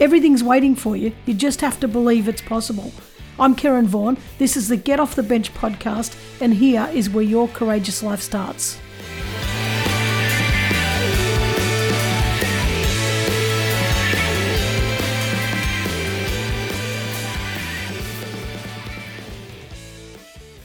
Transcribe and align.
Everything's 0.00 0.44
waiting 0.44 0.76
for 0.76 0.96
you. 0.96 1.12
You 1.26 1.34
just 1.34 1.60
have 1.60 1.80
to 1.80 1.88
believe 1.88 2.28
it's 2.28 2.40
possible. 2.40 2.92
I'm 3.36 3.56
Karen 3.56 3.88
Vaughan. 3.88 4.16
This 4.38 4.56
is 4.56 4.68
the 4.68 4.76
Get 4.76 5.00
Off 5.00 5.16
the 5.16 5.24
Bench 5.24 5.52
podcast, 5.54 6.16
and 6.40 6.54
here 6.54 6.88
is 6.92 7.10
where 7.10 7.24
your 7.24 7.48
courageous 7.48 8.00
life 8.00 8.20
starts. 8.20 8.78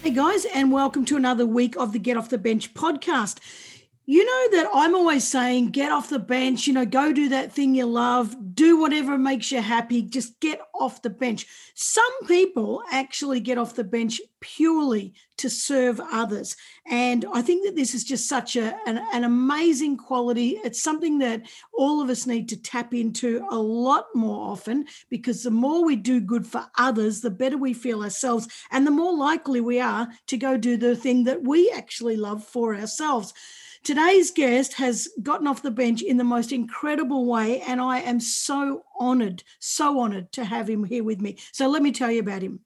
Hey 0.04 0.12
guys, 0.12 0.46
and 0.54 0.72
welcome 0.72 1.06
to 1.06 1.16
another 1.16 1.48
week 1.48 1.76
of 1.76 1.92
the 1.92 1.98
Get 1.98 2.18
Off 2.18 2.30
the 2.30 2.38
Bench 2.38 2.76
podcast. 2.76 3.40
You 4.06 4.26
know 4.26 4.58
that 4.58 4.70
I'm 4.74 4.96
always 4.96 5.26
saying, 5.26 5.70
get 5.70 5.90
off 5.90 6.10
the 6.10 6.20
bench, 6.20 6.68
you 6.68 6.74
know, 6.74 6.86
go 6.86 7.14
do 7.14 7.30
that 7.30 7.54
thing 7.54 7.74
you 7.74 7.86
love, 7.86 8.36
do 8.54 8.78
whatever 8.78 9.18
makes 9.18 9.50
you 9.50 9.62
happy, 9.62 10.02
just 10.02 10.38
get 10.42 10.60
off 10.76 11.02
the 11.02 11.10
bench. 11.10 11.48
Some 11.74 12.28
people 12.28 12.84
actually 12.92 13.40
get 13.40 13.58
off 13.58 13.76
the 13.76 13.86
bench 13.86 14.20
purely 14.42 15.14
to 15.38 15.50
serve 15.50 16.02
others. 16.12 16.58
And 16.86 17.24
I 17.34 17.42
think 17.42 17.66
that 17.66 17.78
this 17.78 17.96
is 17.96 18.04
just 18.04 18.28
such 18.28 18.58
a, 18.58 18.78
an, 18.86 18.98
an 19.14 19.24
amazing 19.24 19.96
quality. 19.96 20.60
It's 20.66 20.84
something 20.84 21.20
that 21.20 21.44
all 21.74 22.02
of 22.02 22.10
us 22.10 22.28
need 22.28 22.50
to 22.50 22.62
tap 22.62 22.94
into 22.94 23.48
a 23.50 23.58
lot 23.58 24.08
more 24.14 24.52
often 24.52 24.86
because 25.10 25.44
the 25.44 25.52
more 25.52 25.86
we 25.86 25.96
do 25.96 26.20
good 26.20 26.46
for 26.46 26.66
others, 26.78 27.22
the 27.22 27.32
better 27.32 27.58
we 27.58 27.74
feel 27.74 28.04
ourselves, 28.04 28.50
and 28.70 28.86
the 28.86 28.92
more 28.92 29.16
likely 29.16 29.62
we 29.62 29.80
are 29.80 30.10
to 30.28 30.36
go 30.36 30.58
do 30.58 30.76
the 30.76 30.94
thing 30.94 31.24
that 31.24 31.42
we 31.42 31.72
actually 31.72 32.18
love 32.18 32.44
for 32.44 32.76
ourselves. 32.76 33.34
Today's 33.84 34.32
guest 34.32 34.76
has 34.76 35.10
gotten 35.22 35.46
off 35.46 35.62
the 35.62 35.70
bench 35.70 36.02
in 36.02 36.16
the 36.16 36.24
most 36.24 36.54
incredible 36.54 37.26
way, 37.26 37.60
and 37.60 37.82
I 37.82 38.00
am 38.00 38.22
so 38.22 38.86
honored, 38.98 39.44
so 39.60 40.00
honored 40.00 40.32
to 40.32 40.46
have 40.46 40.70
him 40.70 40.86
here 40.86 41.04
with 41.04 41.20
me. 41.20 41.38
So 41.52 41.68
let 41.68 41.82
me 41.82 41.92
tell 41.92 42.10
you 42.10 42.22
about 42.22 42.44
him. 42.44 42.62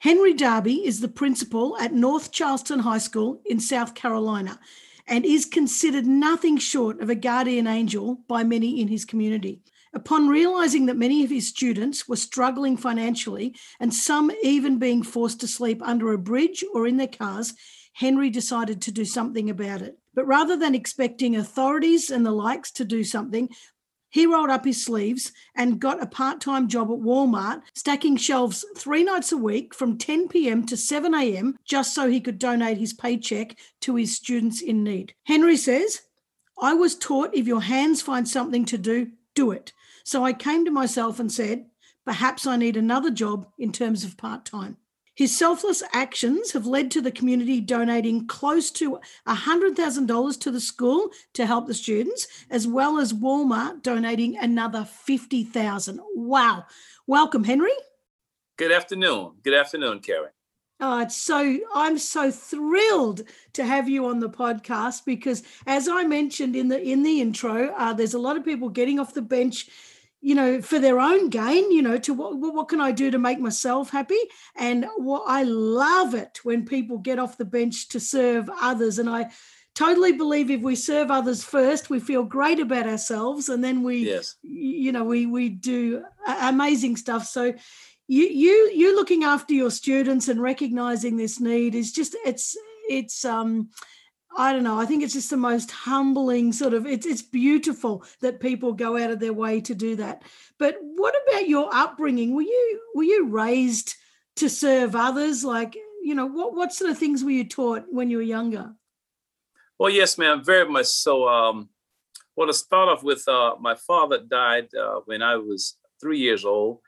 Henry 0.00 0.34
Darby 0.34 0.84
is 0.84 1.00
the 1.00 1.08
principal 1.08 1.78
at 1.78 1.94
North 1.94 2.32
Charleston 2.32 2.80
High 2.80 2.98
School 2.98 3.40
in 3.46 3.60
South 3.60 3.94
Carolina 3.94 4.60
and 5.06 5.24
is 5.24 5.46
considered 5.46 6.06
nothing 6.06 6.58
short 6.58 7.00
of 7.00 7.08
a 7.08 7.14
guardian 7.14 7.66
angel 7.66 8.20
by 8.28 8.44
many 8.44 8.78
in 8.78 8.88
his 8.88 9.06
community. 9.06 9.62
Upon 9.94 10.28
realizing 10.28 10.84
that 10.86 10.98
many 10.98 11.24
of 11.24 11.30
his 11.30 11.48
students 11.48 12.06
were 12.06 12.16
struggling 12.16 12.76
financially 12.76 13.56
and 13.80 13.94
some 13.94 14.30
even 14.42 14.78
being 14.78 15.02
forced 15.02 15.40
to 15.40 15.48
sleep 15.48 15.80
under 15.82 16.12
a 16.12 16.18
bridge 16.18 16.62
or 16.74 16.86
in 16.86 16.98
their 16.98 17.08
cars, 17.08 17.54
Henry 17.94 18.30
decided 18.30 18.82
to 18.82 18.92
do 18.92 19.04
something 19.04 19.50
about 19.50 19.82
it. 19.82 19.98
But 20.18 20.26
rather 20.26 20.56
than 20.56 20.74
expecting 20.74 21.36
authorities 21.36 22.10
and 22.10 22.26
the 22.26 22.32
likes 22.32 22.72
to 22.72 22.84
do 22.84 23.04
something, 23.04 23.50
he 24.10 24.26
rolled 24.26 24.50
up 24.50 24.64
his 24.64 24.84
sleeves 24.84 25.30
and 25.54 25.78
got 25.78 26.02
a 26.02 26.08
part 26.08 26.40
time 26.40 26.66
job 26.66 26.90
at 26.90 26.98
Walmart, 26.98 27.62
stacking 27.76 28.16
shelves 28.16 28.64
three 28.76 29.04
nights 29.04 29.30
a 29.30 29.36
week 29.36 29.72
from 29.72 29.96
10 29.96 30.26
p.m. 30.26 30.66
to 30.66 30.76
7 30.76 31.14
a.m., 31.14 31.56
just 31.64 31.94
so 31.94 32.10
he 32.10 32.20
could 32.20 32.40
donate 32.40 32.78
his 32.78 32.92
paycheck 32.92 33.56
to 33.82 33.94
his 33.94 34.16
students 34.16 34.60
in 34.60 34.82
need. 34.82 35.14
Henry 35.22 35.56
says, 35.56 36.00
I 36.60 36.74
was 36.74 36.96
taught 36.96 37.32
if 37.32 37.46
your 37.46 37.62
hands 37.62 38.02
find 38.02 38.28
something 38.28 38.64
to 38.64 38.76
do, 38.76 39.12
do 39.36 39.52
it. 39.52 39.72
So 40.02 40.24
I 40.24 40.32
came 40.32 40.64
to 40.64 40.72
myself 40.72 41.20
and 41.20 41.30
said, 41.30 41.66
perhaps 42.04 42.44
I 42.44 42.56
need 42.56 42.76
another 42.76 43.12
job 43.12 43.46
in 43.56 43.70
terms 43.70 44.02
of 44.02 44.16
part 44.16 44.44
time. 44.44 44.78
His 45.18 45.36
selfless 45.36 45.82
actions 45.92 46.52
have 46.52 46.64
led 46.64 46.92
to 46.92 47.00
the 47.00 47.10
community 47.10 47.60
donating 47.60 48.28
close 48.28 48.70
to 48.70 49.00
$100,000 49.26 50.40
to 50.40 50.50
the 50.52 50.60
school 50.60 51.10
to 51.32 51.44
help 51.44 51.66
the 51.66 51.74
students, 51.74 52.28
as 52.50 52.68
well 52.68 53.00
as 53.00 53.12
Walmart 53.12 53.82
donating 53.82 54.38
another 54.38 54.84
50,000. 54.84 55.98
Wow. 56.14 56.66
Welcome, 57.08 57.42
Henry. 57.42 57.72
Good 58.58 58.70
afternoon. 58.70 59.32
Good 59.42 59.54
afternoon, 59.54 59.98
Karen. 59.98 60.30
Oh, 60.78 61.00
it's 61.00 61.16
so 61.16 61.58
I'm 61.74 61.98
so 61.98 62.30
thrilled 62.30 63.22
to 63.54 63.64
have 63.64 63.88
you 63.88 64.06
on 64.06 64.20
the 64.20 64.30
podcast 64.30 65.04
because, 65.04 65.42
as 65.66 65.88
I 65.88 66.04
mentioned 66.04 66.54
in 66.54 66.68
the 66.68 66.80
in 66.80 67.02
the 67.02 67.20
intro, 67.20 67.74
uh, 67.76 67.92
there's 67.92 68.14
a 68.14 68.20
lot 68.20 68.36
of 68.36 68.44
people 68.44 68.68
getting 68.68 69.00
off 69.00 69.14
the 69.14 69.22
bench 69.22 69.68
you 70.28 70.34
know, 70.34 70.60
for 70.60 70.78
their 70.78 71.00
own 71.00 71.30
gain, 71.30 71.72
you 71.72 71.80
know, 71.80 71.96
to 71.96 72.12
what, 72.12 72.36
what 72.36 72.68
can 72.68 72.82
I 72.82 72.92
do 72.92 73.10
to 73.10 73.18
make 73.18 73.40
myself 73.40 73.88
happy? 73.88 74.20
And 74.56 74.84
what 74.98 75.22
I 75.26 75.44
love 75.44 76.12
it 76.14 76.40
when 76.42 76.66
people 76.66 76.98
get 76.98 77.18
off 77.18 77.38
the 77.38 77.46
bench 77.46 77.88
to 77.88 77.98
serve 77.98 78.50
others. 78.60 78.98
And 78.98 79.08
I 79.08 79.30
totally 79.74 80.12
believe 80.12 80.50
if 80.50 80.60
we 80.60 80.76
serve 80.76 81.10
others 81.10 81.42
first, 81.42 81.88
we 81.88 81.98
feel 81.98 82.24
great 82.24 82.60
about 82.60 82.86
ourselves, 82.86 83.48
and 83.48 83.64
then 83.64 83.82
we, 83.82 84.10
yes. 84.10 84.34
you 84.42 84.92
know, 84.92 85.02
we 85.02 85.24
we 85.24 85.48
do 85.48 86.04
amazing 86.26 86.98
stuff. 86.98 87.24
So 87.24 87.54
you 88.06 88.24
you 88.26 88.70
you 88.74 88.96
looking 88.96 89.24
after 89.24 89.54
your 89.54 89.70
students 89.70 90.28
and 90.28 90.42
recognizing 90.42 91.16
this 91.16 91.40
need 91.40 91.74
is 91.74 91.90
just 91.90 92.14
it's 92.26 92.54
it's 92.90 93.24
um 93.24 93.70
I 94.36 94.52
don't 94.52 94.62
know. 94.62 94.78
I 94.78 94.86
think 94.86 95.02
it's 95.02 95.14
just 95.14 95.30
the 95.30 95.36
most 95.36 95.70
humbling 95.70 96.52
sort 96.52 96.74
of. 96.74 96.86
It's 96.86 97.06
it's 97.06 97.22
beautiful 97.22 98.04
that 98.20 98.40
people 98.40 98.72
go 98.72 98.96
out 98.96 99.10
of 99.10 99.20
their 99.20 99.32
way 99.32 99.60
to 99.62 99.74
do 99.74 99.96
that. 99.96 100.22
But 100.58 100.76
what 100.80 101.14
about 101.26 101.48
your 101.48 101.68
upbringing? 101.72 102.34
Were 102.34 102.42
you 102.42 102.80
were 102.94 103.04
you 103.04 103.28
raised 103.28 103.94
to 104.36 104.48
serve 104.48 104.94
others? 104.94 105.44
Like 105.44 105.76
you 106.02 106.14
know, 106.14 106.26
what 106.26 106.54
what 106.54 106.72
sort 106.72 106.90
of 106.90 106.98
things 106.98 107.24
were 107.24 107.30
you 107.30 107.44
taught 107.44 107.86
when 107.90 108.10
you 108.10 108.18
were 108.18 108.22
younger? 108.22 108.74
Well, 109.78 109.90
yes, 109.90 110.18
ma'am, 110.18 110.44
very 110.44 110.68
much 110.68 110.86
so. 110.86 111.28
Um, 111.28 111.68
well, 112.34 112.48
to 112.48 112.54
start 112.54 112.88
off 112.88 113.02
with, 113.02 113.26
uh, 113.28 113.54
my 113.60 113.74
father 113.74 114.18
died 114.18 114.68
uh, 114.74 115.00
when 115.06 115.22
I 115.22 115.36
was 115.36 115.76
three 116.00 116.18
years 116.18 116.44
old. 116.44 116.80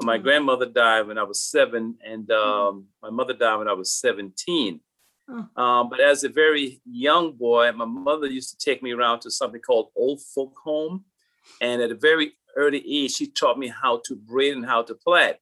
My 0.00 0.16
mm-hmm. 0.16 0.24
grandmother 0.24 0.66
died 0.66 1.06
when 1.06 1.18
I 1.18 1.24
was 1.24 1.40
seven, 1.40 1.96
and 2.04 2.26
mm-hmm. 2.26 2.76
um, 2.76 2.86
my 3.02 3.10
mother 3.10 3.34
died 3.34 3.56
when 3.56 3.68
I 3.68 3.72
was 3.72 3.92
seventeen. 5.28 5.50
Um, 5.56 5.88
but 5.88 6.00
as 6.00 6.24
a 6.24 6.28
very 6.28 6.80
young 6.84 7.32
boy, 7.32 7.70
my 7.72 7.84
mother 7.84 8.26
used 8.26 8.50
to 8.50 8.64
take 8.64 8.82
me 8.82 8.92
around 8.92 9.20
to 9.20 9.30
something 9.30 9.60
called 9.60 9.90
Old 9.94 10.20
Folk 10.34 10.54
Home. 10.64 11.04
And 11.60 11.80
at 11.82 11.90
a 11.90 11.94
very 11.94 12.32
early 12.56 12.84
age, 12.86 13.12
she 13.12 13.26
taught 13.26 13.58
me 13.58 13.68
how 13.68 14.00
to 14.06 14.16
braid 14.16 14.54
and 14.54 14.66
how 14.66 14.82
to 14.82 14.94
plait. 14.94 15.36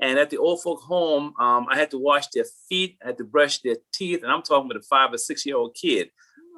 And 0.00 0.18
at 0.18 0.30
the 0.30 0.38
Old 0.38 0.62
Folk 0.62 0.80
Home, 0.82 1.34
um, 1.40 1.66
I 1.68 1.76
had 1.76 1.90
to 1.90 1.98
wash 1.98 2.28
their 2.28 2.46
feet, 2.68 2.98
I 3.02 3.08
had 3.08 3.18
to 3.18 3.24
brush 3.24 3.60
their 3.60 3.76
teeth. 3.92 4.22
And 4.22 4.30
I'm 4.30 4.42
talking 4.42 4.70
about 4.70 4.80
a 4.80 4.86
five 4.86 5.12
or 5.12 5.18
six 5.18 5.44
year 5.44 5.56
old 5.56 5.74
kid, 5.74 6.10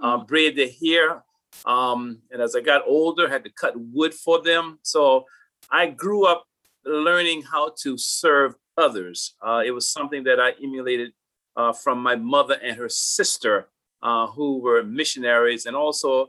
um, 0.03 0.27
braid 0.27 0.57
their 0.57 0.69
hair. 0.69 1.25
Um, 1.65 2.23
and 2.31 2.43
as 2.43 2.55
I 2.55 2.61
got 2.61 2.83
older, 2.87 3.27
I 3.27 3.31
had 3.31 3.45
to 3.45 3.51
cut 3.51 3.75
wood 3.77 4.15
for 4.15 4.43
them. 4.43 4.79
So 4.83 5.25
I 5.71 5.87
grew 5.87 6.27
up 6.27 6.45
learning 6.85 7.43
how 7.43 7.75
to 7.83 7.97
serve 7.99 8.55
others. 8.77 9.35
Uh, 9.41 9.63
it 9.65 9.73
was 9.73 9.91
something 9.91 10.25
that 10.25 10.41
I 10.41 10.53
emulated 10.63 11.13
uh, 11.57 11.73
from 11.73 12.03
my 12.03 12.17
mother 12.17 12.57
and 12.63 12.77
her 12.77 12.89
sister, 12.89 13.69
uh, 14.03 14.27
who 14.29 14.59
were 14.59 14.83
missionaries. 14.83 15.67
And 15.67 15.77
also, 15.77 16.29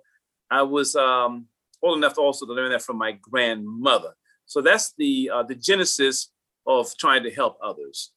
I 0.49 0.63
was 0.63 0.95
um, 0.95 1.47
old 1.81 1.97
enough 1.97 2.15
to 2.15 2.21
also 2.21 2.45
to 2.45 2.53
learn 2.53 2.71
that 2.71 2.81
from 2.81 2.97
my 2.97 3.13
grandmother. 3.13 4.15
So 4.45 4.61
that's 4.61 4.93
the 4.97 5.31
uh, 5.33 5.43
the 5.43 5.55
genesis 5.55 6.31
of 6.67 6.95
trying 6.97 7.23
to 7.23 7.31
help 7.31 7.57
others. 7.63 8.11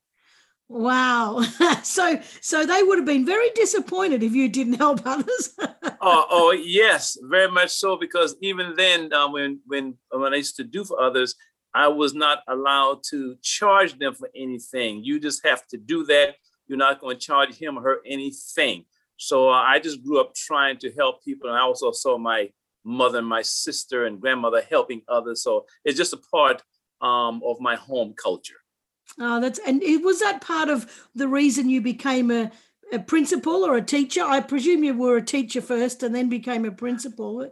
Wow. 0.69 1.43
so 1.83 2.21
so 2.41 2.67
they 2.67 2.83
would 2.83 2.99
have 2.99 3.07
been 3.07 3.27
very 3.27 3.51
disappointed 3.55 4.23
if 4.23 4.33
you 4.33 4.49
didn't 4.49 4.75
help 4.75 5.03
others. 5.07 5.55
oh, 6.01 6.27
oh 6.31 6.53
yes, 6.53 7.17
very 7.23 7.51
much 7.51 7.71
so. 7.71 7.97
Because 7.97 8.37
even 8.41 8.75
then, 8.77 9.13
uh, 9.13 9.29
when 9.29 9.61
when 9.67 9.97
when 10.11 10.33
I 10.33 10.39
used 10.39 10.57
to 10.57 10.65
do 10.65 10.85
for 10.85 11.01
others, 11.01 11.37
I 11.75 11.89
was 11.89 12.15
not 12.15 12.39
allowed 12.49 13.03
to 13.11 13.37
charge 13.43 13.99
them 13.99 14.15
for 14.15 14.31
anything. 14.35 15.05
You 15.05 15.21
just 15.21 15.45
have 15.47 15.67
to 15.69 15.77
do 15.77 16.05
that 16.07 16.37
you're 16.67 16.79
not 16.79 17.01
going 17.01 17.17
to 17.17 17.27
charge 17.27 17.55
him 17.55 17.79
or 17.79 17.83
her 17.83 17.97
anything. 18.07 18.85
So 19.17 19.51
uh, 19.51 19.63
I 19.63 19.79
just 19.79 20.03
grew 20.03 20.21
up 20.21 20.35
trying 20.35 20.79
to 20.79 20.93
help 20.93 21.25
people. 21.25 21.49
And 21.49 21.59
I 21.59 21.63
also 21.63 21.93
saw 21.93 22.19
my 22.19 22.51
mother 22.85 23.19
and 23.19 23.27
my 23.27 23.43
sister 23.43 24.07
and 24.07 24.21
grandmother 24.21 24.63
helping 24.69 25.03
others. 25.09 25.43
So 25.43 25.67
it's 25.85 25.97
just 25.97 26.13
a 26.13 26.21
part 26.33 26.63
um, 27.01 27.43
of 27.45 27.61
my 27.61 27.77
home 27.77 28.15
culture. 28.21 28.57
Oh, 29.19 29.41
that's 29.41 29.61
and 29.67 29.83
it 29.83 30.03
was 30.03 30.21
that 30.21 30.41
part 30.41 30.69
of 30.69 30.91
the 31.15 31.29
reason 31.29 31.69
you 31.69 31.81
became 31.81 32.31
a, 32.31 32.51
a 32.93 32.99
principal 32.99 33.65
or 33.65 33.77
a 33.77 33.83
teacher. 33.83 34.23
I 34.23 34.41
presume 34.41 34.83
you 34.83 34.97
were 34.97 35.19
a 35.19 35.23
teacher 35.23 35.61
first 35.61 36.03
and 36.03 36.15
then 36.15 36.29
became 36.29 36.65
a 36.65 36.73
principal. 36.73 37.51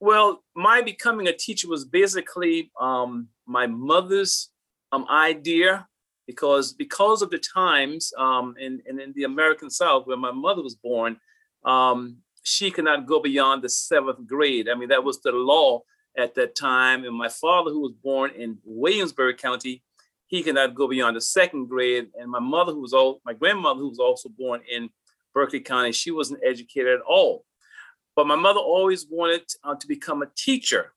Well, 0.00 0.44
my 0.54 0.82
becoming 0.82 1.26
a 1.26 1.32
teacher 1.32 1.68
was 1.68 1.84
basically 1.84 2.70
um, 2.78 3.28
my 3.46 3.66
mother's 3.66 4.50
um, 4.92 5.06
idea 5.10 5.88
because 6.26 6.72
because 6.72 7.22
of 7.22 7.30
the 7.30 7.38
times 7.38 8.12
um, 8.18 8.54
in, 8.58 8.82
in, 8.86 9.00
in 9.00 9.12
the 9.14 9.24
American 9.24 9.70
South 9.70 10.06
where 10.06 10.16
my 10.16 10.32
mother 10.32 10.62
was 10.62 10.74
born, 10.74 11.18
um, 11.64 12.18
she 12.42 12.70
could 12.70 12.84
not 12.84 13.06
go 13.06 13.20
beyond 13.20 13.62
the 13.62 13.68
seventh 13.68 14.26
grade. 14.26 14.68
I 14.68 14.74
mean, 14.74 14.88
that 14.90 15.04
was 15.04 15.20
the 15.20 15.32
law 15.32 15.82
at 16.16 16.34
that 16.34 16.54
time. 16.54 17.04
And 17.04 17.16
my 17.16 17.28
father, 17.28 17.70
who 17.70 17.80
was 17.80 17.92
born 17.92 18.30
in 18.36 18.58
Williamsburg 18.64 19.38
County, 19.38 19.82
he 20.26 20.42
could 20.42 20.54
not 20.54 20.74
go 20.74 20.88
beyond 20.88 21.16
the 21.16 21.20
second 21.20 21.68
grade. 21.68 22.08
And 22.18 22.30
my 22.30 22.40
mother, 22.40 22.72
who 22.72 22.80
was 22.80 22.92
all 22.92 23.20
my 23.24 23.32
grandmother, 23.32 23.80
who 23.80 23.88
was 23.88 23.98
also 23.98 24.28
born 24.28 24.60
in 24.70 24.90
Berkeley 25.32 25.60
County, 25.60 25.92
she 25.92 26.10
wasn't 26.10 26.40
educated 26.44 26.94
at 26.94 27.00
all. 27.00 27.44
But 28.16 28.26
my 28.26 28.36
mother 28.36 28.60
always 28.60 29.06
wanted 29.10 29.42
uh, 29.64 29.74
to 29.74 29.86
become 29.86 30.22
a 30.22 30.30
teacher. 30.36 30.92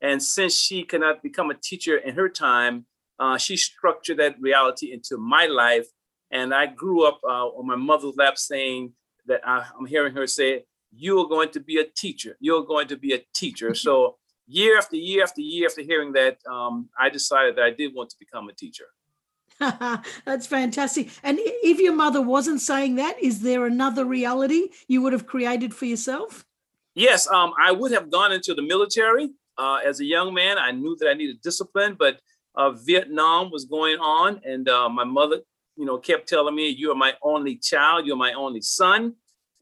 And 0.00 0.22
since 0.22 0.54
she 0.54 0.84
could 0.84 1.00
not 1.00 1.22
become 1.22 1.50
a 1.50 1.54
teacher 1.54 1.96
in 1.96 2.14
her 2.14 2.28
time, 2.28 2.86
uh, 3.18 3.38
she 3.38 3.56
structured 3.56 4.18
that 4.18 4.40
reality 4.40 4.92
into 4.92 5.16
my 5.16 5.46
life. 5.46 5.86
And 6.30 6.54
I 6.54 6.66
grew 6.66 7.06
up 7.06 7.20
uh, 7.24 7.46
on 7.46 7.66
my 7.66 7.76
mother's 7.76 8.16
lap 8.16 8.38
saying 8.38 8.92
that 9.26 9.40
I, 9.46 9.64
I'm 9.78 9.86
hearing 9.86 10.14
her 10.14 10.26
say, 10.26 10.64
You 10.92 11.20
are 11.20 11.28
going 11.28 11.50
to 11.50 11.60
be 11.60 11.78
a 11.78 11.84
teacher. 11.84 12.36
You're 12.40 12.64
going 12.64 12.88
to 12.88 12.96
be 12.96 13.12
a 13.14 13.24
teacher. 13.34 13.74
so, 13.86 14.16
year 14.46 14.76
after 14.76 14.96
year 14.96 15.22
after 15.22 15.40
year 15.40 15.66
after 15.66 15.82
hearing 15.82 16.12
that, 16.14 16.38
um, 16.50 16.88
I 16.98 17.08
decided 17.08 17.56
that 17.56 17.64
I 17.64 17.70
did 17.70 17.94
want 17.94 18.10
to 18.10 18.16
become 18.18 18.48
a 18.48 18.52
teacher. 18.52 18.86
That's 20.24 20.46
fantastic. 20.46 21.10
And 21.22 21.38
if 21.40 21.78
your 21.78 21.94
mother 21.94 22.20
wasn't 22.20 22.60
saying 22.60 22.96
that, 22.96 23.22
is 23.22 23.40
there 23.40 23.66
another 23.66 24.04
reality 24.04 24.68
you 24.88 25.00
would 25.02 25.12
have 25.12 25.26
created 25.26 25.72
for 25.72 25.84
yourself? 25.84 26.44
Yes, 26.94 27.28
um, 27.28 27.52
I 27.60 27.72
would 27.72 27.92
have 27.92 28.10
gone 28.10 28.32
into 28.32 28.54
the 28.54 28.62
military. 28.62 29.30
Uh, 29.56 29.78
as 29.84 30.00
a 30.00 30.04
young 30.04 30.34
man, 30.34 30.58
I 30.58 30.72
knew 30.72 30.96
that 30.98 31.08
I 31.08 31.14
needed 31.14 31.40
discipline, 31.40 31.96
but 31.98 32.20
Vietnam 32.72 33.50
was 33.50 33.64
going 33.64 33.98
on, 33.98 34.40
and 34.44 34.68
uh, 34.68 34.88
my 34.88 35.04
mother, 35.04 35.40
you 35.76 35.84
know, 35.84 35.98
kept 35.98 36.28
telling 36.28 36.54
me, 36.54 36.68
"You 36.68 36.92
are 36.92 36.96
my 36.96 37.14
only 37.22 37.56
child. 37.56 38.06
You're 38.06 38.16
my 38.16 38.32
only 38.32 38.60
son." 38.60 39.14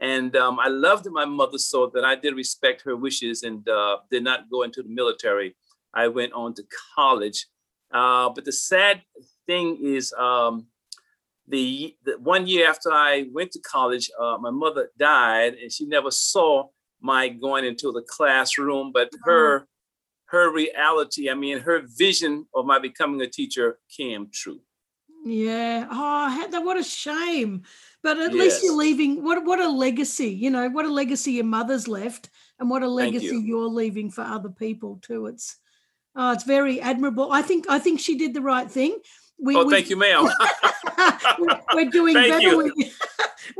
And 0.02 0.34
um, 0.36 0.58
I 0.58 0.66
loved 0.66 1.06
my 1.10 1.24
mother 1.24 1.58
so 1.58 1.86
that 1.94 2.04
I 2.04 2.16
did 2.16 2.34
respect 2.34 2.82
her 2.82 2.96
wishes 2.96 3.44
and 3.44 3.66
uh, 3.68 3.98
did 4.10 4.24
not 4.24 4.50
go 4.50 4.62
into 4.62 4.82
the 4.82 4.88
military. 4.88 5.54
I 5.94 6.08
went 6.08 6.32
on 6.32 6.54
to 6.54 6.64
college. 6.96 7.46
Uh, 7.92 8.28
but 8.30 8.44
the 8.44 8.52
sad 8.52 9.02
thing 9.46 9.78
is, 9.80 10.12
um, 10.14 10.66
the, 11.46 11.94
the, 12.04 12.18
one 12.18 12.48
year 12.48 12.68
after 12.68 12.90
I 12.92 13.26
went 13.32 13.52
to 13.52 13.60
college, 13.60 14.10
uh, 14.18 14.38
my 14.40 14.50
mother 14.50 14.90
died, 14.98 15.54
and 15.54 15.70
she 15.70 15.86
never 15.86 16.10
saw 16.10 16.68
my 17.00 17.28
going 17.28 17.64
into 17.64 17.92
the 17.92 18.02
classroom. 18.02 18.90
But 18.92 19.10
her 19.24 19.68
her 20.32 20.50
reality, 20.50 21.30
I 21.30 21.34
mean, 21.34 21.58
her 21.58 21.82
vision 21.86 22.46
of 22.54 22.64
my 22.64 22.78
becoming 22.78 23.20
a 23.20 23.28
teacher 23.28 23.78
came 23.94 24.28
true. 24.32 24.60
Yeah. 25.24 25.86
Oh, 25.90 26.48
that 26.50 26.64
what 26.64 26.78
a 26.78 26.82
shame. 26.82 27.62
But 28.02 28.18
at 28.18 28.32
yes. 28.32 28.40
least 28.40 28.64
you're 28.64 28.74
leaving 28.74 29.22
what 29.22 29.44
what 29.44 29.60
a 29.60 29.68
legacy, 29.68 30.30
you 30.30 30.50
know, 30.50 30.68
what 30.70 30.86
a 30.86 30.92
legacy 30.92 31.32
your 31.32 31.44
mother's 31.44 31.86
left 31.86 32.30
and 32.58 32.68
what 32.68 32.82
a 32.82 32.88
legacy 32.88 33.26
you. 33.26 33.40
you're 33.40 33.68
leaving 33.68 34.10
for 34.10 34.22
other 34.22 34.48
people 34.48 34.98
too. 35.02 35.26
It's 35.26 35.58
oh, 36.16 36.32
it's 36.32 36.44
very 36.44 36.80
admirable. 36.80 37.30
I 37.30 37.42
think 37.42 37.66
I 37.68 37.78
think 37.78 38.00
she 38.00 38.16
did 38.16 38.34
the 38.34 38.40
right 38.40 38.68
thing. 38.68 38.98
We, 39.38 39.54
oh, 39.54 39.66
we, 39.66 39.72
thank 39.72 39.90
you, 39.90 39.96
ma'am. 39.96 40.28
we're 41.74 41.90
doing 41.90 42.14
better 42.14 42.40
you. 42.40 42.56
with 42.56 42.74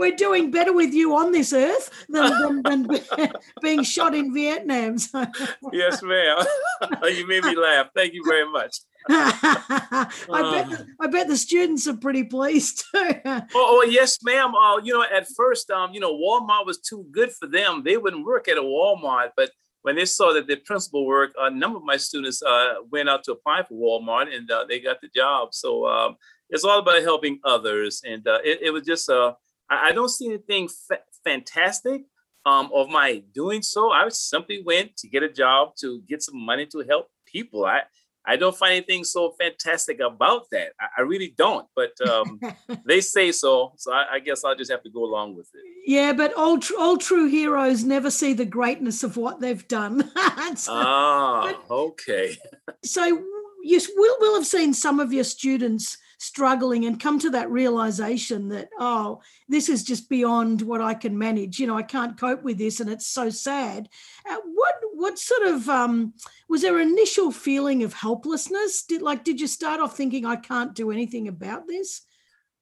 we're 0.03 0.17
doing 0.17 0.51
better 0.51 0.73
with 0.73 0.93
you 0.93 1.15
on 1.15 1.31
this 1.31 1.53
earth 1.53 2.05
than, 2.09 2.61
than, 2.63 2.83
than 2.83 3.33
being 3.63 3.85
shot 3.85 4.17
in 4.17 4.35
Vietnam. 4.35 4.99
So. 4.99 5.25
yes, 5.73 6.03
ma'am. 6.03 6.45
you 7.05 7.25
made 7.29 7.45
me 7.45 7.55
laugh. 7.55 7.87
Thank 7.95 8.13
you 8.13 8.25
very 8.27 8.51
much. 8.51 8.79
I 9.09 10.09
bet 10.29 10.71
the, 10.71 10.87
I 11.01 11.07
bet 11.07 11.29
the 11.29 11.37
students 11.37 11.87
are 11.87 11.97
pretty 11.97 12.25
pleased 12.25 12.85
too. 12.93 13.13
oh, 13.25 13.47
oh, 13.55 13.87
yes, 13.89 14.19
ma'am. 14.25 14.57
Uh, 14.57 14.79
you 14.79 14.93
know, 14.93 15.05
at 15.05 15.29
first, 15.37 15.71
um, 15.71 15.95
you 15.95 16.01
know, 16.01 16.13
Walmart 16.13 16.67
was 16.67 16.79
too 16.79 17.07
good 17.13 17.31
for 17.31 17.47
them. 17.47 17.83
They 17.85 17.97
wouldn't 17.97 18.27
work 18.27 18.49
at 18.49 18.59
a 18.59 18.63
Walmart, 18.63 19.31
but 19.37 19.51
when 19.83 19.95
they 19.95 20.05
saw 20.05 20.33
that 20.33 20.49
the 20.49 20.57
principal 20.57 21.07
worked, 21.07 21.37
a 21.39 21.49
number 21.49 21.79
of 21.79 21.85
my 21.85 21.97
students 21.97 22.43
uh, 22.43 22.75
went 22.91 23.09
out 23.09 23.23
to 23.25 23.33
apply 23.33 23.63
for 23.63 23.75
Walmart 23.75 24.35
and 24.35 24.51
uh, 24.51 24.65
they 24.69 24.81
got 24.81 25.01
the 25.01 25.09
job. 25.15 25.55
So 25.55 25.87
um, 25.87 26.17
it's 26.53 26.65
all 26.65 26.81
about 26.81 27.03
helping 27.03 27.41
others, 27.45 28.03
and 28.05 28.27
uh, 28.29 28.39
it, 28.45 28.59
it, 28.63 28.71
was 28.71 28.85
just 28.85 29.09
uh, 29.09 29.33
I, 29.73 29.89
I 29.89 29.93
don't 29.93 30.09
see 30.09 30.29
anything 30.29 30.69
fa- 30.69 31.01
fantastic 31.25 32.03
um, 32.45 32.71
of 32.75 32.89
my 32.89 33.23
doing 33.35 33.63
so. 33.63 33.91
I 33.91 34.09
simply 34.11 34.63
went 34.65 34.97
to 34.99 35.09
get 35.09 35.23
a 35.23 35.33
job 35.33 35.77
to 35.81 36.03
get 36.09 36.23
some 36.23 36.39
money 36.45 36.67
to 36.67 36.85
help 36.89 37.09
people. 37.27 37.65
I 37.65 37.83
I 38.25 38.37
don't 38.37 38.57
find 38.57 38.75
anything 38.75 39.03
so 39.05 39.33
fantastic 39.33 39.99
about 40.01 40.47
that. 40.53 40.73
I, 40.81 40.87
I 40.99 41.01
really 41.03 41.35
don't, 41.37 41.67
but 41.75 41.93
um, 42.09 42.41
they 42.87 43.01
say 43.01 43.33
so. 43.33 43.73
So 43.77 43.93
I, 43.93 44.05
I, 44.13 44.19
guess 44.21 44.45
I'll 44.45 44.55
just 44.55 44.71
have 44.71 44.83
to 44.85 44.91
go 44.91 45.05
along 45.05 45.37
with 45.37 45.49
it. 45.55 45.61
Yeah, 45.87 46.13
but 46.13 46.33
all, 46.35 46.59
tr- 46.59 46.79
all 46.79 46.99
true 46.99 47.27
heroes 47.27 47.83
never 47.83 48.11
see 48.11 48.33
the 48.33 48.45
greatness 48.45 49.03
of 49.03 49.17
what 49.17 49.41
they've 49.41 49.67
done. 49.67 50.03
so, 50.55 50.73
ah, 50.73 51.59
okay. 51.69 52.37
so 52.85 53.23
yes, 53.65 53.89
we'll, 53.97 54.17
we'll 54.21 54.37
have 54.37 54.47
seen 54.47 54.73
some 54.73 55.01
of 55.01 55.13
your 55.13 55.25
students 55.25 55.97
struggling 56.23 56.85
and 56.85 57.01
come 57.01 57.19
to 57.19 57.31
that 57.31 57.51
realization 57.51 58.49
that 58.49 58.69
oh 58.79 59.21
this 59.49 59.69
is 59.69 59.83
just 59.83 60.09
beyond 60.09 60.63
what 60.63 60.81
i 60.81 60.95
can 60.95 61.19
manage. 61.19 61.59
You 61.59 61.67
know 61.67 61.77
i 61.77 61.83
can't 61.83 62.19
cope 62.19 62.43
with 62.43 62.59
this 62.59 62.81
and 62.81 62.91
it's 62.91 63.07
so 63.07 63.31
sad. 63.31 63.89
Uh, 64.29 64.37
what 64.55 64.75
what 64.95 65.19
sort 65.19 65.43
of 65.43 65.69
um, 65.69 66.15
was 66.49 66.63
there 66.63 66.79
an 66.79 66.89
initial 66.89 67.33
feeling 67.33 67.83
of 67.83 67.93
helplessness? 67.93 68.85
Did 68.85 69.03
like 69.03 69.25
did 69.25 69.41
you 69.41 69.47
start 69.47 69.81
off 69.81 69.97
thinking 69.97 70.25
i 70.25 70.37
can't 70.37 70.75
do 70.75 70.91
anything 70.91 71.29
about 71.29 71.67
this 71.67 72.03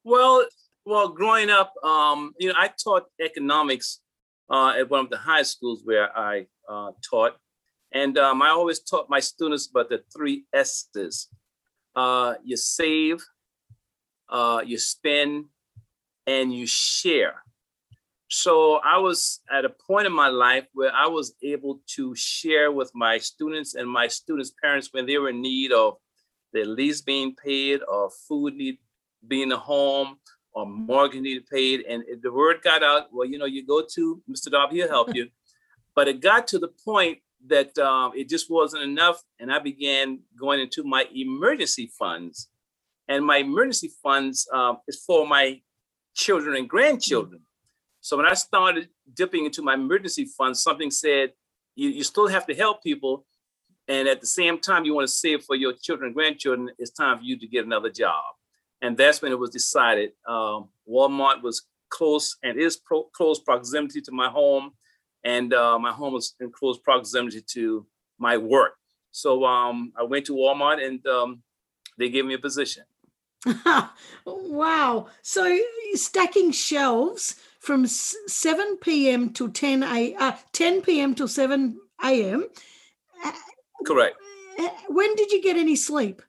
well 0.03 0.45
well 0.85 1.09
growing 1.09 1.49
up 1.49 1.73
um, 1.83 2.33
you 2.39 2.47
know 2.47 2.55
i 2.57 2.69
taught 2.83 3.05
economics 3.19 3.99
uh, 4.49 4.73
at 4.77 4.89
one 4.89 5.01
of 5.01 5.09
the 5.09 5.17
high 5.17 5.43
schools 5.43 5.81
where 5.83 6.15
i 6.17 6.45
uh, 6.69 6.91
taught. 7.07 7.35
And 7.93 8.17
um, 8.17 8.41
i 8.41 8.49
always 8.49 8.79
taught 8.79 9.09
my 9.09 9.19
students 9.19 9.69
about 9.69 9.89
the 9.89 10.01
three 10.15 10.45
s's. 10.53 11.27
Uh, 11.95 12.35
you 12.43 12.55
save 12.55 13.21
uh, 14.31 14.61
you 14.65 14.77
spend, 14.77 15.45
and 16.27 16.53
you 16.53 16.65
share. 16.65 17.35
So 18.29 18.79
I 18.83 18.97
was 18.97 19.41
at 19.51 19.65
a 19.65 19.69
point 19.69 20.07
in 20.07 20.13
my 20.13 20.29
life 20.29 20.65
where 20.73 20.91
I 20.93 21.07
was 21.07 21.33
able 21.43 21.81
to 21.95 22.15
share 22.15 22.71
with 22.71 22.89
my 22.95 23.17
students 23.17 23.75
and 23.75 23.89
my 23.89 24.07
students' 24.07 24.53
parents 24.63 24.89
when 24.91 25.05
they 25.05 25.17
were 25.17 25.29
in 25.29 25.41
need 25.41 25.73
of 25.73 25.97
their 26.53 26.65
lease 26.65 27.01
being 27.01 27.35
paid 27.35 27.81
or 27.87 28.09
food 28.29 28.55
need 28.55 28.77
being 29.27 29.51
a 29.51 29.57
home 29.57 30.17
or 30.53 30.65
mortgage 30.65 31.21
needed 31.21 31.45
paid. 31.47 31.81
And 31.81 32.03
the 32.21 32.31
word 32.31 32.61
got 32.63 32.83
out, 32.83 33.07
well, 33.11 33.27
you 33.27 33.37
know, 33.37 33.45
you 33.45 33.65
go 33.65 33.83
to 33.95 34.21
Mr. 34.29 34.49
Darby, 34.49 34.77
he'll 34.77 34.87
help 34.87 35.13
you. 35.13 35.27
but 35.95 36.07
it 36.07 36.21
got 36.21 36.47
to 36.47 36.59
the 36.59 36.69
point 36.85 37.19
that 37.47 37.77
um, 37.79 38.13
it 38.15 38.29
just 38.29 38.49
wasn't 38.49 38.83
enough. 38.83 39.21
And 39.39 39.51
I 39.51 39.59
began 39.59 40.19
going 40.39 40.61
into 40.61 40.83
my 40.83 41.05
emergency 41.13 41.91
funds 41.99 42.47
and 43.11 43.25
my 43.25 43.37
emergency 43.37 43.89
funds 44.01 44.47
um, 44.53 44.77
is 44.87 45.03
for 45.05 45.27
my 45.27 45.59
children 46.15 46.55
and 46.55 46.67
grandchildren. 46.69 47.41
So 47.99 48.15
when 48.17 48.25
I 48.25 48.35
started 48.35 48.87
dipping 49.13 49.45
into 49.45 49.61
my 49.61 49.73
emergency 49.73 50.25
funds, 50.37 50.63
something 50.63 50.89
said 50.89 51.33
you, 51.75 51.89
you 51.89 52.03
still 52.03 52.27
have 52.27 52.47
to 52.47 52.55
help 52.55 52.81
people, 52.81 53.25
and 53.87 54.07
at 54.07 54.21
the 54.21 54.27
same 54.27 54.59
time 54.59 54.85
you 54.85 54.93
want 54.95 55.07
to 55.07 55.13
save 55.13 55.43
for 55.43 55.55
your 55.57 55.73
children 55.73 56.07
and 56.07 56.15
grandchildren. 56.15 56.69
It's 56.79 56.91
time 56.91 57.17
for 57.19 57.23
you 57.23 57.37
to 57.37 57.47
get 57.47 57.65
another 57.65 57.89
job, 57.89 58.23
and 58.81 58.97
that's 58.97 59.21
when 59.21 59.33
it 59.33 59.39
was 59.39 59.49
decided. 59.49 60.11
Um, 60.27 60.69
Walmart 60.89 61.43
was 61.43 61.57
close 61.89 62.37
and 62.43 62.57
is 62.57 62.77
pro- 62.77 63.09
close 63.17 63.39
proximity 63.39 63.99
to 64.01 64.11
my 64.13 64.29
home, 64.29 64.71
and 65.25 65.53
uh, 65.53 65.77
my 65.77 65.91
home 65.91 66.13
was 66.13 66.33
in 66.39 66.51
close 66.51 66.79
proximity 66.79 67.43
to 67.55 67.85
my 68.17 68.37
work. 68.37 68.73
So 69.11 69.43
um, 69.43 69.91
I 69.99 70.03
went 70.03 70.25
to 70.27 70.33
Walmart 70.33 70.79
and 70.85 71.05
um, 71.07 71.43
they 71.97 72.09
gave 72.09 72.25
me 72.25 72.35
a 72.35 72.39
position. 72.39 72.85
wow. 74.25 75.07
So 75.21 75.59
stacking 75.93 76.51
shelves 76.51 77.35
from 77.59 77.85
7 77.85 78.77
p.m. 78.77 79.31
to 79.33 79.49
10 79.49 79.83
a 79.83 80.15
uh, 80.15 80.33
10 80.51 80.81
p.m. 80.81 81.15
to 81.15 81.27
7 81.27 81.79
a.m. 82.03 82.47
Correct. 83.85 84.15
Uh, 84.59 84.69
when 84.89 85.15
did 85.15 85.31
you 85.31 85.41
get 85.41 85.57
any 85.57 85.75
sleep? 85.75 86.21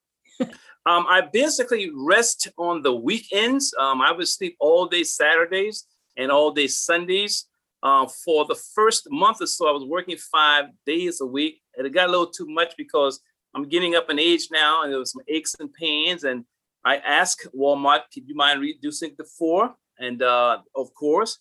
um, 0.40 0.48
I 0.86 1.22
basically 1.32 1.90
rest 1.94 2.48
on 2.56 2.82
the 2.82 2.94
weekends. 2.94 3.74
Um, 3.78 4.00
I 4.00 4.12
would 4.12 4.28
sleep 4.28 4.56
all 4.60 4.86
day 4.86 5.04
Saturdays 5.04 5.84
and 6.16 6.30
all 6.30 6.50
day 6.50 6.66
Sundays. 6.66 7.46
Uh, 7.80 8.06
for 8.24 8.44
the 8.44 8.56
first 8.74 9.06
month 9.10 9.40
or 9.40 9.46
so, 9.46 9.68
I 9.68 9.72
was 9.72 9.84
working 9.84 10.16
five 10.16 10.64
days 10.84 11.20
a 11.20 11.26
week, 11.26 11.60
and 11.76 11.86
it 11.86 11.90
got 11.90 12.08
a 12.08 12.10
little 12.10 12.26
too 12.26 12.46
much 12.48 12.74
because 12.76 13.20
I'm 13.54 13.68
getting 13.68 13.94
up 13.94 14.10
in 14.10 14.18
age 14.18 14.48
now, 14.50 14.82
and 14.82 14.92
there 14.92 14.98
was 14.98 15.12
some 15.12 15.22
aches 15.28 15.56
and 15.58 15.72
pains. 15.72 16.24
And 16.24 16.44
I 16.84 16.96
asked 16.98 17.48
Walmart, 17.54 18.02
"Could 18.12 18.28
you 18.28 18.34
mind 18.34 18.60
reducing 18.60 19.16
to 19.16 19.24
four? 19.24 19.74
And 19.98 20.22
uh, 20.22 20.58
of 20.76 20.94
course, 20.94 21.38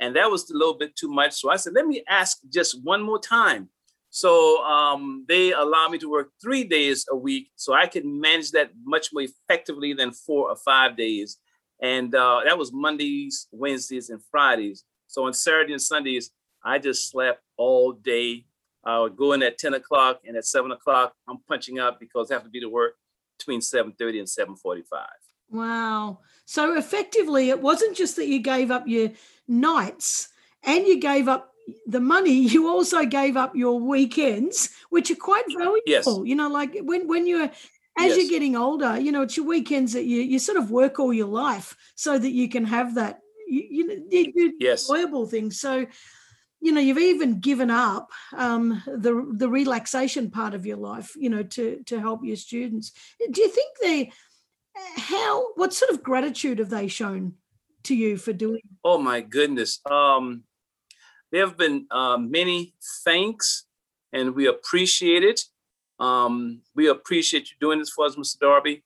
and 0.00 0.16
that 0.16 0.30
was 0.30 0.48
a 0.50 0.56
little 0.56 0.78
bit 0.78 0.96
too 0.96 1.10
much. 1.10 1.34
So 1.34 1.50
I 1.50 1.56
said, 1.56 1.74
"Let 1.74 1.86
me 1.86 2.02
ask 2.08 2.38
just 2.50 2.82
one 2.82 3.02
more 3.02 3.20
time." 3.20 3.68
So 4.10 4.62
um, 4.64 5.26
they 5.28 5.52
allow 5.52 5.88
me 5.88 5.98
to 5.98 6.10
work 6.10 6.30
three 6.40 6.64
days 6.64 7.04
a 7.10 7.16
week, 7.16 7.50
so 7.56 7.74
I 7.74 7.86
could 7.86 8.06
manage 8.06 8.52
that 8.52 8.70
much 8.84 9.08
more 9.12 9.22
effectively 9.22 9.92
than 9.92 10.12
four 10.12 10.48
or 10.50 10.56
five 10.56 10.96
days. 10.96 11.38
And 11.80 12.14
uh, 12.14 12.40
that 12.44 12.58
was 12.58 12.72
Mondays, 12.72 13.46
Wednesdays, 13.52 14.10
and 14.10 14.20
Fridays. 14.30 14.84
So 15.06 15.26
on 15.26 15.34
Saturday 15.34 15.72
and 15.72 15.82
Sundays, 15.82 16.30
I 16.64 16.78
just 16.78 17.10
slept 17.10 17.42
all 17.56 17.92
day. 17.92 18.46
I 18.84 18.98
would 19.00 19.16
go 19.16 19.32
in 19.32 19.42
at 19.42 19.58
10 19.58 19.74
o'clock, 19.74 20.20
and 20.26 20.36
at 20.36 20.44
7 20.44 20.70
o'clock, 20.70 21.14
I'm 21.28 21.38
punching 21.48 21.78
up 21.78 21.98
because 22.00 22.30
I 22.30 22.34
have 22.34 22.44
to 22.44 22.50
be 22.50 22.60
to 22.60 22.68
work 22.68 22.94
between 23.38 23.60
7:30 23.60 24.18
and 24.20 24.28
7:45. 24.28 25.06
Wow. 25.50 26.20
So 26.44 26.76
effectively, 26.76 27.50
it 27.50 27.60
wasn't 27.60 27.96
just 27.96 28.16
that 28.16 28.26
you 28.26 28.38
gave 28.40 28.70
up 28.70 28.86
your 28.86 29.10
nights 29.46 30.28
and 30.62 30.86
you 30.86 31.00
gave 31.00 31.28
up 31.28 31.54
the 31.86 32.00
money, 32.00 32.32
you 32.54 32.68
also 32.68 33.04
gave 33.04 33.36
up 33.36 33.54
your 33.54 33.78
weekends, 33.80 34.70
which 34.90 35.10
are 35.10 35.16
quite 35.16 35.44
valuable. 35.48 35.82
Yes. 35.86 36.06
You 36.24 36.34
know, 36.34 36.48
like 36.48 36.76
when 36.80 37.06
when 37.08 37.26
you're 37.26 37.50
as 37.98 38.10
Yes. 38.10 38.18
you're 38.18 38.28
getting 38.28 38.56
older, 38.56 38.98
you 38.98 39.10
know, 39.10 39.22
it's 39.22 39.36
your 39.36 39.46
weekends 39.46 39.92
that 39.92 40.04
you 40.04 40.20
you 40.20 40.38
sort 40.38 40.58
of 40.58 40.70
work 40.70 40.98
all 40.98 41.12
your 41.12 41.26
life 41.26 41.76
so 41.94 42.18
that 42.18 42.30
you 42.30 42.48
can 42.48 42.64
have 42.64 42.94
that 42.94 43.20
you, 43.46 43.66
you 43.70 43.86
know 43.86 43.94
you 44.10 44.32
do 44.32 44.52
Yes. 44.60 44.88
enjoyable 44.88 45.26
things. 45.26 45.60
So 45.60 45.86
you 46.60 46.72
know 46.72 46.80
you've 46.80 46.98
even 46.98 47.40
given 47.40 47.70
up 47.70 48.10
um, 48.36 48.82
the 48.86 49.26
the 49.36 49.48
relaxation 49.48 50.30
part 50.30 50.54
of 50.54 50.66
your 50.66 50.76
life, 50.76 51.12
you 51.16 51.30
know, 51.30 51.42
to 51.42 51.82
to 51.86 52.00
help 52.00 52.24
your 52.24 52.36
students. 52.36 52.92
Do 53.30 53.40
you 53.40 53.48
think 53.48 53.76
they 53.80 54.12
how 54.96 55.52
what 55.54 55.72
sort 55.72 55.90
of 55.90 56.02
gratitude 56.02 56.58
have 56.58 56.70
they 56.70 56.88
shown 56.88 57.34
to 57.84 57.94
you 57.94 58.16
for 58.16 58.32
doing? 58.32 58.60
Oh 58.84 58.98
my 58.98 59.20
goodness. 59.20 59.80
Um, 59.90 60.44
there 61.30 61.46
have 61.46 61.56
been 61.56 61.86
uh, 61.90 62.16
many 62.18 62.74
thanks, 63.04 63.66
and 64.12 64.34
we 64.34 64.46
appreciate 64.46 65.22
it. 65.22 65.44
Um, 66.00 66.62
we 66.74 66.88
appreciate 66.88 67.50
you 67.50 67.56
doing 67.60 67.78
this 67.78 67.90
for 67.90 68.06
us, 68.06 68.16
Mr. 68.16 68.38
Darby. 68.38 68.84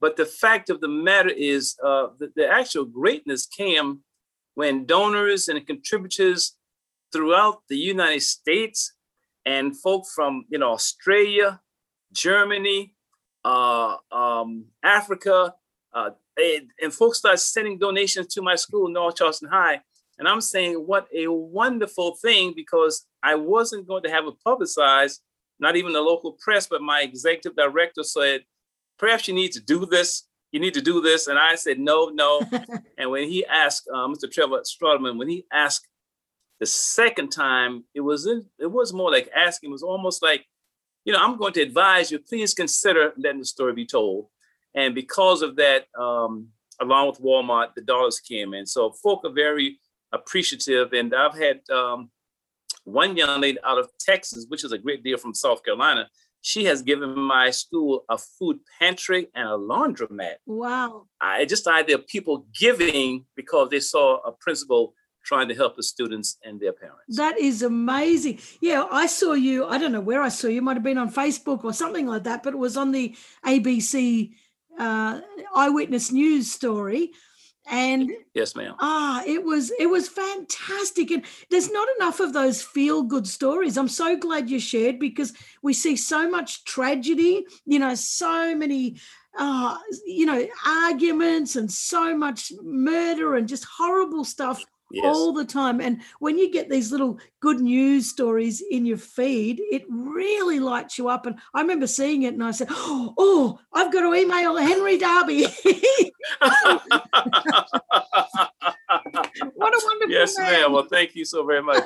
But 0.00 0.16
the 0.16 0.26
fact 0.26 0.70
of 0.70 0.80
the 0.80 0.88
matter 0.88 1.30
is, 1.30 1.76
uh, 1.82 2.08
the, 2.18 2.32
the 2.34 2.48
actual 2.48 2.84
greatness 2.84 3.46
came 3.46 4.00
when 4.54 4.86
donors 4.86 5.48
and 5.48 5.64
contributors 5.66 6.56
throughout 7.14 7.62
the 7.68 7.78
United 7.78 8.22
States 8.22 8.92
and 9.46 9.78
folk 9.78 10.04
from 10.14 10.44
you 10.48 10.58
know 10.58 10.72
Australia, 10.72 11.60
Germany, 12.12 12.94
uh, 13.44 13.96
um, 14.10 14.66
Africa, 14.82 15.54
uh, 15.92 16.10
and, 16.36 16.70
and 16.82 16.92
folks 16.92 17.18
start 17.18 17.38
sending 17.38 17.78
donations 17.78 18.26
to 18.34 18.42
my 18.42 18.56
school, 18.56 18.88
North 18.88 19.16
Charleston 19.16 19.48
High. 19.48 19.80
And 20.18 20.28
I'm 20.28 20.40
saying, 20.40 20.74
what 20.74 21.06
a 21.14 21.28
wonderful 21.28 22.16
thing 22.16 22.52
because 22.54 23.06
I 23.22 23.34
wasn't 23.34 23.86
going 23.86 24.02
to 24.04 24.10
have 24.10 24.26
it 24.26 24.34
publicized, 24.44 25.20
not 25.58 25.76
even 25.76 25.92
the 25.92 26.00
local 26.00 26.36
press, 26.40 26.66
but 26.66 26.82
my 26.82 27.02
executive 27.02 27.56
director 27.56 28.02
said, 28.02 28.42
perhaps 28.98 29.28
you 29.28 29.34
need 29.34 29.52
to 29.52 29.60
do 29.60 29.86
this. 29.86 30.26
You 30.52 30.60
need 30.60 30.74
to 30.74 30.80
do 30.80 31.00
this. 31.00 31.26
And 31.26 31.36
I 31.36 31.56
said, 31.56 31.80
no, 31.80 32.10
no. 32.14 32.42
and 32.98 33.10
when 33.10 33.28
he 33.28 33.44
asked 33.46 33.88
uh, 33.92 34.06
Mr. 34.06 34.30
Trevor 34.30 34.62
Strawderman, 34.62 35.18
when 35.18 35.28
he 35.28 35.44
asked 35.52 35.88
the 36.60 36.66
second 36.66 37.30
time, 37.30 37.84
it 37.94 38.00
was 38.00 38.26
in, 38.26 38.46
it 38.58 38.70
was 38.70 38.92
more 38.92 39.10
like 39.10 39.28
asking. 39.34 39.70
It 39.70 39.72
was 39.72 39.82
almost 39.82 40.22
like, 40.22 40.46
you 41.04 41.12
know, 41.12 41.18
I'm 41.18 41.36
going 41.36 41.52
to 41.54 41.62
advise 41.62 42.10
you. 42.10 42.18
Please 42.18 42.54
consider 42.54 43.12
letting 43.16 43.40
the 43.40 43.44
story 43.44 43.72
be 43.72 43.86
told. 43.86 44.28
And 44.74 44.94
because 44.94 45.42
of 45.42 45.56
that, 45.56 45.86
um, 45.98 46.48
along 46.80 47.08
with 47.08 47.20
Walmart, 47.20 47.74
the 47.74 47.82
dollars 47.82 48.20
came 48.20 48.54
in. 48.54 48.66
So 48.66 48.90
folk 48.90 49.24
are 49.24 49.32
very 49.32 49.78
appreciative. 50.12 50.92
And 50.92 51.14
I've 51.14 51.36
had 51.36 51.60
um, 51.70 52.10
one 52.84 53.16
young 53.16 53.40
lady 53.40 53.58
out 53.64 53.78
of 53.78 53.90
Texas, 53.98 54.46
which 54.48 54.64
is 54.64 54.72
a 54.72 54.78
great 54.78 55.02
deal 55.02 55.18
from 55.18 55.34
South 55.34 55.64
Carolina. 55.64 56.08
She 56.40 56.64
has 56.66 56.82
given 56.82 57.18
my 57.18 57.50
school 57.50 58.04
a 58.08 58.18
food 58.18 58.58
pantry 58.78 59.28
and 59.34 59.48
a 59.48 59.52
laundromat. 59.52 60.34
Wow. 60.46 61.06
I 61.20 61.46
just 61.46 61.64
the 61.64 61.72
idea 61.72 61.96
of 61.96 62.06
people 62.06 62.46
giving 62.58 63.24
because 63.34 63.70
they 63.70 63.80
saw 63.80 64.18
a 64.18 64.32
principal 64.32 64.94
trying 65.24 65.48
to 65.48 65.54
help 65.54 65.76
the 65.76 65.82
students 65.82 66.38
and 66.44 66.60
their 66.60 66.72
parents. 66.72 67.16
That 67.16 67.38
is 67.38 67.62
amazing. 67.62 68.38
Yeah, 68.60 68.84
I 68.90 69.06
saw 69.06 69.32
you. 69.32 69.66
I 69.66 69.78
don't 69.78 69.92
know 69.92 70.00
where 70.00 70.22
I 70.22 70.28
saw 70.28 70.48
you. 70.48 70.62
Might 70.62 70.76
have 70.76 70.82
been 70.82 70.98
on 70.98 71.12
Facebook 71.12 71.64
or 71.64 71.72
something 71.72 72.06
like 72.06 72.24
that, 72.24 72.42
but 72.42 72.54
it 72.54 72.58
was 72.58 72.76
on 72.76 72.92
the 72.92 73.16
ABC 73.44 74.34
uh, 74.78 75.20
Eyewitness 75.54 76.12
News 76.12 76.50
story, 76.50 77.12
and 77.66 78.10
yes, 78.34 78.54
ma'am. 78.54 78.74
ah, 78.78 79.22
it 79.26 79.42
was 79.42 79.72
it 79.78 79.86
was 79.86 80.08
fantastic. 80.08 81.10
And 81.10 81.24
there's 81.50 81.70
not 81.70 81.88
enough 81.98 82.20
of 82.20 82.32
those 82.32 82.62
feel 82.62 83.02
good 83.02 83.26
stories. 83.26 83.78
I'm 83.78 83.88
so 83.88 84.16
glad 84.16 84.50
you 84.50 84.60
shared 84.60 84.98
because 84.98 85.32
we 85.62 85.72
see 85.72 85.96
so 85.96 86.28
much 86.28 86.64
tragedy. 86.64 87.46
You 87.64 87.78
know, 87.78 87.94
so 87.94 88.54
many. 88.54 88.96
Uh, 89.36 89.76
you 90.06 90.26
know, 90.26 90.46
arguments 90.64 91.56
and 91.56 91.68
so 91.68 92.16
much 92.16 92.52
murder 92.62 93.34
and 93.34 93.48
just 93.48 93.64
horrible 93.64 94.24
stuff 94.24 94.64
Yes. 94.94 95.16
all 95.16 95.32
the 95.32 95.44
time. 95.44 95.80
And 95.80 96.00
when 96.20 96.38
you 96.38 96.50
get 96.50 96.70
these 96.70 96.92
little 96.92 97.18
good 97.40 97.60
news 97.60 98.08
stories 98.10 98.62
in 98.70 98.86
your 98.86 98.98
feed, 98.98 99.60
it 99.70 99.84
really 99.88 100.60
lights 100.60 100.98
you 100.98 101.08
up. 101.08 101.26
And 101.26 101.36
I 101.54 101.60
remember 101.60 101.86
seeing 101.86 102.22
it 102.22 102.34
and 102.34 102.44
I 102.44 102.50
said, 102.52 102.68
Oh, 102.72 103.58
I've 103.72 103.92
got 103.92 104.00
to 104.02 104.14
email 104.14 104.56
Henry 104.56 104.98
Darby. 104.98 105.46
what 109.54 109.74
a 109.74 109.80
wonderful 109.84 110.10
yes, 110.10 110.38
man. 110.38 110.52
ma'am. 110.52 110.72
Well, 110.72 110.86
thank 110.90 111.14
you 111.14 111.24
so 111.24 111.44
very 111.44 111.62
much. 111.62 111.84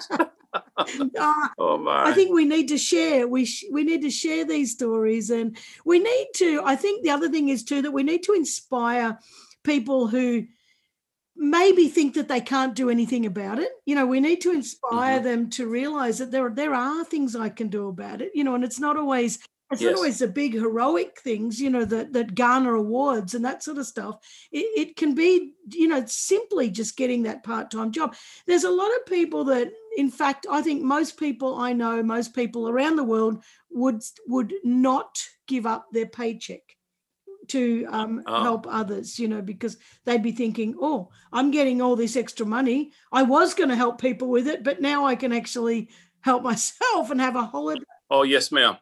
Ah, 1.18 1.52
Oh 1.58 1.78
my. 1.78 2.04
I 2.08 2.12
think 2.12 2.32
we 2.32 2.44
need 2.44 2.68
to 2.68 2.78
share. 2.78 3.28
We 3.28 3.44
sh- 3.44 3.66
we 3.70 3.84
need 3.84 4.02
to 4.02 4.10
share 4.10 4.44
these 4.44 4.72
stories, 4.72 5.30
and 5.30 5.56
we 5.84 5.98
need 5.98 6.28
to. 6.36 6.62
I 6.64 6.76
think 6.76 7.02
the 7.02 7.10
other 7.10 7.28
thing 7.28 7.48
is 7.48 7.64
too 7.64 7.82
that 7.82 7.92
we 7.92 8.02
need 8.02 8.22
to 8.24 8.32
inspire 8.32 9.18
people 9.64 10.06
who 10.06 10.44
maybe 11.38 11.88
think 11.88 12.14
that 12.14 12.28
they 12.28 12.40
can't 12.40 12.74
do 12.74 12.90
anything 12.90 13.24
about 13.26 13.58
it. 13.58 13.70
You 13.86 13.94
know, 13.94 14.06
we 14.06 14.20
need 14.20 14.40
to 14.42 14.52
inspire 14.52 15.20
Mhm. 15.20 15.24
them 15.24 15.50
to 15.50 15.66
realize 15.68 16.18
that 16.18 16.30
there 16.30 16.50
there 16.50 16.74
are 16.74 17.04
things 17.04 17.36
I 17.36 17.48
can 17.48 17.68
do 17.68 17.88
about 17.88 18.20
it. 18.22 18.32
You 18.34 18.44
know, 18.44 18.54
and 18.54 18.64
it's 18.64 18.80
not 18.80 18.96
always 18.96 19.38
it's 19.70 19.82
not 19.82 19.94
always 19.96 20.18
the 20.20 20.28
big 20.28 20.54
heroic 20.54 21.20
things. 21.20 21.60
You 21.60 21.70
know, 21.70 21.84
that 21.84 22.12
that 22.14 22.34
garner 22.34 22.74
awards 22.74 23.34
and 23.34 23.44
that 23.44 23.62
sort 23.62 23.78
of 23.78 23.86
stuff. 23.86 24.16
It, 24.50 24.88
it 24.88 24.96
can 24.96 25.14
be 25.14 25.54
you 25.70 25.88
know 25.88 26.04
simply 26.06 26.70
just 26.70 26.96
getting 26.96 27.22
that 27.24 27.44
part 27.44 27.70
time 27.70 27.92
job. 27.92 28.16
There's 28.46 28.64
a 28.64 28.70
lot 28.70 28.90
of 28.96 29.06
people 29.06 29.44
that 29.44 29.70
in 29.96 30.10
fact, 30.10 30.46
I 30.50 30.62
think 30.62 30.82
most 30.82 31.18
people 31.18 31.56
I 31.56 31.72
know, 31.72 32.02
most 32.02 32.34
people 32.34 32.68
around 32.68 32.96
the 32.96 33.04
world 33.04 33.44
would 33.70 34.02
would 34.26 34.54
not 34.64 35.22
give 35.46 35.66
up 35.66 35.86
their 35.92 36.06
paycheck 36.06 36.77
to 37.50 37.86
um, 37.90 38.22
Oh. 38.26 38.42
help 38.42 38.66
others, 38.68 39.18
you 39.18 39.28
know, 39.28 39.42
because 39.42 39.76
they'd 40.04 40.22
be 40.22 40.32
thinking, 40.32 40.74
"Oh, 40.80 41.10
I'm 41.32 41.50
getting 41.50 41.80
all 41.82 41.96
this 41.96 42.16
extra 42.16 42.46
money. 42.46 42.92
I 43.12 43.22
was 43.22 43.54
going 43.54 43.68
to 43.70 43.76
help 43.76 44.00
people 44.00 44.28
with 44.28 44.46
it, 44.48 44.62
but 44.64 44.80
now 44.80 45.04
I 45.06 45.16
can 45.16 45.32
actually 45.32 45.88
help 46.20 46.42
myself 46.52 47.10
and 47.10 47.20
have 47.20 47.36
a 47.36 47.42
holiday." 47.44 47.82
Oh, 48.10 48.22
yes, 48.22 48.50
ma'am. 48.52 48.76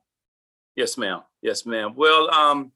Yes, 0.77 0.97
ma'am. 0.99 1.23
Yes, 1.43 1.65
ma'am. 1.67 1.95
Well, 1.97 2.31
um, 2.31 2.73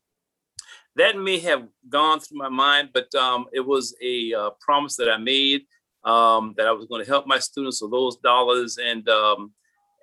that 0.96 1.16
may 1.16 1.38
have 1.38 1.68
gone 1.88 2.20
through 2.20 2.38
my 2.38 2.48
mind, 2.48 2.90
but 2.92 3.14
um, 3.14 3.46
it 3.52 3.60
was 3.60 3.94
a 4.02 4.32
uh, 4.34 4.50
promise 4.60 4.96
that 4.96 5.08
I 5.10 5.16
made 5.18 5.62
um, 6.04 6.54
that 6.56 6.66
I 6.66 6.72
was 6.72 6.86
going 6.86 7.04
to 7.04 7.08
help 7.10 7.26
my 7.26 7.38
students 7.38 7.80
with 7.82 7.90
those 7.92 8.16
dollars. 8.16 8.78
And, 8.78 9.08
um, 9.08 9.52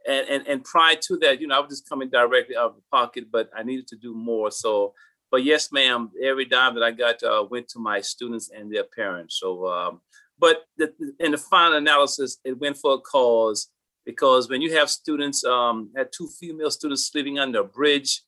and 0.07 0.27
and 0.29 0.47
and 0.47 0.63
prior 0.63 0.95
to 0.95 1.17
that, 1.17 1.41
you 1.41 1.47
know, 1.47 1.57
I 1.57 1.59
was 1.59 1.69
just 1.69 1.89
coming 1.89 2.09
directly 2.09 2.55
out 2.55 2.69
of 2.69 2.75
the 2.75 2.83
pocket, 2.89 3.25
but 3.29 3.49
I 3.55 3.63
needed 3.63 3.87
to 3.87 3.97
do 3.97 4.13
more. 4.13 4.51
So, 4.51 4.93
but 5.31 5.43
yes, 5.43 5.71
ma'am, 5.71 6.11
every 6.21 6.45
dime 6.45 6.75
that 6.75 6.83
I 6.83 6.91
got 6.91 7.21
uh, 7.23 7.45
went 7.49 7.67
to 7.69 7.79
my 7.79 8.01
students 8.01 8.49
and 8.55 8.73
their 8.73 8.83
parents. 8.83 9.39
So, 9.39 9.67
um, 9.67 10.01
but 10.39 10.65
the, 10.77 10.93
in 11.19 11.31
the 11.31 11.37
final 11.37 11.77
analysis, 11.77 12.37
it 12.43 12.59
went 12.59 12.77
for 12.77 12.93
a 12.93 12.99
cause 12.99 13.69
because 14.05 14.49
when 14.49 14.61
you 14.61 14.73
have 14.77 14.89
students, 14.89 15.43
um, 15.43 15.91
had 15.95 16.09
two 16.11 16.27
female 16.39 16.71
students 16.71 17.11
living 17.13 17.39
under 17.39 17.59
a 17.61 17.63
bridge. 17.63 18.21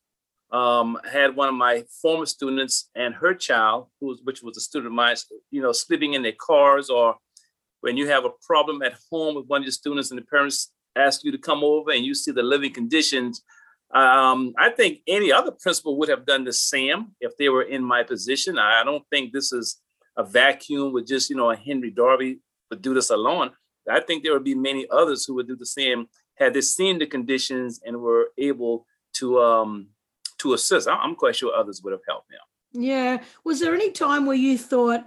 Um, 0.52 0.98
had 1.10 1.36
one 1.36 1.48
of 1.48 1.54
my 1.54 1.84
former 2.02 2.26
students 2.26 2.90
and 2.96 3.14
her 3.14 3.36
child, 3.36 3.86
who 4.02 4.08
was, 4.08 4.22
which 4.24 4.42
was 4.42 4.58
a 4.58 4.62
student 4.62 4.88
of 4.88 4.94
mine, 4.94 5.16
you 5.52 5.62
know, 5.62 5.72
sleeping 5.72 6.16
in 6.16 6.24
their 6.24 6.34
cars, 6.40 6.90
or 6.90 7.18
when 7.82 7.98
you 7.98 8.08
have 8.08 8.26
a 8.26 8.32
problem 8.42 8.82
at 8.82 8.96
home 9.12 9.36
with 9.36 9.46
one 9.46 9.62
of 9.62 9.66
your 9.66 9.72
students 9.72 10.10
and 10.10 10.18
the 10.18 10.26
parents 10.26 10.72
ask 10.96 11.24
you 11.24 11.32
to 11.32 11.38
come 11.38 11.64
over 11.64 11.92
and 11.92 12.04
you 12.04 12.16
see 12.16 12.32
the 12.32 12.42
living 12.42 12.74
conditions. 12.74 13.44
Um, 13.92 14.54
I 14.58 14.70
think 14.70 15.00
any 15.08 15.32
other 15.32 15.52
principal 15.52 15.98
would 15.98 16.10
have 16.10 16.26
done 16.26 16.44
the 16.44 16.54
same 16.54 17.16
if 17.20 17.36
they 17.38 17.50
were 17.50 17.64
in 17.64 17.84
my 17.84 18.04
position. 18.04 18.60
I 18.60 18.84
don't 18.84 19.04
think 19.10 19.34
this 19.34 19.52
is 19.52 19.82
a 20.16 20.24
vacuum 20.24 20.94
with 20.94 21.08
just, 21.08 21.30
you 21.30 21.36
know, 21.36 21.50
a 21.50 21.56
Henry 21.56 21.90
Darby 21.90 22.40
would 22.70 22.82
do 22.82 22.94
this 22.94 23.10
alone. 23.10 23.52
I 23.90 24.00
think 24.00 24.24
there 24.24 24.34
would 24.34 24.44
be 24.44 24.56
many 24.56 24.86
others 24.92 25.26
who 25.26 25.34
would 25.36 25.48
do 25.48 25.56
the 25.56 25.66
same 25.66 26.08
had 26.36 26.54
they 26.54 26.62
seen 26.62 27.00
the 27.00 27.08
conditions 27.08 27.82
and 27.84 28.00
were 28.02 28.30
able 28.38 28.86
to 29.14 29.40
um 29.40 29.88
to 30.38 30.54
assist. 30.54 30.88
I'm 30.88 31.16
quite 31.16 31.36
sure 31.36 31.54
others 31.54 31.82
would 31.84 31.92
have 31.92 32.02
helped 32.08 32.30
them. 32.30 32.40
Yeah. 32.72 33.24
Was 33.44 33.60
there 33.60 33.74
any 33.74 33.92
time 33.92 34.26
where 34.26 34.36
you 34.36 34.58
thought, 34.58 35.06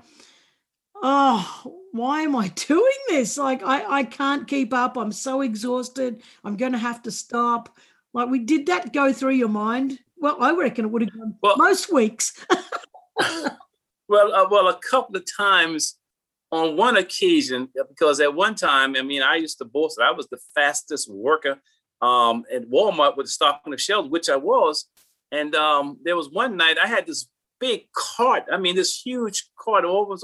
oh, 1.03 1.79
why 1.93 2.23
am 2.23 2.37
I 2.37 2.49
doing 2.69 2.93
this? 3.09 3.39
Like, 3.39 3.62
I, 3.62 3.99
I 3.99 4.05
can't 4.05 4.47
keep 4.49 4.75
up. 4.75 4.97
I'm 4.97 5.12
so 5.12 5.41
exhausted. 5.41 6.23
I'm 6.45 6.57
to 6.57 6.79
have 6.79 7.03
to 7.03 7.11
stop. 7.11 7.77
Like, 8.14 8.28
we 8.28 8.40
did 8.40 8.66
that 8.66 8.92
go 8.92 9.12
through 9.12 9.35
your 9.35 9.49
mind? 9.49 9.99
Well, 10.19 10.37
I 10.40 10.52
reckon 10.54 10.85
it 10.85 10.88
would 10.88 11.02
have 11.02 11.12
gone 11.12 11.35
Well- 11.42 11.57
most 11.57 11.92
weeks. 11.92 12.33
Well, 14.09 14.35
uh, 14.35 14.47
well, 14.50 14.69
a 14.69 14.78
couple 14.78 15.16
of 15.16 15.25
times 15.38 15.99
on 16.50 16.76
one 16.76 16.99
occasion, 16.99 17.69
because 17.88 18.21
at 18.21 18.35
one 18.35 18.54
time, 18.54 18.95
I 18.95 19.00
mean, 19.00 19.23
I 19.23 19.37
used 19.37 19.57
to 19.59 19.64
boast 19.64 19.97
that 19.97 20.04
I 20.04 20.11
was 20.11 20.26
the 20.28 20.37
fastest 20.54 21.11
worker 21.11 21.59
um, 22.02 22.45
at 22.52 22.69
Walmart 22.69 23.16
with 23.16 23.28
stocking 23.28 23.71
the 23.71 23.78
shelves, 23.78 24.11
which 24.11 24.28
I 24.28 24.37
was. 24.37 24.85
And 25.31 25.54
um, 25.54 25.97
there 26.04 26.14
was 26.14 26.28
one 26.31 26.59
night 26.59 26.76
I 26.76 26.87
had 26.88 27.07
this 27.07 27.26
big 27.59 27.90
cart. 27.92 28.45
I 28.52 28.59
mean, 28.59 28.76
this 28.76 29.00
huge 29.00 29.49
cart, 29.59 29.87
over 29.87 30.14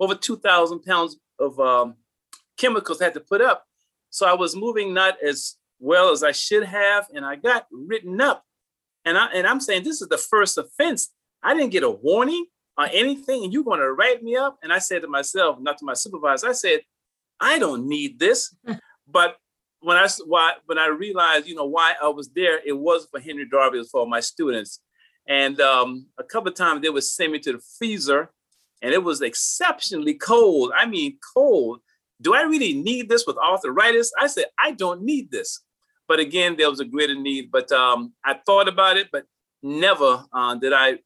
over 0.00 0.14
two 0.16 0.38
thousand 0.38 0.80
pounds 0.80 1.16
of 1.38 1.60
um, 1.60 1.94
chemicals 2.56 3.00
I 3.00 3.04
had 3.04 3.14
to 3.14 3.20
put 3.20 3.40
up. 3.40 3.64
So 4.08 4.26
I 4.26 4.32
was 4.34 4.56
moving 4.56 4.92
not 4.92 5.22
as 5.22 5.54
well 5.80 6.10
as 6.10 6.22
I 6.22 6.32
should 6.32 6.64
have, 6.64 7.06
and 7.12 7.24
I 7.24 7.36
got 7.36 7.66
written 7.72 8.20
up. 8.20 8.44
And 9.04 9.18
I 9.18 9.26
and 9.32 9.46
I'm 9.46 9.60
saying 9.60 9.82
this 9.82 10.02
is 10.02 10.08
the 10.08 10.18
first 10.18 10.58
offense. 10.58 11.08
I 11.42 11.54
didn't 11.54 11.70
get 11.70 11.82
a 11.82 11.90
warning 11.90 12.46
or 12.76 12.86
anything, 12.92 13.44
and 13.44 13.52
you're 13.52 13.64
going 13.64 13.80
to 13.80 13.92
write 13.92 14.22
me 14.22 14.36
up. 14.36 14.58
And 14.62 14.72
I 14.72 14.78
said 14.78 15.02
to 15.02 15.08
myself, 15.08 15.58
not 15.58 15.78
to 15.78 15.84
my 15.84 15.94
supervisor, 15.94 16.48
I 16.48 16.52
said, 16.52 16.80
I 17.40 17.58
don't 17.58 17.88
need 17.88 18.18
this. 18.18 18.54
but 19.08 19.36
when 19.80 19.96
I 19.96 20.06
why 20.26 20.54
when 20.66 20.78
I 20.78 20.88
realized, 20.88 21.46
you 21.46 21.54
know, 21.54 21.64
why 21.64 21.94
I 22.02 22.08
was 22.08 22.28
there, 22.28 22.60
it 22.64 22.78
was 22.78 23.08
for 23.10 23.18
Henry 23.18 23.48
Darby, 23.48 23.78
it 23.78 23.80
was 23.80 23.90
for 23.90 24.06
my 24.06 24.20
students. 24.20 24.80
And 25.26 25.60
um, 25.60 26.06
a 26.18 26.24
couple 26.24 26.48
of 26.48 26.56
times 26.56 26.82
they 26.82 26.90
would 26.90 27.04
send 27.04 27.32
me 27.32 27.38
to 27.40 27.52
the 27.52 27.62
freezer, 27.78 28.30
and 28.82 28.92
it 28.92 29.02
was 29.02 29.22
exceptionally 29.22 30.14
cold. 30.14 30.72
I 30.76 30.86
mean, 30.86 31.18
cold. 31.34 31.80
Do 32.20 32.34
I 32.34 32.42
really 32.42 32.74
need 32.74 33.08
this 33.08 33.26
with 33.26 33.38
arthritis? 33.38 34.12
I 34.20 34.26
said, 34.26 34.46
I 34.58 34.72
don't 34.72 35.02
need 35.02 35.30
this. 35.30 35.62
But 36.10 36.18
again, 36.18 36.56
there 36.56 36.68
was 36.68 36.80
a 36.80 36.84
greater 36.84 37.14
need. 37.14 37.52
But 37.52 37.70
um, 37.70 38.14
I 38.24 38.34
thought 38.34 38.66
about 38.66 38.96
it, 38.96 39.10
but 39.12 39.26
never 39.62 40.24
uh, 40.32 40.56
did 40.56 40.72
I 40.72 40.98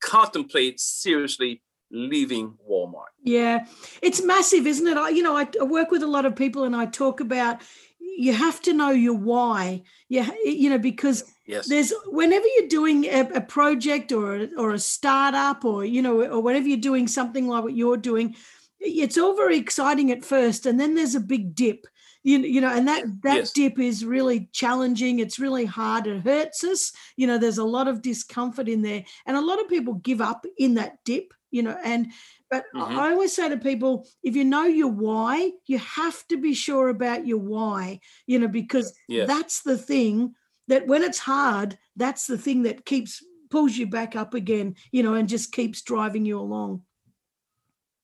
contemplate 0.00 0.78
seriously 0.78 1.62
leaving 1.90 2.56
Walmart. 2.70 3.10
Yeah, 3.24 3.66
it's 4.00 4.22
massive, 4.22 4.68
isn't 4.68 4.86
it? 4.86 4.96
I, 4.96 5.08
you 5.08 5.24
know, 5.24 5.36
I, 5.36 5.48
I 5.60 5.64
work 5.64 5.90
with 5.90 6.04
a 6.04 6.06
lot 6.06 6.26
of 6.26 6.36
people, 6.36 6.62
and 6.62 6.76
I 6.76 6.86
talk 6.86 7.18
about 7.18 7.60
you 7.98 8.32
have 8.32 8.62
to 8.62 8.72
know 8.72 8.90
your 8.90 9.14
why. 9.14 9.82
Yeah, 10.08 10.30
you 10.44 10.70
know, 10.70 10.78
because 10.78 11.24
Yes. 11.44 11.66
there's 11.66 11.92
whenever 12.06 12.46
you're 12.56 12.68
doing 12.68 13.06
a, 13.06 13.22
a 13.34 13.40
project 13.40 14.12
or 14.12 14.36
a, 14.36 14.48
or 14.56 14.70
a 14.70 14.78
startup 14.78 15.64
or 15.64 15.84
you 15.84 16.00
know 16.00 16.22
or 16.22 16.40
whenever 16.40 16.68
you're 16.68 16.76
doing 16.78 17.08
something 17.08 17.48
like 17.48 17.64
what 17.64 17.74
you're 17.74 17.96
doing, 17.96 18.36
it's 18.78 19.18
all 19.18 19.34
very 19.36 19.58
exciting 19.58 20.12
at 20.12 20.24
first, 20.24 20.66
and 20.66 20.78
then 20.78 20.94
there's 20.94 21.16
a 21.16 21.20
big 21.20 21.56
dip. 21.56 21.84
You, 22.24 22.38
you 22.38 22.60
know, 22.60 22.68
and 22.70 22.86
that 22.88 23.04
that 23.22 23.36
Yes. 23.36 23.52
dip 23.52 23.78
is 23.78 24.04
really 24.04 24.48
challenging. 24.52 25.18
It's 25.18 25.38
really 25.40 25.64
hard. 25.64 26.06
It 26.06 26.20
hurts 26.22 26.62
us. 26.62 26.92
You 27.16 27.26
know, 27.26 27.36
there's 27.38 27.58
a 27.58 27.64
lot 27.64 27.88
of 27.88 28.00
discomfort 28.00 28.68
in 28.68 28.82
there, 28.82 29.04
and 29.26 29.36
a 29.36 29.40
lot 29.40 29.60
of 29.60 29.68
people 29.68 29.94
give 29.94 30.20
up 30.20 30.46
in 30.56 30.74
that 30.74 31.02
dip. 31.04 31.34
You 31.50 31.62
know, 31.64 31.76
and 31.84 32.12
but 32.48 32.64
I- 32.74 32.78
Mhm. 32.78 32.96
I 32.98 33.12
always 33.12 33.34
say 33.34 33.48
to 33.48 33.56
people, 33.58 34.06
if 34.22 34.36
you 34.36 34.44
know 34.44 34.64
your 34.64 34.88
why, 34.88 35.52
you 35.66 35.78
have 35.78 36.26
to 36.28 36.36
be 36.36 36.54
sure 36.54 36.88
about 36.88 37.26
your 37.26 37.38
why. 37.38 38.00
You 38.26 38.38
know, 38.38 38.48
because 38.48 38.94
Yes. 39.08 39.26
that's 39.26 39.62
the 39.62 39.76
thing 39.76 40.34
that 40.68 40.86
when 40.86 41.02
it's 41.02 41.18
hard, 41.18 41.78
that's 41.96 42.26
the 42.26 42.38
thing 42.38 42.62
that 42.62 42.84
keeps 42.86 43.22
pulls 43.50 43.76
you 43.76 43.86
back 43.86 44.16
up 44.16 44.32
again, 44.32 44.76
you 44.92 45.02
know, 45.02 45.12
and 45.12 45.28
just 45.28 45.52
keeps 45.52 45.82
driving 45.82 46.24
you 46.24 46.38
along. 46.38 46.82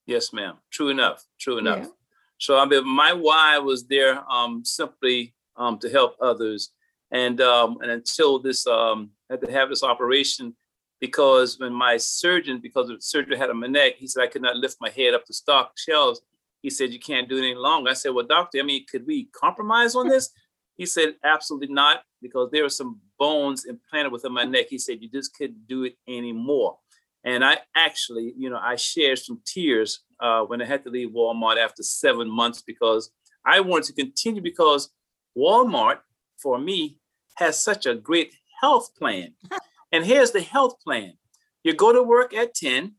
Yes, 0.06 0.32
ma'am. 0.32 0.56
True 0.70 0.88
enough. 0.88 1.24
True 1.38 1.56
enough. 1.58 1.86
Yeah. 1.86 1.92
So 2.38 2.58
I 2.58 2.64
mean, 2.64 2.86
my 2.86 3.12
why 3.12 3.58
was 3.58 3.86
there 3.86 4.20
um, 4.30 4.64
simply 4.64 5.34
um, 5.56 5.78
to 5.78 5.90
help 5.90 6.16
others, 6.20 6.70
and 7.10 7.40
um, 7.40 7.78
and 7.82 7.90
until 7.90 8.38
this 8.38 8.66
um, 8.66 9.10
I 9.28 9.34
had 9.34 9.40
to 9.42 9.52
have 9.52 9.68
this 9.68 9.82
operation 9.82 10.54
because 11.00 11.58
when 11.58 11.72
my 11.72 11.96
surgeon, 11.96 12.60
because 12.60 12.88
the 12.88 12.96
surgery 13.00 13.36
had 13.36 13.50
on 13.50 13.60
my 13.60 13.66
neck, 13.66 13.94
he 13.96 14.06
said 14.06 14.22
I 14.22 14.26
could 14.26 14.42
not 14.42 14.56
lift 14.56 14.76
my 14.80 14.90
head 14.90 15.14
up 15.14 15.24
to 15.26 15.32
stock 15.34 15.72
shelves. 15.76 16.20
He 16.62 16.70
said 16.70 16.92
you 16.92 16.98
can't 16.98 17.28
do 17.28 17.36
it 17.36 17.40
any 17.40 17.54
longer. 17.54 17.90
I 17.90 17.94
said, 17.94 18.10
well, 18.10 18.26
doctor, 18.26 18.58
I 18.58 18.62
mean, 18.62 18.84
could 18.90 19.06
we 19.06 19.26
compromise 19.26 19.94
on 19.94 20.08
this? 20.08 20.30
He 20.76 20.86
said, 20.86 21.14
absolutely 21.24 21.72
not, 21.72 22.02
because 22.20 22.50
there 22.50 22.64
are 22.64 22.68
some 22.68 23.00
bones 23.18 23.64
implanted 23.64 24.12
within 24.12 24.32
my 24.32 24.44
neck. 24.44 24.66
He 24.70 24.78
said 24.78 24.98
you 25.00 25.08
just 25.08 25.34
couldn't 25.36 25.66
do 25.68 25.84
it 25.84 25.96
anymore. 26.08 26.78
And 27.24 27.44
I 27.44 27.58
actually, 27.76 28.32
you 28.36 28.50
know, 28.50 28.60
I 28.60 28.76
shared 28.76 29.18
some 29.18 29.40
tears 29.44 30.00
uh, 30.20 30.42
when 30.42 30.62
I 30.62 30.64
had 30.64 30.84
to 30.84 30.90
leave 30.90 31.10
Walmart 31.10 31.56
after 31.56 31.82
seven 31.82 32.30
months 32.30 32.62
because 32.62 33.10
I 33.44 33.60
wanted 33.60 33.84
to 33.84 33.92
continue 33.92 34.42
because 34.42 34.90
Walmart, 35.36 35.98
for 36.42 36.58
me, 36.58 36.98
has 37.36 37.62
such 37.62 37.86
a 37.86 37.94
great 37.94 38.34
health 38.60 38.94
plan. 38.96 39.34
and 39.92 40.04
here's 40.04 40.32
the 40.32 40.40
health 40.40 40.80
plan 40.80 41.14
you 41.64 41.74
go 41.74 41.92
to 41.92 42.02
work 42.02 42.34
at 42.34 42.54
10, 42.54 42.94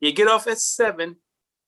you 0.00 0.12
get 0.12 0.28
off 0.28 0.46
at 0.46 0.58
7, 0.58 1.16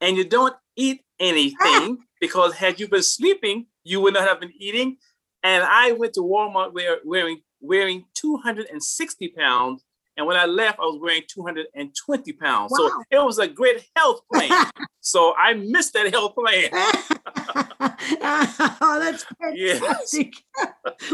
and 0.00 0.16
you 0.16 0.24
don't 0.24 0.54
eat 0.76 1.02
anything 1.18 1.98
because 2.20 2.54
had 2.54 2.80
you 2.80 2.88
been 2.88 3.02
sleeping, 3.02 3.66
you 3.85 4.00
would 4.00 4.14
not 4.14 4.28
have 4.28 4.40
been 4.40 4.52
eating. 4.59 4.96
And 5.42 5.62
I 5.62 5.92
went 5.92 6.14
to 6.14 6.20
Walmart 6.20 6.72
wear, 6.72 6.98
wearing 7.04 7.40
wearing 7.61 8.04
260 8.14 9.28
pounds. 9.28 9.85
And 10.16 10.27
when 10.27 10.37
I 10.37 10.44
left, 10.46 10.79
I 10.79 10.83
was 10.83 11.00
wearing 11.00 11.22
220 11.29 12.33
pounds. 12.35 12.70
Wow. 12.72 12.88
So 12.88 13.03
it 13.11 13.24
was 13.24 13.38
a 13.38 13.48
great 13.48 13.85
health 13.96 14.20
plan. 14.33 14.66
so 15.00 15.35
I 15.37 15.55
missed 15.55 15.92
that 15.94 16.12
health 16.12 16.35
plan. 16.35 16.68
oh, 18.81 18.98
that's 19.00 19.24
Yes. 19.55 19.81
fantastic. 19.81 20.35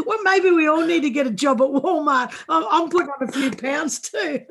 well, 0.05 0.19
maybe 0.23 0.51
we 0.51 0.67
all 0.67 0.85
need 0.85 1.01
to 1.01 1.09
get 1.09 1.25
a 1.27 1.31
job 1.31 1.61
at 1.61 1.67
Walmart. 1.67 2.33
I'm, 2.47 2.65
I'm 2.69 2.89
putting 2.89 3.09
on 3.09 3.27
a 3.27 3.31
few 3.31 3.51
pounds 3.51 3.99
too. 3.99 4.41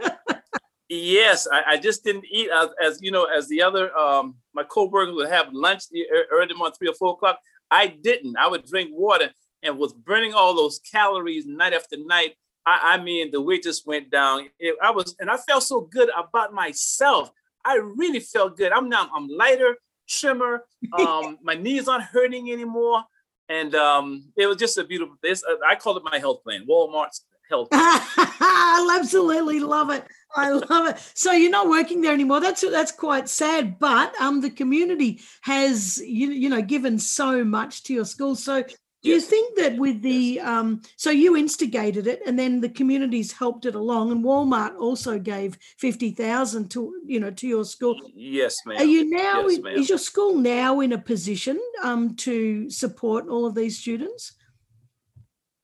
Yes, 0.88 1.46
I, 1.50 1.62
I 1.74 1.76
just 1.76 2.02
didn't 2.02 2.24
eat 2.30 2.50
as, 2.50 2.68
as 2.82 2.98
you 3.00 3.12
know 3.12 3.24
as 3.24 3.46
the 3.48 3.62
other 3.62 3.96
um 3.96 4.34
my 4.54 4.64
co-workers 4.64 5.14
would 5.14 5.28
have 5.30 5.46
lunch 5.52 5.84
early 6.32 6.54
morning 6.54 6.74
three 6.76 6.88
or 6.88 6.94
four 6.94 7.12
o'clock. 7.12 7.38
I 7.70 7.86
didn't. 7.86 8.36
I 8.36 8.48
would 8.48 8.66
drink 8.66 8.90
water 8.92 9.30
and 9.62 9.78
was 9.78 9.92
burning 9.92 10.34
all 10.34 10.56
those 10.56 10.80
calories 10.80 11.46
night 11.46 11.72
after 11.74 11.96
night. 11.96 12.34
I, 12.66 12.94
I 12.94 13.02
mean, 13.02 13.30
the 13.30 13.40
weight 13.40 13.62
just 13.62 13.86
went 13.86 14.10
down. 14.10 14.48
It- 14.58 14.76
I 14.82 14.90
was, 14.90 15.14
and 15.18 15.30
I 15.30 15.36
felt 15.36 15.62
so 15.62 15.80
good 15.82 16.10
about 16.16 16.52
myself. 16.52 17.30
I 17.64 17.76
really 17.76 18.20
felt 18.20 18.56
good. 18.56 18.72
I'm 18.72 18.88
now 18.88 19.08
I'm 19.14 19.28
lighter, 19.28 19.76
trimmer. 20.08 20.64
Um, 20.98 21.38
my 21.42 21.54
knees 21.54 21.88
aren't 21.88 22.04
hurting 22.04 22.50
anymore, 22.50 23.04
and 23.50 23.74
um, 23.74 24.32
it 24.36 24.46
was 24.46 24.56
just 24.56 24.78
a 24.78 24.84
beautiful. 24.84 25.16
This 25.22 25.44
I 25.68 25.74
call 25.76 25.96
it 25.98 26.02
my 26.04 26.18
health 26.18 26.42
plan, 26.42 26.66
Walmart's 26.66 27.26
health. 27.50 27.68
plan. 27.70 27.82
I 27.82 28.96
absolutely 28.98 29.60
love 29.60 29.90
it. 29.90 30.04
I 30.34 30.50
love 30.52 30.88
it. 30.88 31.12
So 31.14 31.32
you're 31.32 31.50
not 31.50 31.68
working 31.68 32.00
there 32.00 32.14
anymore. 32.14 32.40
That's 32.40 32.62
that's 32.62 32.92
quite 32.92 33.28
sad. 33.28 33.78
But 33.78 34.18
um, 34.20 34.40
the 34.40 34.50
community 34.50 35.20
has 35.42 35.98
you 35.98 36.30
you 36.30 36.48
know 36.48 36.62
given 36.62 36.98
so 36.98 37.44
much 37.44 37.82
to 37.84 37.92
your 37.94 38.04
school. 38.06 38.36
So 38.36 38.64
do 39.02 39.08
you 39.08 39.20
think 39.20 39.56
that 39.56 39.76
with 39.76 40.02
the 40.02 40.40
um, 40.40 40.82
so 40.96 41.10
you 41.10 41.34
instigated 41.34 42.06
it, 42.06 42.20
and 42.26 42.38
then 42.38 42.60
the 42.60 42.68
communities 42.68 43.32
helped 43.32 43.64
it 43.64 43.74
along, 43.74 44.12
and 44.12 44.22
Walmart 44.22 44.78
also 44.78 45.18
gave 45.18 45.56
fifty 45.78 46.10
thousand 46.10 46.70
to 46.72 47.00
you 47.06 47.18
know 47.18 47.30
to 47.30 47.48
your 47.48 47.64
school. 47.64 47.98
Yes, 48.14 48.58
ma'am. 48.66 48.78
Are 48.78 48.84
you 48.84 49.08
now? 49.08 49.46
Yes, 49.46 49.60
ma'am. 49.60 49.76
is 49.76 49.88
your 49.88 49.98
school 49.98 50.36
now 50.36 50.80
in 50.80 50.92
a 50.92 50.98
position 50.98 51.58
um, 51.82 52.14
to 52.16 52.68
support 52.68 53.28
all 53.28 53.46
of 53.46 53.54
these 53.54 53.78
students? 53.78 54.36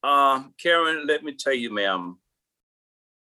Um, 0.03 0.55
Karen, 0.63 1.07
let 1.07 1.23
me 1.23 1.35
tell 1.35 1.55
you, 1.55 1.75
ma'am, 1.75 2.19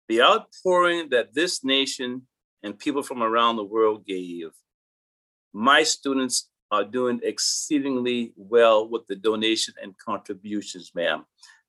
the 0.08 0.20
outpouring 0.20 1.08
that 1.10 1.32
this 1.32 1.64
nation 1.64 2.26
and 2.62 2.78
people 2.78 3.02
from 3.02 3.22
around 3.22 3.56
the 3.56 3.64
world 3.64 4.06
gave, 4.06 4.50
my 5.52 5.82
students 5.82 6.50
are 6.74 6.84
doing 6.84 7.20
exceedingly 7.22 8.32
well 8.36 8.88
with 8.88 9.06
the 9.06 9.14
donation 9.14 9.74
and 9.80 9.96
contributions, 9.98 10.90
ma'am. 10.94 11.24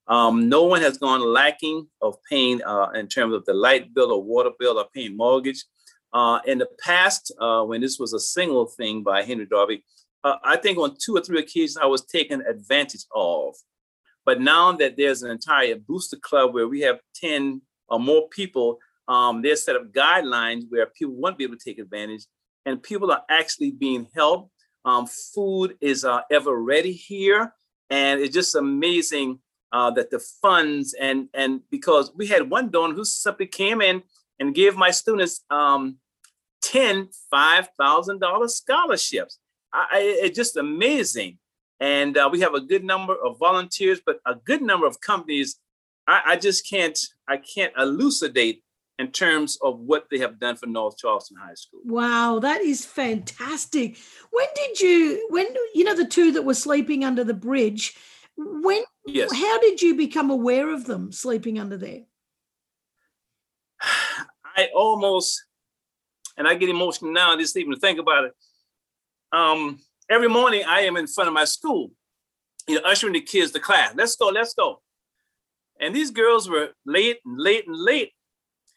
Um, 0.08 0.50
no 0.50 0.64
one 0.64 0.82
has 0.82 0.98
gone 0.98 1.22
lacking 1.22 1.88
of 2.02 2.16
paying 2.30 2.64
uh, 2.64 2.90
in 2.96 3.08
terms 3.08 3.34
of 3.34 3.46
the 3.46 3.54
light 3.54 3.94
bill 3.94 4.12
or 4.12 4.24
water 4.24 4.52
bill 4.60 4.80
or 4.80 4.86
paying 4.94 5.16
mortgage. 5.16 5.64
Uh, 6.14 6.40
in 6.46 6.58
the 6.58 6.70
past, 6.80 7.34
uh, 7.40 7.64
when 7.64 7.82
this 7.82 8.00
was 8.00 8.14
a 8.14 8.20
single 8.20 8.66
thing 8.66 9.04
by 9.04 9.24
Henry 9.24 9.46
Darby, 9.46 9.84
uh, 10.24 10.38
I 10.44 10.58
think 10.58 10.78
on 10.78 10.96
two 11.04 11.16
or 11.16 11.22
three 11.22 11.40
occasions 11.40 11.78
I 11.78 11.86
was 11.86 12.06
taken 12.06 12.42
advantage 12.42 13.06
of. 13.14 13.56
But 14.26 14.42
now 14.42 14.72
that 14.74 14.98
there's 14.98 15.22
an 15.22 15.32
entire 15.32 15.76
booster 15.76 16.18
club 16.18 16.54
where 16.54 16.68
we 16.68 16.82
have 16.82 17.00
10 17.16 17.62
or 17.90 18.00
more 18.00 18.28
people, 18.30 18.80
um, 19.08 19.44
there's 19.44 19.64
set 19.64 19.76
up 19.76 19.92
guidelines 19.92 20.64
where 20.70 20.88
people 20.88 21.14
won't 21.14 21.38
be 21.38 21.44
able 21.44 21.58
to 21.58 21.64
take 21.64 21.78
advantage 21.78 22.26
and 22.66 22.82
people 22.82 23.12
are 23.12 23.22
actually 23.30 23.72
being 23.72 24.08
helped. 24.16 24.50
Um, 24.86 25.08
food 25.08 25.78
is 25.82 26.06
uh, 26.06 26.22
ever 26.32 26.56
ready 26.62 26.94
here. 26.94 27.54
And 27.90 28.22
it's 28.22 28.34
just 28.34 28.56
amazing 28.56 29.40
uh, 29.72 29.92
that 29.92 30.10
the 30.10 30.20
funds 30.20 30.94
and 30.94 31.28
and 31.34 31.62
because 31.70 32.12
we 32.16 32.28
had 32.28 32.50
one 32.50 32.70
donor 32.70 32.94
who 32.94 33.04
simply 33.04 33.48
came 33.48 33.82
in 33.82 34.04
and 34.40 34.56
gave 34.56 34.76
my 34.76 34.92
students 34.92 35.44
um, 35.50 35.98
10 36.62 37.10
$5,000 37.34 38.50
scholarships. 38.50 39.40
I, 39.74 39.88
I, 39.92 40.00
it's 40.24 40.36
just 40.36 40.56
amazing 40.56 41.40
and 41.80 42.18
uh, 42.18 42.30
we 42.32 42.40
have 42.40 42.54
a 42.54 42.62
good 42.62 42.84
number 42.84 43.16
of 43.16 43.38
volunteers, 43.38 44.00
but 44.06 44.20
a 44.26 44.36
good 44.36 44.62
number 44.62 44.88
of 44.88 45.02
companies. 45.02 45.60
I, 46.08 46.22
I 46.26 46.36
just 46.38 46.70
can't 46.70 46.98
I 47.28 47.38
can't 47.38 47.74
elucidate 47.78 48.64
in 48.98 49.12
terms 49.12 49.58
of 49.62 49.80
what 49.80 50.06
they 50.10 50.20
have 50.20 50.40
done 50.40 50.56
for 50.56 50.68
North 50.68 50.98
Charleston 50.98 51.38
High 51.38 51.56
School. 51.56 51.82
Wow, 51.84 52.40
that 52.40 52.62
is 52.62 52.86
fantastic. 52.86 53.98
When 54.32 54.48
did 54.56 54.80
you 54.80 55.28
when 55.30 55.48
you 55.74 55.84
know 55.84 55.96
the 55.96 56.06
two 56.06 56.32
that 56.34 56.44
were 56.44 56.54
sleeping 56.54 57.04
under 57.04 57.24
the 57.24 57.34
bridge? 57.34 57.96
When 58.38 58.84
Yes. 59.06 59.32
how 59.32 59.60
did 59.60 59.82
you 59.82 59.96
become 59.96 60.30
aware 60.30 60.74
of 60.74 60.86
them 60.86 61.12
sleeping 61.12 61.60
under 61.60 61.78
there? 61.78 62.02
I 64.58 64.70
almost, 64.74 65.44
and 66.38 66.48
I 66.48 66.56
get 66.56 66.70
emotional 66.70 67.12
now 67.12 67.36
just 67.38 67.58
even 67.58 67.74
to 67.74 67.80
think 67.80 68.00
about 68.00 68.26
it. 68.26 68.34
Um, 69.32 69.80
every 70.10 70.30
morning 70.30 70.64
I 70.66 70.82
am 70.82 70.96
in 70.96 71.08
front 71.08 71.28
of 71.28 71.34
my 71.34 71.44
school, 71.44 71.92
you 72.68 72.76
know, 72.76 72.82
ushering 72.86 73.14
the 73.14 73.22
kids 73.22 73.52
to 73.52 73.60
class. 73.60 73.94
Let's 73.96 74.16
go, 74.16 74.30
let's 74.30 74.54
go. 74.54 74.82
And 75.80 75.94
these 75.94 76.12
girls 76.12 76.50
were 76.50 76.70
late 76.86 77.20
and 77.26 77.38
late 77.38 77.68
and 77.68 77.76
late. 77.76 78.14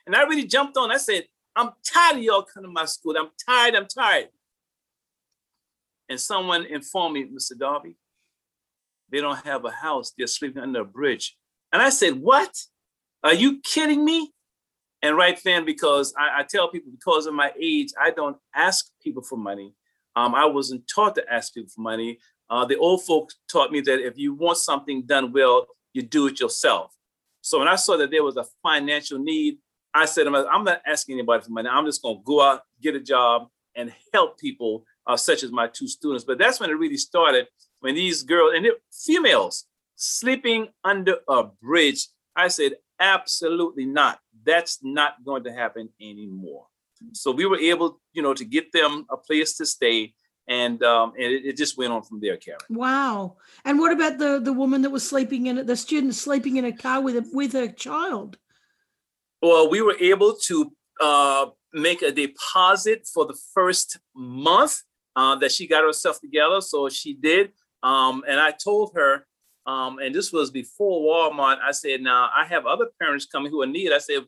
And 0.09 0.17
I 0.17 0.23
really 0.23 0.47
jumped 0.47 0.79
on. 0.79 0.91
I 0.91 0.97
said, 0.97 1.25
I'm 1.55 1.73
tired 1.85 2.17
of 2.17 2.23
y'all 2.23 2.43
coming 2.43 2.71
to 2.71 2.73
my 2.73 2.87
school. 2.87 3.15
I'm 3.19 3.29
tired, 3.47 3.75
I'm 3.75 3.87
tired. 3.87 4.29
And 6.09 6.19
someone 6.19 6.65
informed 6.65 7.13
me, 7.13 7.25
Mr. 7.25 7.59
Darby, 7.59 7.95
they 9.11 9.21
don't 9.21 9.45
have 9.45 9.67
a 9.67 9.71
house. 9.71 10.15
They're 10.17 10.27
sleeping 10.27 10.63
under 10.63 10.81
a 10.81 10.85
bridge. 10.87 11.37
And 11.75 11.83
I 11.83 11.91
said, 11.91 12.15
What? 12.15 12.57
Are 13.23 13.35
you 13.35 13.61
kidding 13.61 14.03
me? 14.03 14.33
And 15.03 15.15
right 15.15 15.39
then, 15.45 15.67
because 15.67 16.15
I, 16.17 16.41
I 16.41 16.43
tell 16.45 16.71
people 16.71 16.91
because 16.91 17.27
of 17.27 17.35
my 17.35 17.53
age, 17.61 17.89
I 18.01 18.11
don't 18.11 18.39
ask 18.55 18.87
people 19.03 19.23
for 19.23 19.37
money. 19.37 19.75
Um, 20.17 20.35
I 20.35 20.47
wasn't 20.47 20.89
taught 20.89 21.17
to 21.17 21.25
ask 21.31 21.53
people 21.53 21.69
for 21.69 21.83
money. 21.83 22.19
Uh, 22.49 22.65
the 22.65 22.79
old 22.79 23.05
folks 23.05 23.37
taught 23.53 23.71
me 23.71 23.83
that 23.83 24.01
if 24.01 24.17
you 24.17 24.33
want 24.33 24.57
something 24.57 25.03
done 25.03 25.33
well, 25.33 25.67
you 25.93 26.01
do 26.01 26.29
it 26.29 26.41
yourself. 26.41 26.95
So 27.43 27.59
when 27.59 27.69
I 27.69 27.77
saw 27.77 27.99
that 27.99 28.11
there 28.11 28.25
was 28.25 28.39
a 28.39 28.47
financial 28.63 29.19
need, 29.19 29.59
I 29.95 30.05
said, 30.05 30.27
I'm 30.27 30.65
not 30.65 30.83
asking 30.87 31.15
anybody 31.15 31.43
for 31.43 31.51
money. 31.51 31.69
I'm 31.69 31.87
just 31.87 32.03
going 32.03 32.19
to 32.19 32.23
go 32.23 32.43
out, 32.43 32.63
get 32.81 32.95
a 32.95 33.01
job, 33.01 33.49
and 33.75 33.93
help 34.13 34.39
people, 34.39 34.85
uh, 35.07 35.17
such 35.17 35.43
as 35.43 35.51
my 35.51 35.67
two 35.69 35.89
students. 35.89 36.25
But 36.25 36.39
that's 36.39 36.61
when 36.61 36.71
it 36.71 36.75
really 36.75 36.97
started. 36.97 37.47
When 37.81 37.95
these 37.95 38.23
girls 38.23 38.53
and 38.55 38.67
females 38.93 39.65
sleeping 39.97 40.69
under 40.85 41.17
a 41.29 41.45
bridge, 41.45 42.07
I 42.35 42.49
said, 42.49 42.73
absolutely 43.01 43.87
not. 43.87 44.19
That's 44.45 44.79
not 44.83 45.25
going 45.25 45.45
to 45.45 45.53
happen 45.53 45.89
anymore. 46.01 46.67
So 47.13 47.31
we 47.31 47.47
were 47.47 47.59
able, 47.59 48.01
you 48.13 48.23
know, 48.23 48.35
to 48.35 48.45
get 48.45 48.73
them 48.73 49.07
a 49.11 49.17
place 49.17 49.57
to 49.59 49.67
stay, 49.67 50.15
and 50.49 50.83
um, 50.83 51.13
and 51.17 51.33
it, 51.33 51.45
it 51.45 51.57
just 51.57 51.79
went 51.79 51.93
on 51.93 52.03
from 52.03 52.21
there, 52.21 52.37
Karen. 52.37 52.59
Wow. 52.71 53.37
And 53.65 53.79
what 53.79 53.93
about 53.93 54.19
the 54.19 54.41
the 54.41 54.53
woman 54.53 54.83
that 54.83 54.91
was 54.91 55.09
sleeping 55.09 55.47
in 55.47 55.65
the 55.65 55.77
student 55.77 56.15
sleeping 56.15 56.57
in 56.57 56.65
a 56.65 56.73
car 56.73 57.01
with 57.01 57.17
a, 57.17 57.31
with 57.33 57.53
her 57.53 57.69
child? 57.69 58.39
Well, 59.41 59.71
we 59.71 59.83
were 59.83 59.97
able 60.01 60.35
to 60.47 60.73
uh, 61.01 61.47
make 61.73 62.03
a 62.03 62.11
deposit 62.11 63.07
for 63.13 63.25
the 63.25 63.39
first 63.55 63.99
month 64.15 64.83
uh, 65.15 65.37
that 65.37 65.53
she 65.53 65.67
got 65.67 65.85
herself 65.85 66.21
together. 66.21 66.61
So 66.61 66.89
she 66.89 67.15
did. 67.15 67.53
Um, 67.83 68.25
and 68.29 68.41
I 68.41 68.51
told 68.51 68.93
her, 68.95 69.27
um, 69.67 69.99
and 69.99 70.15
this 70.15 70.33
was 70.33 70.51
before 70.51 71.01
Walmart, 71.01 71.59
I 71.63 71.73
said, 71.73 72.01
now 72.01 72.31
I 72.35 72.45
have 72.47 72.67
other 72.67 72.87
parents 73.01 73.27
coming 73.27 73.53
who 73.53 73.61
are 73.61 73.65
in 73.65 73.73
need. 73.73 73.93
I 73.93 73.99
said, 73.99 74.25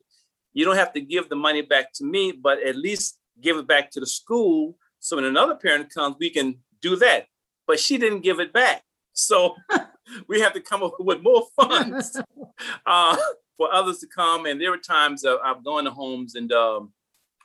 you 0.53 0.65
don't 0.65 0.75
have 0.75 0.93
to 0.93 1.01
give 1.01 1.29
the 1.29 1.35
money 1.35 1.61
back 1.61 1.93
to 1.93 2.05
me, 2.05 2.31
but 2.31 2.61
at 2.61 2.75
least 2.75 3.17
give 3.41 3.57
it 3.57 3.67
back 3.67 3.89
to 3.91 3.99
the 3.99 4.05
school. 4.05 4.77
So 4.99 5.15
when 5.15 5.25
another 5.25 5.55
parent 5.55 5.93
comes, 5.93 6.15
we 6.19 6.29
can 6.29 6.59
do 6.81 6.95
that. 6.97 7.25
But 7.67 7.79
she 7.79 7.97
didn't 7.97 8.21
give 8.21 8.39
it 8.39 8.53
back. 8.53 8.83
So 9.13 9.55
we 10.27 10.39
have 10.41 10.53
to 10.53 10.61
come 10.61 10.83
up 10.83 10.95
with 10.99 11.21
more 11.21 11.43
funds. 11.59 12.19
uh, 12.85 13.17
for 13.61 13.71
others 13.71 13.99
to 13.99 14.07
come. 14.07 14.47
And 14.47 14.59
there 14.59 14.71
were 14.71 14.77
times 14.77 15.23
uh, 15.23 15.37
I've 15.45 15.63
gone 15.63 15.83
to 15.83 15.91
homes 15.91 16.33
and 16.33 16.51
um, 16.51 16.91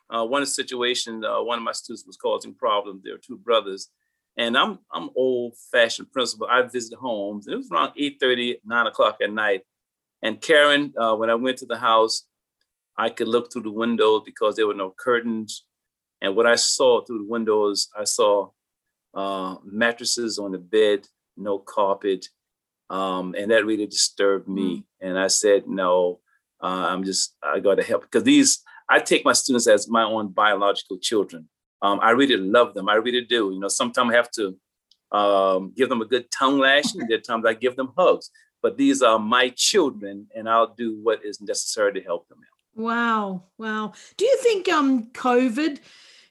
uh, 0.08 0.24
one 0.24 0.46
situation, 0.46 1.22
uh, 1.22 1.42
one 1.42 1.58
of 1.58 1.64
my 1.64 1.72
students 1.72 2.06
was 2.06 2.16
causing 2.16 2.54
problems. 2.54 3.02
There 3.04 3.12
were 3.12 3.18
two 3.18 3.36
brothers, 3.36 3.90
and 4.38 4.56
I'm 4.56 4.78
I'm 4.90 5.10
old 5.14 5.54
fashioned 5.70 6.10
principal. 6.12 6.46
I 6.50 6.62
visited 6.62 6.96
homes, 6.96 7.48
it 7.48 7.56
was 7.56 7.70
around 7.70 7.92
8 7.98 8.16
30, 8.18 8.58
9 8.64 8.86
o'clock 8.86 9.18
at 9.22 9.30
night. 9.30 9.62
And 10.22 10.40
Karen, 10.40 10.94
uh, 10.98 11.14
when 11.16 11.28
I 11.28 11.34
went 11.34 11.58
to 11.58 11.66
the 11.66 11.76
house, 11.76 12.22
I 12.96 13.10
could 13.10 13.28
look 13.28 13.52
through 13.52 13.64
the 13.64 13.70
windows 13.70 14.22
because 14.24 14.56
there 14.56 14.66
were 14.66 14.74
no 14.74 14.94
curtains. 14.96 15.64
And 16.22 16.34
what 16.34 16.46
I 16.46 16.54
saw 16.54 17.04
through 17.04 17.18
the 17.18 17.30
windows, 17.30 17.88
I 17.94 18.04
saw 18.04 18.50
uh, 19.12 19.56
mattresses 19.64 20.38
on 20.38 20.52
the 20.52 20.58
bed, 20.58 21.06
no 21.36 21.58
carpet, 21.58 22.28
um, 22.90 23.34
and 23.36 23.50
that 23.50 23.64
really 23.66 23.86
disturbed 23.86 24.48
me. 24.48 24.84
And 25.00 25.18
I 25.18 25.26
said, 25.28 25.66
no, 25.66 26.20
uh, 26.62 26.86
I'm 26.90 27.04
just 27.04 27.36
I 27.42 27.60
got 27.60 27.76
to 27.76 27.82
help 27.82 28.02
because 28.02 28.22
these 28.24 28.62
I 28.88 29.00
take 29.00 29.24
my 29.24 29.32
students 29.32 29.66
as 29.66 29.88
my 29.88 30.04
own 30.04 30.28
biological 30.28 30.98
children. 30.98 31.48
Um, 31.82 32.00
I 32.02 32.10
really 32.10 32.36
love 32.36 32.74
them. 32.74 32.88
I 32.88 32.94
really 32.94 33.24
do. 33.24 33.50
You 33.52 33.60
know, 33.60 33.68
sometimes 33.68 34.12
I 34.12 34.16
have 34.16 34.30
to 34.32 34.56
um, 35.12 35.72
give 35.76 35.88
them 35.88 36.00
a 36.00 36.06
good 36.06 36.30
tongue 36.30 36.58
lashing. 36.58 37.02
There 37.08 37.18
are 37.18 37.20
times 37.20 37.44
I 37.46 37.54
give 37.54 37.76
them 37.76 37.92
hugs. 37.96 38.30
But 38.62 38.78
these 38.78 39.02
are 39.02 39.18
my 39.18 39.50
children, 39.50 40.26
and 40.34 40.48
I'll 40.48 40.74
do 40.74 40.98
what 41.02 41.24
is 41.24 41.40
necessary 41.40 41.92
to 41.94 42.00
help 42.00 42.26
them 42.28 42.38
out. 42.38 42.82
Wow, 42.82 43.44
wow. 43.58 43.92
Do 44.16 44.24
you 44.24 44.36
think 44.42 44.68
um 44.68 45.04
COVID, 45.12 45.78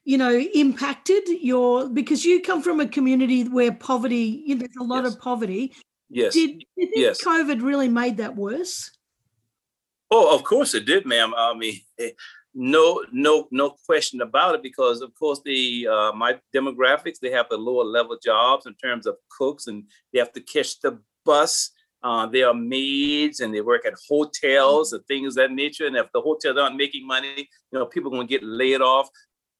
you 0.03 0.17
know, 0.17 0.31
impacted 0.53 1.23
your 1.41 1.87
because 1.89 2.25
you 2.25 2.41
come 2.41 2.61
from 2.61 2.79
a 2.79 2.87
community 2.87 3.47
where 3.47 3.71
poverty, 3.71 4.43
you 4.45 4.55
know, 4.55 4.59
there's 4.59 4.75
a 4.79 4.83
lot 4.83 5.03
Yes. 5.03 5.13
of 5.15 5.21
poverty. 5.21 5.73
Yes. 6.15 6.34
Did, 6.34 6.63
you 6.78 6.88
think 6.88 6.91
yes. 6.95 7.21
COVID 7.21 7.62
really 7.62 7.89
made 7.89 8.17
that 8.17 8.38
worse? 8.38 8.89
Oh, 10.10 10.34
of 10.34 10.45
course 10.45 10.73
it 10.73 10.86
did, 10.86 11.06
ma'am. 11.06 11.34
I 11.36 11.54
mean, 11.54 11.82
eh, 11.99 12.12
no, 12.54 13.04
no, 13.12 13.49
no 13.51 13.75
question 13.86 14.21
about 14.21 14.56
it. 14.56 14.63
Because 14.63 15.01
of 15.01 15.13
course 15.13 15.41
the 15.43 15.86
uh, 15.91 16.12
my 16.13 16.39
demographics 16.56 17.19
they 17.21 17.32
have 17.32 17.47
the 17.49 17.58
lower 17.58 17.84
level 17.84 18.17
jobs 18.23 18.65
in 18.65 18.75
terms 18.75 19.06
of 19.06 19.17
cooks, 19.30 19.67
and 19.67 19.84
they 20.13 20.19
have 20.19 20.32
to 20.32 20.39
catch 20.39 20.80
the 20.80 20.99
bus. 21.25 21.71
Uh, 22.01 22.25
they 22.28 22.43
are 22.43 22.54
maids 22.54 23.41
and 23.41 23.54
they 23.54 23.62
work 23.62 23.86
at 23.86 23.95
hotels 24.08 24.93
and 24.93 25.04
things 25.08 25.36
of 25.36 25.36
that 25.36 25.51
nature. 25.51 25.86
And 25.88 25.97
if 25.97 26.06
the 26.13 26.21
hotels 26.21 26.58
aren't 26.58 26.78
making 26.78 27.06
money, 27.06 27.49
you 27.71 27.80
know, 27.80 27.88
people 27.88 28.12
are 28.12 28.15
going 28.15 28.28
to 28.28 28.32
get 28.32 28.43
laid 28.43 28.80
off. 28.80 29.10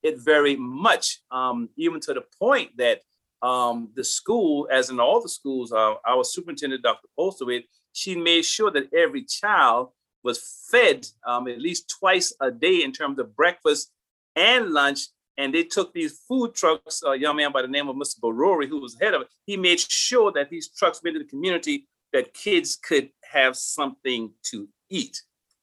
It 0.02 0.20
very 0.20 0.54
much, 0.56 1.20
um, 1.32 1.68
even 1.76 2.00
to 2.02 2.14
the 2.14 2.22
point 2.38 2.70
that 2.78 3.00
um, 3.42 3.90
the 3.94 4.04
school, 4.04 4.68
as 4.70 4.90
in 4.90 4.98
all 5.00 5.20
the 5.20 5.28
schools, 5.28 5.72
uh, 5.72 5.94
our 6.06 6.24
superintendent, 6.24 6.82
Dr. 6.82 7.08
Postlewait, 7.18 7.64
she 7.92 8.16
made 8.16 8.44
sure 8.44 8.70
that 8.70 8.92
every 8.94 9.22
child 9.24 9.90
was 10.22 10.66
fed 10.70 11.06
um, 11.26 11.46
at 11.48 11.60
least 11.60 11.88
twice 11.98 12.32
a 12.40 12.50
day 12.50 12.82
in 12.82 12.92
terms 12.92 13.18
of 13.18 13.34
breakfast 13.36 13.92
and 14.34 14.70
lunch. 14.70 15.00
And 15.38 15.54
they 15.54 15.64
took 15.64 15.92
these 15.92 16.18
food 16.26 16.54
trucks, 16.54 17.02
a 17.06 17.14
young 17.14 17.36
man 17.36 17.52
by 17.52 17.62
the 17.62 17.68
name 17.68 17.88
of 17.88 17.96
Mr. 17.96 18.20
Barori, 18.20 18.66
who 18.68 18.80
was 18.80 18.96
head 19.00 19.14
of 19.14 19.22
it, 19.22 19.28
he 19.44 19.56
made 19.56 19.78
sure 19.80 20.32
that 20.32 20.48
these 20.50 20.68
trucks 20.68 21.02
went 21.04 21.14
to 21.14 21.22
the 21.22 21.28
community 21.28 21.86
that 22.12 22.32
kids 22.32 22.76
could 22.76 23.10
have 23.30 23.54
something 23.56 24.30
to 24.44 24.66
eat. 24.88 25.22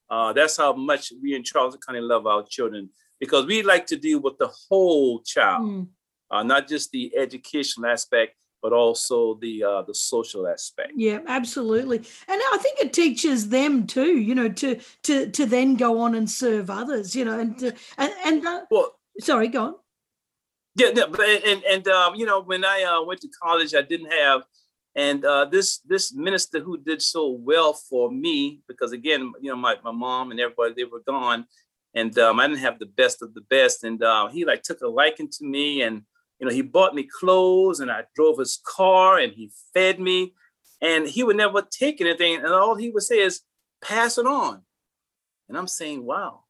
Uh, 0.09 0.31
that's 0.31 0.57
how 0.57 0.73
much 0.73 1.11
we 1.21 1.35
in 1.35 1.43
Charleston 1.43 1.81
County 1.85 2.01
love 2.01 2.27
our 2.27 2.43
children 2.47 2.89
because 3.19 3.45
we 3.47 3.63
like 3.63 3.87
to 3.87 3.97
deal 3.97 4.19
with 4.19 4.37
the 4.37 4.51
whole 4.69 5.21
child, 5.21 5.63
Mm. 5.69 5.87
Uh, 6.31 6.43
not 6.43 6.67
just 6.67 6.91
the 6.91 7.11
educational 7.15 7.89
aspect, 7.89 8.35
but 8.63 8.71
also 8.71 9.35
the 9.35 9.63
uh, 9.63 9.81
the 9.83 9.93
social 9.93 10.47
aspect. 10.47 10.93
Yeah, 10.95 11.19
absolutely. 11.27 11.97
And 11.97 12.41
I 12.53 12.57
think 12.61 12.79
it 12.79 12.93
teaches 12.93 13.49
them 13.49 13.85
too, 13.85 14.17
you 14.17 14.33
know, 14.33 14.49
to 14.49 14.79
to 15.03 15.29
to 15.29 15.45
then 15.45 15.75
go 15.75 15.99
on 15.99 16.15
and 16.15 16.29
serve 16.29 16.69
others, 16.69 17.15
you 17.15 17.25
know, 17.25 17.37
and 17.37 17.59
to, 17.59 17.73
and, 17.97 18.13
and 18.25 18.47
uh, 18.47 18.61
Well, 18.71 18.95
sorry, 19.19 19.49
go 19.49 19.63
on. 19.63 19.75
Yeah, 20.75 20.91
yeah, 20.95 21.05
but 21.09 21.19
and 21.21 21.63
and 21.63 21.87
um, 21.89 22.15
you 22.15 22.25
know, 22.25 22.41
when 22.41 22.65
I 22.65 22.83
uh, 22.83 23.03
went 23.03 23.21
to 23.21 23.29
college, 23.41 23.75
I 23.75 23.81
didn't 23.81 24.11
have, 24.11 24.41
and 24.95 25.23
uh, 25.23 25.45
this 25.45 25.79
this 25.79 26.13
minister 26.13 26.61
who 26.61 26.77
did 26.77 27.01
so 27.01 27.29
well 27.29 27.73
for 27.73 28.11
me 28.11 28.61
because 28.67 28.91
again, 28.91 29.33
you 29.41 29.51
know, 29.51 29.57
my 29.57 29.75
my 29.83 29.91
mom 29.91 30.31
and 30.31 30.39
everybody 30.39 30.73
they 30.73 30.85
were 30.85 31.03
gone, 31.05 31.45
and 31.93 32.17
um, 32.17 32.39
I 32.39 32.47
didn't 32.47 32.61
have 32.61 32.79
the 32.79 32.87
best 32.87 33.21
of 33.21 33.33
the 33.35 33.41
best, 33.41 33.83
and 33.83 34.01
uh, 34.01 34.29
he 34.29 34.45
like 34.45 34.63
took 34.63 34.81
a 34.81 34.87
liking 34.87 35.29
to 35.29 35.45
me, 35.45 35.83
and 35.83 36.03
you 36.43 36.49
know, 36.49 36.53
he 36.53 36.61
bought 36.61 36.93
me 36.93 37.03
clothes, 37.03 37.79
and 37.79 37.89
I 37.89 38.03
drove 38.17 38.37
his 38.37 38.59
car, 38.65 39.17
and 39.17 39.31
he 39.31 39.49
fed 39.73 39.97
me, 39.97 40.33
and 40.81 41.07
he 41.07 41.23
would 41.23 41.37
never 41.37 41.61
take 41.61 42.01
anything, 42.01 42.35
and 42.35 42.47
all 42.47 42.75
he 42.75 42.89
would 42.89 43.03
say 43.03 43.19
is, 43.19 43.43
"Pass 43.81 44.17
it 44.17 44.27
on," 44.27 44.65
and 45.47 45.57
I'm 45.57 45.67
saying, 45.67 46.03
"Wow, 46.03 46.43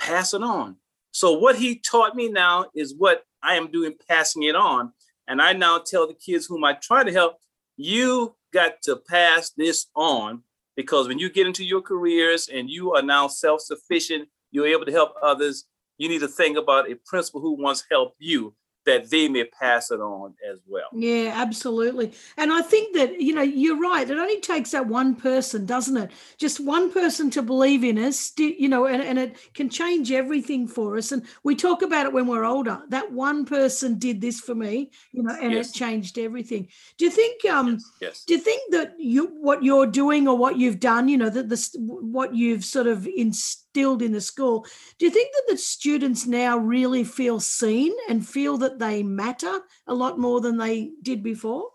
pass 0.00 0.34
it 0.34 0.42
on." 0.42 0.78
So 1.12 1.30
what 1.30 1.54
he 1.54 1.78
taught 1.78 2.16
me 2.16 2.28
now 2.28 2.70
is 2.74 2.92
what 2.92 3.24
I 3.40 3.54
am 3.54 3.70
doing, 3.70 3.94
passing 4.08 4.42
it 4.42 4.56
on. 4.56 4.92
And 5.28 5.40
I 5.40 5.52
now 5.52 5.78
tell 5.78 6.08
the 6.08 6.14
kids 6.14 6.46
whom 6.46 6.64
I 6.64 6.72
try 6.72 7.04
to 7.04 7.12
help, 7.12 7.38
you 7.76 8.34
got 8.52 8.82
to 8.82 8.96
pass 8.96 9.50
this 9.50 9.86
on 9.94 10.42
because 10.74 11.06
when 11.06 11.20
you 11.20 11.30
get 11.30 11.46
into 11.46 11.64
your 11.64 11.82
careers 11.82 12.48
and 12.48 12.68
you 12.68 12.94
are 12.94 13.02
now 13.02 13.28
self-sufficient, 13.28 14.28
you're 14.50 14.66
able 14.66 14.86
to 14.86 14.92
help 14.92 15.14
others. 15.22 15.66
You 15.98 16.08
need 16.08 16.20
to 16.20 16.28
think 16.28 16.58
about 16.58 16.90
a 16.90 16.96
principal 17.06 17.40
who 17.40 17.52
once 17.52 17.84
helped 17.88 18.16
you 18.18 18.56
that 18.90 19.10
they 19.10 19.28
may 19.28 19.44
pass 19.44 19.90
it 19.90 20.00
on 20.00 20.34
as 20.50 20.58
well. 20.66 20.88
Yeah, 20.92 21.32
absolutely. 21.34 22.12
And 22.36 22.52
I 22.52 22.62
think 22.62 22.96
that, 22.96 23.20
you 23.20 23.34
know, 23.34 23.42
you're 23.42 23.78
right. 23.78 24.08
It 24.08 24.18
only 24.18 24.40
takes 24.40 24.72
that 24.72 24.86
one 24.86 25.14
person, 25.14 25.66
doesn't 25.66 25.96
it? 25.96 26.10
Just 26.38 26.58
one 26.60 26.92
person 26.92 27.30
to 27.30 27.42
believe 27.42 27.84
in 27.84 27.98
us, 27.98 28.32
you 28.36 28.68
know, 28.68 28.86
and, 28.86 29.02
and 29.02 29.18
it 29.18 29.36
can 29.54 29.68
change 29.68 30.10
everything 30.10 30.66
for 30.66 30.96
us. 30.96 31.12
And 31.12 31.22
we 31.44 31.54
talk 31.54 31.82
about 31.82 32.06
it 32.06 32.12
when 32.12 32.26
we're 32.26 32.44
older. 32.44 32.82
That 32.88 33.12
one 33.12 33.44
person 33.44 33.98
did 33.98 34.20
this 34.20 34.40
for 34.40 34.54
me, 34.54 34.90
you 35.12 35.22
know, 35.22 35.36
and 35.40 35.52
yes. 35.52 35.70
it 35.70 35.74
changed 35.74 36.18
everything. 36.18 36.68
Do 36.98 37.04
you 37.04 37.10
think, 37.10 37.44
um, 37.44 37.74
yes. 37.74 37.84
yes. 38.00 38.24
do 38.24 38.34
you 38.34 38.40
think 38.40 38.72
that 38.72 38.94
you, 38.98 39.26
what 39.40 39.62
you're 39.62 39.86
doing 39.86 40.26
or 40.26 40.36
what 40.36 40.56
you've 40.56 40.80
done, 40.80 41.08
you 41.08 41.16
know, 41.16 41.30
that 41.30 41.48
this, 41.48 41.76
what 41.78 42.34
you've 42.34 42.64
sort 42.64 42.86
of 42.86 43.06
instilled 43.06 43.69
in 43.74 44.12
the 44.12 44.20
school, 44.20 44.66
do 44.98 45.06
you 45.06 45.10
think 45.10 45.32
that 45.32 45.44
the 45.48 45.56
students 45.56 46.26
now 46.26 46.58
really 46.58 47.04
feel 47.04 47.40
seen 47.40 47.92
and 48.08 48.26
feel 48.26 48.56
that 48.58 48.78
they 48.78 49.02
matter 49.02 49.60
a 49.86 49.94
lot 49.94 50.18
more 50.18 50.40
than 50.40 50.56
they 50.56 50.90
did 51.02 51.22
before? 51.22 51.68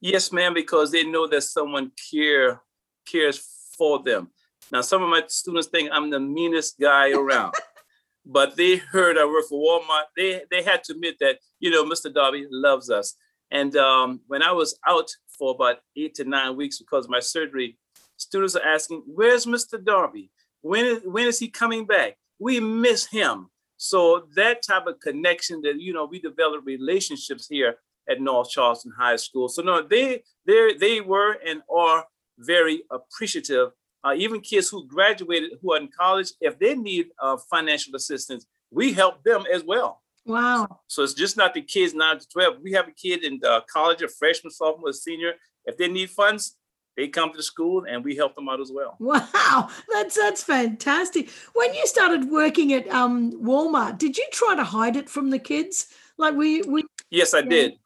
Yes, 0.00 0.32
ma'am, 0.32 0.54
because 0.54 0.92
they 0.92 1.04
know 1.04 1.26
that 1.26 1.42
someone 1.42 1.90
care 2.10 2.62
cares 3.04 3.40
for 3.76 4.02
them. 4.02 4.30
Now, 4.70 4.82
some 4.82 5.02
of 5.02 5.08
my 5.08 5.22
students 5.26 5.68
think 5.68 5.90
I'm 5.92 6.10
the 6.10 6.20
meanest 6.20 6.78
guy 6.78 7.10
around, 7.10 7.54
but 8.26 8.56
they 8.56 8.76
heard 8.76 9.18
I 9.18 9.24
work 9.24 9.46
for 9.48 9.58
Walmart. 9.58 10.04
They 10.16 10.42
they 10.50 10.62
had 10.62 10.84
to 10.84 10.92
admit 10.92 11.16
that 11.20 11.38
you 11.58 11.70
know 11.70 11.84
Mr. 11.84 12.12
Darby 12.12 12.46
loves 12.50 12.90
us. 12.90 13.14
And 13.50 13.74
um, 13.76 14.20
when 14.26 14.42
I 14.42 14.52
was 14.52 14.78
out 14.86 15.10
for 15.26 15.54
about 15.54 15.78
eight 15.96 16.14
to 16.16 16.24
nine 16.24 16.54
weeks 16.54 16.78
because 16.78 17.06
of 17.06 17.10
my 17.10 17.20
surgery, 17.20 17.78
students 18.18 18.54
are 18.54 18.66
asking, 18.66 19.02
"Where's 19.06 19.46
Mr. 19.46 19.82
Darby? 19.82 20.30
When 20.60 20.84
is 20.84 21.02
when 21.04 21.26
is 21.26 21.38
he 21.38 21.48
coming 21.48 21.86
back? 21.86 22.18
We 22.38 22.60
miss 22.60 23.06
him." 23.06 23.48
So 23.78 24.26
that 24.34 24.62
type 24.62 24.86
of 24.86 25.00
connection 25.00 25.62
that 25.62 25.80
you 25.80 25.92
know 25.94 26.04
we 26.04 26.20
develop 26.20 26.66
relationships 26.66 27.46
here 27.48 27.76
at 28.08 28.20
North 28.20 28.50
Charleston 28.50 28.92
High 28.96 29.16
School. 29.16 29.48
So 29.48 29.62
no, 29.62 29.82
they 29.82 30.22
they 30.46 30.74
they 30.74 31.00
were 31.00 31.38
and 31.46 31.62
are 31.74 32.04
very 32.38 32.82
appreciative. 32.90 33.70
Uh, 34.04 34.14
even 34.16 34.40
kids 34.40 34.68
who 34.68 34.86
graduated 34.86 35.52
who 35.60 35.72
are 35.72 35.80
in 35.80 35.88
college, 35.88 36.32
if 36.40 36.58
they 36.58 36.74
need 36.74 37.08
uh, 37.20 37.36
financial 37.50 37.96
assistance, 37.96 38.46
we 38.70 38.92
help 38.92 39.22
them 39.24 39.44
as 39.52 39.64
well. 39.64 40.02
Wow. 40.28 40.80
So 40.88 41.02
it's 41.02 41.14
just 41.14 41.36
not 41.36 41.54
the 41.54 41.62
kids 41.62 41.94
nine 41.94 42.18
to 42.18 42.28
12. 42.28 42.58
We 42.62 42.72
have 42.72 42.86
a 42.86 42.92
kid 42.92 43.24
in 43.24 43.40
college, 43.72 44.02
a 44.02 44.08
freshman, 44.08 44.50
sophomore, 44.50 44.92
senior. 44.92 45.32
If 45.64 45.78
they 45.78 45.88
need 45.88 46.10
funds, 46.10 46.56
they 46.98 47.06
come 47.06 47.30
to 47.30 47.36
the 47.36 47.44
school 47.44 47.84
and 47.88 48.04
we 48.04 48.16
help 48.16 48.34
them 48.34 48.48
out 48.48 48.60
as 48.60 48.72
well. 48.74 48.96
Wow, 48.98 49.70
that's 49.88 50.16
that's 50.16 50.42
fantastic. 50.42 51.30
When 51.54 51.72
you 51.72 51.86
started 51.86 52.28
working 52.28 52.72
at 52.72 52.88
um, 52.88 53.40
Walmart, 53.40 53.98
did 53.98 54.18
you 54.18 54.26
try 54.32 54.56
to 54.56 54.64
hide 54.64 54.96
it 54.96 55.08
from 55.08 55.30
the 55.30 55.38
kids? 55.38 55.86
Like 56.16 56.34
we 56.34 56.62
we 56.62 56.84
Yes, 57.08 57.34
I 57.34 57.42
did. 57.42 57.78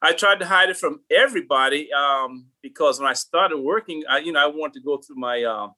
I 0.00 0.12
tried 0.14 0.40
to 0.40 0.46
hide 0.46 0.70
it 0.70 0.78
from 0.78 1.00
everybody 1.10 1.92
um, 1.92 2.46
because 2.62 2.98
when 2.98 3.08
I 3.08 3.12
started 3.12 3.58
working, 3.58 4.02
I, 4.08 4.18
you 4.18 4.32
know, 4.32 4.42
I 4.42 4.46
wanted 4.46 4.74
to 4.74 4.80
go 4.80 4.96
through 4.96 5.16
my 5.16 5.44
uh, 5.44 5.68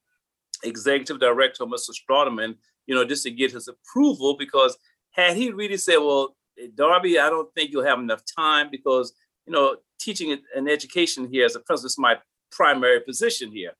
executive 0.62 1.19
director, 1.19 1.64
Mr. 1.64 1.90
Strawderman, 1.90 2.55
you 2.87 2.95
know, 2.95 3.05
just 3.05 3.25
to 3.25 3.31
get 3.31 3.53
his 3.53 3.69
approval 3.69 4.37
because 4.38 4.79
had 5.11 5.37
he 5.37 5.51
really 5.51 5.77
said, 5.77 5.99
well, 5.99 6.37
Darby, 6.75 7.19
I 7.19 7.29
don't 7.29 7.53
think 7.53 7.71
you'll 7.71 7.85
have 7.85 7.99
enough 7.99 8.23
time 8.25 8.69
because, 8.71 9.12
you 9.47 9.53
know, 9.53 9.77
teaching 10.01 10.38
an 10.55 10.69
education 10.69 11.29
here 11.31 11.45
as 11.45 11.57
a 11.57 11.61
principal 11.61 11.88
is 11.88 11.99
my 11.99 12.17
primary 12.57 13.01
position 13.01 13.53
here. 13.53 13.73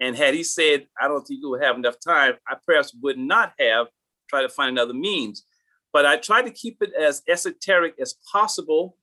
And 0.00 0.16
had 0.16 0.34
he 0.34 0.42
said, 0.42 0.86
I 1.00 1.08
don't 1.08 1.26
think 1.26 1.40
you 1.40 1.50
will 1.50 1.60
have 1.60 1.76
enough 1.76 1.96
time, 2.04 2.34
I 2.48 2.56
perhaps 2.66 2.94
would 3.02 3.18
not 3.18 3.52
have 3.58 3.86
tried 4.28 4.42
to 4.42 4.48
find 4.48 4.70
another 4.70 4.94
means. 4.94 5.44
But 5.92 6.06
I 6.06 6.16
tried 6.16 6.42
to 6.42 6.50
keep 6.50 6.78
it 6.80 6.92
as 6.94 7.22
esoteric 7.28 7.94
as 8.00 8.14
possible 8.30 8.96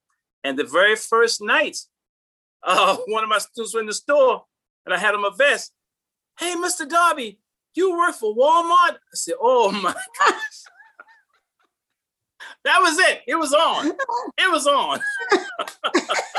and 0.44 0.58
the 0.58 0.64
very 0.64 0.96
first 0.96 1.42
night, 1.42 1.78
uh, 2.64 2.98
one 3.08 3.24
of 3.24 3.30
my 3.30 3.38
students 3.38 3.74
were 3.74 3.82
in 3.82 3.88
the 3.88 3.94
store 3.94 4.44
and 4.86 4.94
I 4.94 4.98
had 4.98 5.16
him 5.16 5.24
a 5.24 5.32
vest. 5.32 5.74
Hey, 6.40 6.56
Mr. 6.56 6.88
Darby, 6.88 7.40
you 7.76 7.98
work 7.98 8.16
for 8.16 8.36
Walmart? 8.36 8.96
I 8.96 9.14
said, 9.14 9.36
Oh 9.40 9.72
my 9.84 9.94
gosh. 10.20 10.64
that 12.66 12.80
was 12.80 12.98
it. 13.00 13.22
It 13.28 13.36
was 13.36 13.54
on. 13.54 13.88
It 14.38 14.52
was 14.52 14.68
on. 14.68 15.00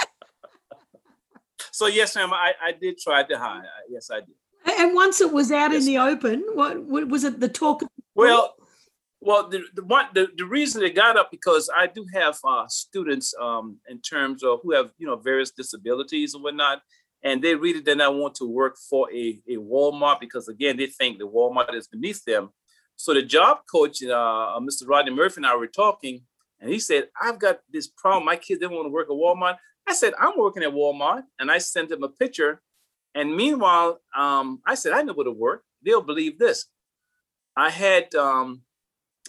so 1.73 1.87
yes, 1.87 2.17
ma'am, 2.17 2.33
I, 2.33 2.53
I 2.63 2.73
did 2.73 2.99
try 2.99 3.23
to 3.23 3.39
hide. 3.39 3.65
Yes, 3.89 4.11
I 4.11 4.21
did. 4.21 4.35
And 4.79 4.95
once 4.95 5.21
it 5.21 5.33
was 5.33 5.51
out 5.51 5.73
yes, 5.73 5.87
in 5.87 5.95
the 5.95 5.99
open, 5.99 6.45
what, 6.55 6.83
what 6.83 7.09
was 7.09 7.25
it? 7.25 7.41
The 7.41 7.49
talk. 7.49 7.83
Well, 8.15 8.55
well, 9.21 9.49
the 9.49 9.63
the, 9.75 9.85
one, 9.85 10.07
the 10.15 10.29
the 10.37 10.47
reason 10.47 10.83
it 10.83 10.95
got 10.95 11.17
up 11.17 11.31
because 11.31 11.71
I 11.77 11.87
do 11.87 12.07
have 12.15 12.39
uh, 12.43 12.67
students 12.69 13.35
um, 13.41 13.77
in 13.89 14.01
terms 14.01 14.43
of 14.43 14.61
who 14.63 14.73
have 14.73 14.93
you 14.99 15.07
know 15.07 15.17
various 15.17 15.51
disabilities 15.51 16.35
and 16.35 16.43
whatnot, 16.43 16.83
and 17.23 17.43
they 17.43 17.55
really 17.55 17.83
did 17.83 17.99
not 17.99 18.15
want 18.15 18.35
to 18.37 18.47
work 18.47 18.77
for 18.89 19.13
a, 19.13 19.41
a 19.49 19.57
Walmart 19.57 20.21
because 20.21 20.49
again 20.49 20.79
they 20.79 20.87
think 20.87 21.19
the 21.19 21.29
Walmart 21.29 21.75
is 21.75 21.87
beneath 21.87 22.25
them. 22.25 22.51
So 22.97 23.15
the 23.15 23.23
job 23.23 23.61
coach, 23.71 24.03
uh, 24.03 24.59
Mr. 24.61 24.87
Rodney 24.87 25.13
Murphy, 25.13 25.39
and 25.39 25.47
I 25.47 25.57
were 25.57 25.67
talking, 25.67 26.23
and 26.59 26.71
he 26.71 26.79
said, 26.79 27.09
"I've 27.21 27.39
got 27.39 27.61
this 27.71 27.89
problem. 27.89 28.25
My 28.25 28.37
kids 28.37 28.61
didn't 28.61 28.75
want 28.75 28.87
to 28.87 28.91
work 28.91 29.09
at 29.09 29.17
Walmart." 29.17 29.57
I 29.91 29.93
said, 29.93 30.15
"I'm 30.19 30.39
working 30.39 30.63
at 30.63 30.73
Walmart," 30.73 31.25
and 31.39 31.51
I 31.51 31.59
sent 31.59 31.91
him 31.91 32.03
a 32.05 32.09
picture. 32.09 32.63
And 33.15 33.37
meanwhile, 33.37 34.01
um, 34.17 34.61
I 34.65 34.77
said, 34.77 34.93
"I 34.93 35.03
know 35.03 35.15
what 35.15 35.25
to 35.25 35.33
work. 35.33 35.65
They'll 35.83 36.01
believe 36.13 36.39
this." 36.39 36.67
I 37.57 37.71
had 37.71 38.15
um, 38.15 38.63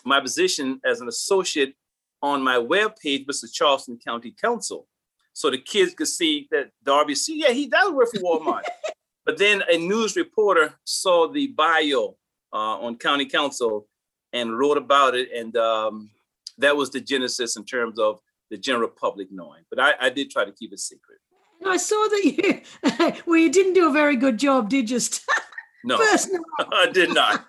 my 0.05 0.19
position 0.19 0.79
as 0.85 1.01
an 1.01 1.07
associate 1.07 1.75
on 2.21 2.43
my 2.43 2.57
web 2.57 2.95
page, 2.95 3.25
Mr. 3.25 3.51
Charleston 3.51 3.97
County 3.97 4.31
Council. 4.31 4.87
So 5.33 5.49
the 5.49 5.57
kids 5.57 5.93
could 5.93 6.07
see 6.07 6.47
that 6.51 6.71
Darby, 6.83 7.15
see, 7.15 7.39
yeah, 7.41 7.51
he 7.51 7.67
does 7.67 7.91
work 7.91 8.09
for 8.11 8.19
Walmart. 8.19 8.63
but 9.25 9.37
then 9.37 9.63
a 9.71 9.77
news 9.77 10.15
reporter 10.15 10.75
saw 10.83 11.27
the 11.27 11.47
bio 11.47 12.15
uh, 12.53 12.77
on 12.79 12.97
county 12.97 13.25
council 13.25 13.87
and 14.33 14.57
wrote 14.57 14.77
about 14.77 15.15
it. 15.15 15.29
And 15.33 15.55
um, 15.57 16.11
that 16.57 16.75
was 16.75 16.91
the 16.91 17.01
genesis 17.01 17.55
in 17.55 17.65
terms 17.65 17.97
of 17.97 18.19
the 18.51 18.57
general 18.57 18.89
public 18.89 19.29
knowing. 19.31 19.63
But 19.69 19.79
I, 19.79 19.93
I 19.99 20.09
did 20.09 20.29
try 20.29 20.45
to 20.45 20.51
keep 20.51 20.71
it 20.73 20.79
secret. 20.79 21.17
I 21.65 21.77
saw 21.77 22.07
that 22.09 22.23
you, 22.23 23.21
well, 23.25 23.37
you 23.37 23.51
didn't 23.51 23.73
do 23.73 23.89
a 23.89 23.93
very 23.93 24.15
good 24.15 24.37
job, 24.37 24.69
did 24.69 24.89
you? 24.89 24.99
no, 25.83 25.97
I 26.59 26.89
did 26.91 27.13
not. 27.13 27.45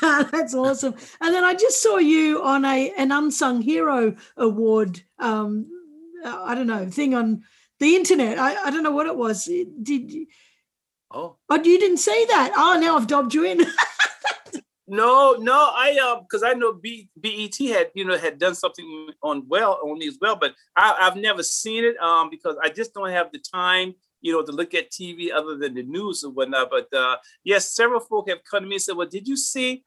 That's 0.00 0.54
awesome. 0.54 0.94
And 1.20 1.34
then 1.34 1.44
I 1.44 1.54
just 1.54 1.82
saw 1.82 1.98
you 1.98 2.42
on 2.42 2.64
a 2.64 2.92
an 2.96 3.12
unsung 3.12 3.60
hero 3.60 4.16
award. 4.36 5.02
Um, 5.18 5.66
I 6.24 6.54
don't 6.54 6.66
know 6.66 6.88
thing 6.88 7.14
on 7.14 7.42
the 7.78 7.94
internet. 7.94 8.38
I, 8.38 8.56
I 8.56 8.70
don't 8.70 8.82
know 8.82 8.92
what 8.92 9.06
it 9.06 9.16
was. 9.16 9.44
Did 9.44 10.12
you? 10.12 10.26
Oh, 11.10 11.36
oh, 11.48 11.62
you 11.62 11.78
didn't 11.78 11.98
see 11.98 12.26
that? 12.28 12.52
Oh, 12.56 12.78
now 12.80 12.96
I've 12.96 13.06
dobbed 13.06 13.34
you 13.34 13.44
in. 13.44 13.66
No, 14.86 15.36
no, 15.38 15.70
I 15.74 15.98
um, 15.98 16.22
because 16.22 16.42
I 16.42 16.52
know 16.52 16.72
B, 16.72 17.08
BET 17.20 17.56
had 17.58 17.90
you 17.94 18.04
know 18.04 18.16
had 18.16 18.38
done 18.38 18.54
something 18.54 19.10
on 19.22 19.46
well 19.48 19.80
on 19.82 19.98
me 19.98 20.08
as 20.08 20.18
well, 20.20 20.36
but 20.36 20.54
I, 20.76 20.96
I've 21.00 21.16
never 21.16 21.42
seen 21.42 21.84
it 21.84 21.96
um 21.98 22.30
because 22.30 22.56
I 22.62 22.68
just 22.68 22.94
don't 22.94 23.10
have 23.10 23.32
the 23.32 23.38
time 23.38 23.94
you 24.26 24.32
know, 24.32 24.42
to 24.42 24.50
look 24.50 24.74
at 24.74 24.90
TV 24.90 25.30
other 25.32 25.56
than 25.56 25.74
the 25.74 25.84
news 25.84 26.24
and 26.24 26.34
whatnot. 26.34 26.68
But 26.70 26.92
uh, 26.92 27.16
yes, 27.44 27.70
several 27.70 28.00
folk 28.00 28.28
have 28.28 28.42
come 28.42 28.64
to 28.64 28.68
me 28.68 28.74
and 28.74 28.82
said, 28.82 28.96
"Well, 28.96 29.06
did 29.06 29.28
you 29.28 29.36
see?" 29.36 29.84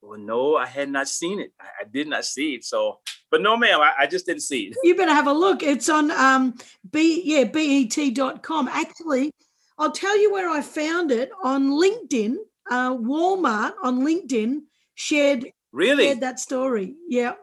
Well, 0.00 0.18
no, 0.18 0.56
I 0.56 0.66
had 0.66 0.90
not 0.90 1.08
seen 1.08 1.38
it. 1.40 1.52
I, 1.60 1.66
I 1.82 1.84
did 1.84 2.08
not 2.08 2.24
see 2.24 2.54
it. 2.54 2.64
So, 2.64 3.00
but 3.30 3.40
no, 3.40 3.56
ma'am, 3.56 3.80
I, 3.80 3.92
I, 4.00 4.06
just 4.06 4.26
didn't 4.26 4.42
see 4.42 4.64
it. 4.64 4.76
You 4.82 4.96
better 4.96 5.12
have 5.12 5.28
a 5.28 5.32
look. 5.32 5.62
It's 5.62 5.88
on 5.88 6.10
um 6.10 6.54
b 6.90 7.22
yeah 7.24 7.44
bet.com. 7.44 8.68
Actually, 8.68 9.30
I'll 9.78 9.92
tell 9.92 10.18
you 10.18 10.32
where 10.32 10.48
I 10.48 10.62
found 10.62 11.10
it 11.10 11.30
on 11.42 11.70
LinkedIn. 11.70 12.36
Uh, 12.70 12.96
Walmart 12.96 13.74
on 13.82 14.00
LinkedIn 14.00 14.62
shared 14.94 15.52
really 15.72 16.04
shared 16.06 16.20
that 16.20 16.40
story. 16.40 16.94
Yeah. 17.08 17.34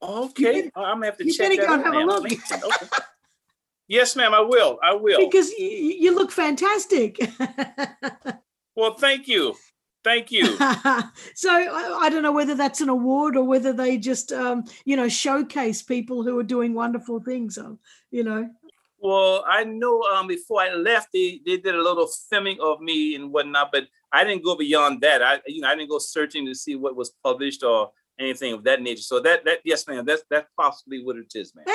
Okay, 0.00 0.62
better, 0.62 0.70
I'm 0.76 0.96
gonna 0.96 1.06
have 1.06 1.18
to 1.18 1.26
you 1.26 1.32
check 1.32 1.50
better 1.50 1.62
that 1.62 1.82
go 1.82 1.82
have 1.82 1.94
a 1.94 2.06
look. 2.06 2.24
Okay. 2.26 3.02
Yes, 3.88 4.14
ma'am, 4.14 4.34
I 4.34 4.40
will. 4.40 4.78
I 4.82 4.94
will. 4.94 5.18
Because 5.18 5.50
you, 5.52 5.66
you 5.66 6.14
look 6.14 6.30
fantastic. 6.30 7.18
well, 8.76 8.94
thank 8.94 9.26
you. 9.26 9.56
Thank 10.04 10.30
you. 10.30 10.56
so 11.34 11.50
I, 11.50 11.98
I, 12.02 12.10
don't 12.10 12.22
know 12.22 12.32
whether 12.32 12.54
that's 12.54 12.80
an 12.82 12.90
award 12.90 13.36
or 13.36 13.44
whether 13.44 13.72
they 13.72 13.96
just, 13.96 14.30
um, 14.30 14.64
you 14.84 14.94
know, 14.96 15.08
showcase 15.08 15.82
people 15.82 16.22
who 16.22 16.38
are 16.38 16.44
doing 16.44 16.74
wonderful 16.74 17.20
things. 17.20 17.58
Um, 17.58 17.78
you 18.10 18.24
know. 18.24 18.48
Well, 19.00 19.44
I 19.46 19.64
know 19.64 20.02
um, 20.02 20.26
before 20.26 20.60
I 20.60 20.74
left, 20.74 21.08
they, 21.12 21.40
they 21.46 21.58
did 21.58 21.74
a 21.74 21.82
little 21.82 22.08
filming 22.28 22.58
of 22.60 22.80
me 22.80 23.14
and 23.14 23.32
whatnot, 23.32 23.70
but 23.72 23.84
I 24.12 24.24
didn't 24.24 24.44
go 24.44 24.56
beyond 24.56 25.00
that. 25.02 25.22
I, 25.22 25.40
you 25.46 25.60
know, 25.60 25.68
I 25.68 25.76
didn't 25.76 25.90
go 25.90 25.98
searching 25.98 26.46
to 26.46 26.54
see 26.54 26.74
what 26.74 26.96
was 26.96 27.12
published 27.22 27.62
or 27.62 27.92
anything 28.18 28.52
of 28.52 28.64
that 28.64 28.82
nature. 28.82 29.02
So 29.02 29.20
that 29.20 29.44
that 29.44 29.58
yes, 29.64 29.86
ma'am, 29.86 30.04
that's 30.04 30.22
that's 30.30 30.48
possibly 30.56 31.04
what 31.04 31.16
it 31.16 31.32
is, 31.34 31.52
ma'am. 31.54 31.66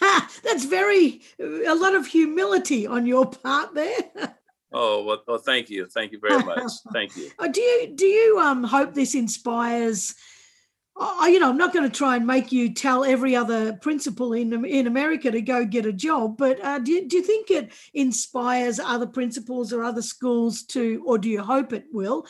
that's 0.42 0.64
very 0.64 1.22
a 1.40 1.74
lot 1.74 1.94
of 1.94 2.06
humility 2.06 2.86
on 2.86 3.06
your 3.06 3.26
part 3.26 3.74
there. 3.74 4.10
oh 4.72 5.04
well, 5.04 5.22
well, 5.26 5.38
thank 5.38 5.70
you, 5.70 5.86
thank 5.86 6.12
you 6.12 6.18
very 6.18 6.42
much, 6.42 6.72
thank 6.92 7.16
you. 7.16 7.30
Oh, 7.38 7.48
do 7.48 7.60
you 7.60 7.92
do 7.94 8.06
you 8.06 8.38
um 8.38 8.64
hope 8.64 8.94
this 8.94 9.14
inspires? 9.14 10.14
I, 10.94 11.28
you 11.28 11.40
know, 11.40 11.48
I'm 11.48 11.56
not 11.56 11.72
going 11.72 11.90
to 11.90 11.96
try 11.96 12.16
and 12.16 12.26
make 12.26 12.52
you 12.52 12.72
tell 12.74 13.02
every 13.04 13.34
other 13.34 13.72
principal 13.74 14.34
in 14.34 14.64
in 14.64 14.86
America 14.86 15.30
to 15.30 15.40
go 15.40 15.64
get 15.64 15.86
a 15.86 15.92
job, 15.92 16.36
but 16.36 16.62
uh, 16.62 16.78
do, 16.78 16.92
you, 16.92 17.08
do 17.08 17.16
you 17.16 17.22
think 17.22 17.50
it 17.50 17.72
inspires 17.94 18.78
other 18.78 19.06
principals 19.06 19.72
or 19.72 19.82
other 19.82 20.02
schools 20.02 20.62
to, 20.64 21.02
or 21.06 21.16
do 21.18 21.28
you 21.30 21.42
hope 21.42 21.72
it 21.72 21.86
will, 21.92 22.26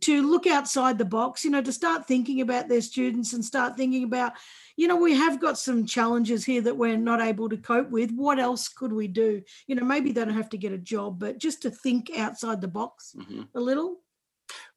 to 0.00 0.22
look 0.26 0.46
outside 0.46 0.96
the 0.96 1.04
box? 1.04 1.44
You 1.44 1.50
know, 1.50 1.62
to 1.62 1.72
start 1.72 2.06
thinking 2.06 2.40
about 2.40 2.68
their 2.68 2.80
students 2.80 3.34
and 3.34 3.44
start 3.44 3.76
thinking 3.76 4.04
about, 4.04 4.32
you 4.76 4.88
know, 4.88 4.96
we 4.96 5.14
have 5.14 5.38
got 5.40 5.58
some 5.58 5.84
challenges 5.86 6.44
here 6.44 6.62
that 6.62 6.76
we're 6.76 6.96
not 6.96 7.20
able 7.20 7.50
to 7.50 7.56
cope 7.58 7.90
with. 7.90 8.10
What 8.12 8.38
else 8.38 8.68
could 8.68 8.92
we 8.92 9.08
do? 9.08 9.42
You 9.66 9.74
know, 9.76 9.84
maybe 9.84 10.12
they 10.12 10.24
don't 10.24 10.34
have 10.34 10.50
to 10.50 10.58
get 10.58 10.72
a 10.72 10.78
job, 10.78 11.18
but 11.18 11.38
just 11.38 11.62
to 11.62 11.70
think 11.70 12.10
outside 12.18 12.60
the 12.62 12.68
box 12.68 13.14
Mm-hmm. 13.18 13.42
a 13.54 13.60
little. 13.60 13.98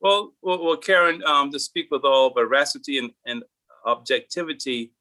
Well, 0.02 0.34
well, 0.42 0.64
well 0.64 0.78
Karen, 0.78 1.22
um, 1.26 1.52
to 1.52 1.60
speak 1.60 1.88
with 1.92 2.04
all 2.04 2.34
veracity 2.34 2.98
and, 2.98 3.12
and 3.26 3.44
objectivity, 3.86 4.94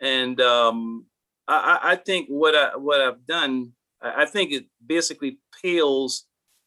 and 0.00 0.40
um, 0.40 1.06
I, 1.46 1.78
I 1.82 1.96
think 1.96 2.28
what 2.28 2.54
I 2.54 2.76
what 2.76 3.00
I've 3.00 3.26
done, 3.26 3.72
I 4.02 4.22
I 4.22 4.26
think 4.26 4.52
it 4.52 4.66
basically 4.86 5.38
pales 5.62 6.26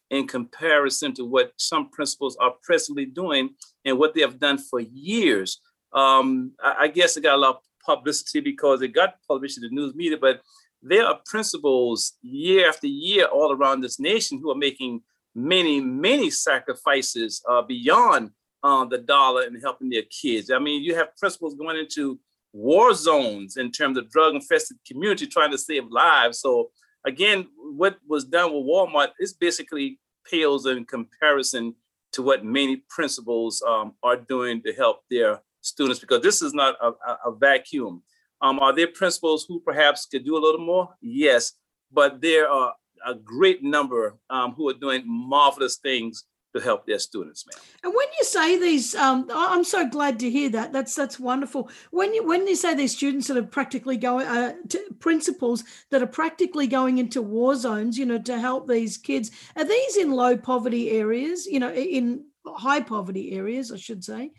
in 0.10 0.28
comparison 0.28 1.14
to 1.14 1.24
what 1.24 1.54
some 1.58 1.90
principals 1.90 2.36
are 2.38 2.54
presently 2.64 3.06
doing 3.06 3.52
and 3.86 3.98
what 3.98 4.14
they 4.14 4.22
have 4.22 4.40
done 4.40 4.58
for 4.58 4.80
years. 4.80 5.62
Um, 5.94 6.52
I, 6.62 6.76
I 6.80 6.88
guess 6.88 7.16
it 7.16 7.22
got 7.24 7.36
a 7.36 7.38
lot 7.38 7.56
of 7.56 7.62
publicity 7.86 8.42
because 8.42 8.82
it 8.82 8.90
got 8.90 9.16
published 9.28 9.58
in 9.58 9.64
the 9.64 9.70
news 9.70 9.96
media, 9.96 10.18
but 10.20 10.42
there 10.82 11.06
are 11.06 11.20
principals 11.26 12.14
year 12.22 12.68
after 12.68 12.88
year 12.88 13.26
all 13.26 13.52
around 13.52 13.82
this 13.82 14.00
nation 14.00 14.40
who 14.42 14.52
are 14.52 14.56
making 14.56 15.02
many, 15.36 15.80
many 15.80 16.30
sacrifices 16.30 17.42
uh, 17.50 17.62
beyond 17.62 18.32
uh, 18.64 18.86
the 18.86 18.98
dollar 19.00 19.44
and 19.44 19.62
helping 19.62 19.90
their 19.90 20.04
kids. 20.04 20.52
I 20.52 20.60
mean, 20.60 20.84
you 20.84 20.96
have 20.96 21.16
principals 21.18 21.56
going 21.56 21.78
into 21.78 22.20
war 22.54 22.94
zones 22.94 23.58
in 23.58 23.72
terms 23.72 23.98
of 23.98 24.10
drug 24.10 24.36
infested 24.36 24.78
community 24.86 25.26
trying 25.26 25.52
to 25.52 25.58
save 25.58 25.90
lives. 25.90 26.40
So 26.40 26.72
again, 27.06 27.48
what 27.58 27.98
was 28.08 28.26
done 28.26 28.54
with 28.54 28.66
Walmart 28.66 29.10
is 29.20 29.34
basically 29.34 30.00
pales 30.30 30.66
in 30.66 30.86
comparison 30.86 31.76
to 32.14 32.22
what 32.22 32.44
many 32.44 32.84
principals 32.90 33.64
um, 33.68 33.94
are 34.04 34.18
doing 34.18 34.62
to 34.64 34.74
help 34.74 35.02
their 35.10 35.42
students 35.62 36.00
because 36.00 36.22
this 36.22 36.42
is 36.42 36.54
not 36.54 36.76
a, 36.82 36.92
a, 37.26 37.36
vacuum. 37.36 38.04
Um, 38.42 38.60
are 38.60 38.76
there 38.76 38.88
principals 38.88 39.46
who 39.48 39.60
perhaps 39.62 40.06
could 40.06 40.26
do 40.26 40.36
a 40.36 40.40
little 40.40 40.66
more? 40.66 40.90
Yes, 41.02 41.54
but 41.92 42.22
there 42.22 42.50
are 42.50 42.74
a 43.06 43.16
great 43.16 43.64
number 43.64 44.18
um, 44.30 44.54
who 44.54 44.70
are 44.70 44.74
doing 44.74 45.04
marvelous 45.06 45.78
things 45.78 46.26
to 46.56 46.62
help 46.62 46.86
their 46.86 47.00
students, 47.00 47.46
ma'am. 47.46 47.64
And 47.84 47.94
when 47.96 48.08
you 48.18 48.26
say 48.26 48.60
these, 48.60 48.94
um, 48.96 49.30
I'm 49.34 49.64
so 49.64 49.88
glad 49.88 50.20
to 50.20 50.30
hear 50.30 50.50
that. 50.50 50.74
That's 50.74 50.96
that's 50.96 51.20
wonderful. 51.20 51.70
When 51.92 52.14
you 52.14 52.26
when 52.26 52.48
you 52.48 52.56
say 52.56 52.74
these 52.76 52.96
students 52.96 53.28
that 53.28 53.38
are 53.38 53.44
practically 53.44 53.98
going, 53.98 54.28
uh, 54.28 54.54
to, 54.70 54.80
principals 55.00 55.64
that 55.92 56.02
are 56.02 56.08
practically 56.08 56.68
going 56.68 56.98
into 56.98 57.22
war 57.22 57.56
zones, 57.56 57.98
you 57.98 58.06
know, 58.06 58.20
to 58.20 58.40
help 58.40 58.68
these 58.68 58.98
kids, 58.98 59.32
are 59.56 59.64
these 59.64 59.98
in 59.98 60.12
low 60.12 60.38
poverty 60.38 60.92
areas? 60.92 61.46
You 61.46 61.60
know, 61.60 61.72
in 61.72 62.26
high 62.46 62.82
poverty 62.82 63.32
areas, 63.32 63.72
I 63.72 63.78
should 63.78 64.04
say. 64.04 64.32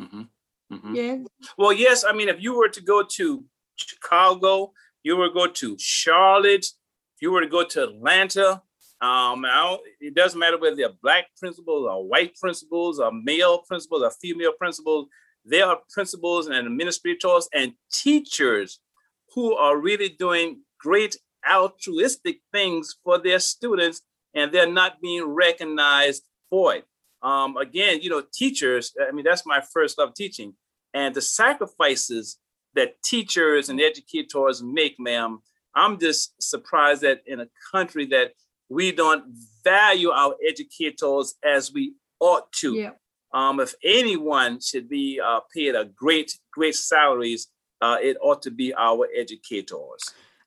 Mhm, 0.00 0.28
mhm. 0.72 0.96
Yeah. 0.96 1.18
Well, 1.56 1.72
yes. 1.72 2.04
I 2.04 2.12
mean, 2.12 2.28
if 2.28 2.42
you 2.42 2.56
were 2.56 2.70
to 2.70 2.80
go 2.80 3.04
to 3.04 3.44
Chicago, 3.76 4.72
you 5.02 5.16
were 5.16 5.28
to 5.28 5.34
go 5.34 5.46
to 5.46 5.76
Charlotte, 5.78 6.66
you 7.22 7.30
were 7.30 7.40
to 7.40 7.46
go 7.46 7.64
to 7.64 7.84
Atlanta, 7.84 8.60
um, 9.00 9.46
it 10.00 10.14
doesn't 10.14 10.40
matter 10.40 10.58
whether 10.58 10.74
they're 10.74 10.90
black 11.02 11.26
principals 11.38 11.86
or 11.88 12.04
white 12.06 12.34
principals 12.36 12.98
or 12.98 13.12
male 13.12 13.58
principals 13.58 14.02
or 14.02 14.10
female 14.10 14.52
principals. 14.58 15.06
There 15.44 15.64
are 15.66 15.78
principals 15.88 16.48
and 16.48 16.66
administrators 16.66 17.48
and 17.54 17.74
teachers 17.92 18.80
who 19.34 19.54
are 19.54 19.78
really 19.78 20.08
doing 20.08 20.62
great 20.80 21.16
altruistic 21.48 22.40
things 22.52 22.96
for 23.04 23.18
their 23.18 23.38
students, 23.38 24.02
and 24.34 24.50
they're 24.50 24.70
not 24.70 25.00
being 25.00 25.24
recognized 25.24 26.24
for 26.50 26.74
it. 26.74 26.86
Um, 27.22 27.56
again, 27.56 28.00
you 28.02 28.10
know, 28.10 28.24
teachers, 28.32 28.92
I 29.00 29.12
mean, 29.12 29.24
that's 29.24 29.46
my 29.46 29.62
first 29.72 29.96
love 29.96 30.14
teaching. 30.14 30.54
And 30.92 31.14
the 31.14 31.22
sacrifices 31.22 32.38
that 32.74 33.00
teachers 33.04 33.68
and 33.68 33.80
educators 33.80 34.60
make, 34.60 34.96
ma'am, 34.98 35.40
I'm 35.74 35.98
just 35.98 36.34
surprised 36.42 37.02
that 37.02 37.22
in 37.26 37.40
a 37.40 37.48
country 37.72 38.06
that 38.06 38.32
we 38.68 38.92
don't 38.92 39.24
value 39.64 40.10
our 40.10 40.34
educators 40.46 41.34
as 41.44 41.72
we 41.72 41.94
ought 42.20 42.50
to. 42.52 42.74
Yeah. 42.74 42.90
Um, 43.34 43.60
if 43.60 43.74
anyone 43.82 44.60
should 44.60 44.88
be 44.88 45.20
uh, 45.20 45.40
paid 45.54 45.74
a 45.74 45.84
great, 45.84 46.38
great 46.52 46.74
salaries, 46.74 47.48
uh, 47.80 47.96
it 48.00 48.16
ought 48.20 48.42
to 48.42 48.50
be 48.50 48.74
our 48.74 49.08
educators. 49.16 50.02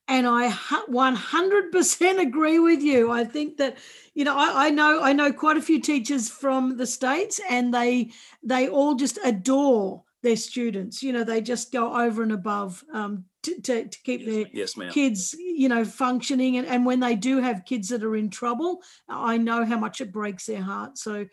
And 0.08 0.26
I 0.26 0.50
hu- 0.50 0.86
100% 0.86 2.20
agree 2.20 2.60
with 2.60 2.80
you. 2.80 3.10
I 3.10 3.24
think 3.24 3.56
that, 3.56 3.76
you 4.14 4.24
know, 4.24 4.36
I, 4.36 4.66
I 4.66 4.70
know 4.70 5.02
I 5.02 5.12
know 5.12 5.32
quite 5.32 5.56
a 5.56 5.62
few 5.62 5.80
teachers 5.80 6.30
from 6.30 6.76
the 6.76 6.86
states, 6.86 7.40
and 7.50 7.74
they 7.74 8.12
they 8.40 8.68
all 8.68 8.94
just 8.94 9.18
adore 9.24 10.04
their 10.22 10.36
students. 10.36 11.02
You 11.02 11.12
know, 11.12 11.24
they 11.24 11.40
just 11.40 11.72
go 11.72 11.92
over 11.92 12.22
and 12.22 12.30
above 12.32 12.84
um, 12.92 13.24
to, 13.46 13.60
to 13.62 13.88
to 13.88 13.98
keep 14.02 14.20
Yes, 14.20 14.28
their 14.34 14.46
yes, 14.52 14.76
ma'am. 14.76 14.92
kids, 14.92 15.34
you 15.38 15.68
know, 15.68 15.84
functioning. 15.84 16.58
And, 16.58 16.66
and 16.66 16.84
when 16.86 17.00
they 17.00 17.16
do 17.16 17.38
have 17.38 17.64
kids 17.64 17.88
that 17.88 18.04
are 18.04 18.16
in 18.16 18.30
trouble, 18.30 18.82
I 19.08 19.38
know 19.38 19.64
how 19.64 19.78
much 19.78 20.00
it 20.00 20.12
breaks 20.12 20.46
their 20.46 20.62
heart. 20.62 20.98
So 20.98 21.26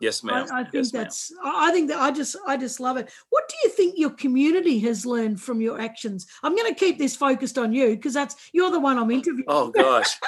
Yes, 0.00 0.24
ma'am. 0.24 0.46
I 0.52 0.62
think 0.64 0.74
yes, 0.74 0.90
that's 0.90 1.32
I 1.42 1.68
I 1.68 1.72
think 1.72 1.88
that 1.88 1.98
I 2.00 2.10
just 2.10 2.34
I 2.46 2.56
just 2.56 2.80
love 2.80 2.96
it. 2.96 3.08
What 3.30 3.48
do 3.48 3.54
you 3.62 3.70
think 3.70 3.94
your 3.96 4.10
community 4.10 4.80
has 4.80 5.06
learned 5.06 5.40
from 5.40 5.60
your 5.60 5.80
actions? 5.80 6.26
I'm 6.42 6.56
going 6.56 6.72
to 6.72 6.78
keep 6.78 6.98
this 6.98 7.14
focused 7.14 7.56
on 7.58 7.72
you 7.72 7.90
because 7.90 8.12
that's 8.14 8.34
you're 8.52 8.72
the 8.72 8.80
one 8.80 8.98
I'm 8.98 9.10
interviewing. 9.12 9.44
Oh 9.46 9.70
gosh. 9.70 10.18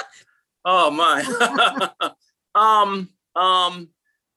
oh 0.65 0.91
my. 0.91 1.23
um. 2.55 3.11
Um. 3.35 3.89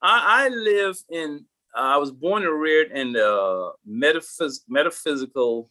I, 0.02 0.46
I 0.46 0.50
live 0.50 0.98
in. 1.12 1.46
Uh, 1.78 1.94
I 1.96 1.98
was 1.98 2.12
born 2.12 2.44
and 2.44 2.60
reared 2.60 2.92
in 2.92 3.14
the 3.14 3.72
metaphys- 3.88 4.64
metaphysical, 4.68 5.70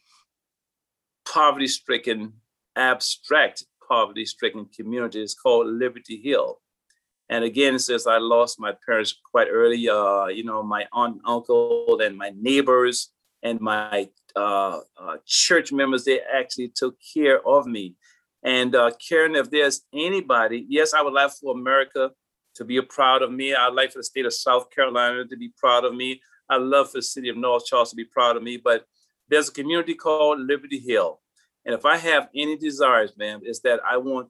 poverty-stricken, 1.32 2.32
abstract 2.76 3.64
poverty-stricken 3.88 4.66
community. 4.76 5.22
It's 5.22 5.34
called 5.34 5.66
Liberty 5.66 6.20
Hill. 6.22 6.60
And 7.28 7.44
again, 7.44 7.78
since 7.78 8.06
I 8.06 8.18
lost 8.18 8.58
my 8.58 8.72
parents 8.86 9.14
quite 9.30 9.48
early, 9.50 9.88
uh, 9.88 10.26
you 10.26 10.44
know, 10.44 10.62
my 10.62 10.86
aunt, 10.92 11.20
uncle, 11.26 12.00
and 12.02 12.16
my 12.16 12.32
neighbors 12.34 13.10
and 13.42 13.60
my 13.60 14.08
uh, 14.34 14.80
uh, 15.00 15.16
church 15.26 15.70
members, 15.72 16.04
they 16.04 16.20
actually 16.20 16.72
took 16.74 16.96
care 17.14 17.46
of 17.46 17.66
me. 17.66 17.94
And 18.42 18.74
uh, 18.74 18.92
Karen, 19.06 19.34
if 19.34 19.50
there's 19.50 19.82
anybody, 19.92 20.64
yes, 20.68 20.94
I 20.94 21.02
would 21.02 21.12
like 21.12 21.32
for 21.32 21.54
America 21.54 22.12
to 22.54 22.64
be 22.64 22.80
proud 22.80 23.22
of 23.22 23.30
me. 23.30 23.54
I'd 23.54 23.74
like 23.74 23.92
for 23.92 23.98
the 23.98 24.04
state 24.04 24.26
of 24.26 24.32
South 24.32 24.70
Carolina 24.70 25.24
to 25.26 25.36
be 25.36 25.52
proud 25.58 25.84
of 25.84 25.94
me. 25.94 26.20
I'd 26.48 26.62
love 26.62 26.90
for 26.90 26.98
the 26.98 27.02
city 27.02 27.28
of 27.28 27.36
North 27.36 27.66
Charles 27.66 27.90
to 27.90 27.96
be 27.96 28.04
proud 28.04 28.36
of 28.36 28.42
me. 28.42 28.56
But 28.56 28.84
there's 29.28 29.48
a 29.48 29.52
community 29.52 29.94
called 29.94 30.40
Liberty 30.40 30.78
Hill. 30.78 31.20
And 31.64 31.74
if 31.74 31.84
I 31.84 31.96
have 31.96 32.28
any 32.34 32.56
desires, 32.56 33.12
ma'am, 33.16 33.40
is 33.44 33.60
that 33.60 33.80
I 33.86 33.96
want 33.98 34.28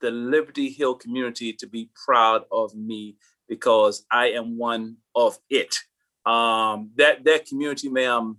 the 0.00 0.10
Liberty 0.10 0.68
Hill 0.68 0.94
community 0.94 1.52
to 1.54 1.66
be 1.66 1.90
proud 2.04 2.42
of 2.50 2.74
me 2.74 3.16
because 3.48 4.04
I 4.10 4.30
am 4.30 4.58
one 4.58 4.96
of 5.14 5.38
it. 5.48 5.74
Um, 6.26 6.90
that 6.96 7.24
that 7.24 7.46
community, 7.46 7.88
ma'am, 7.88 8.38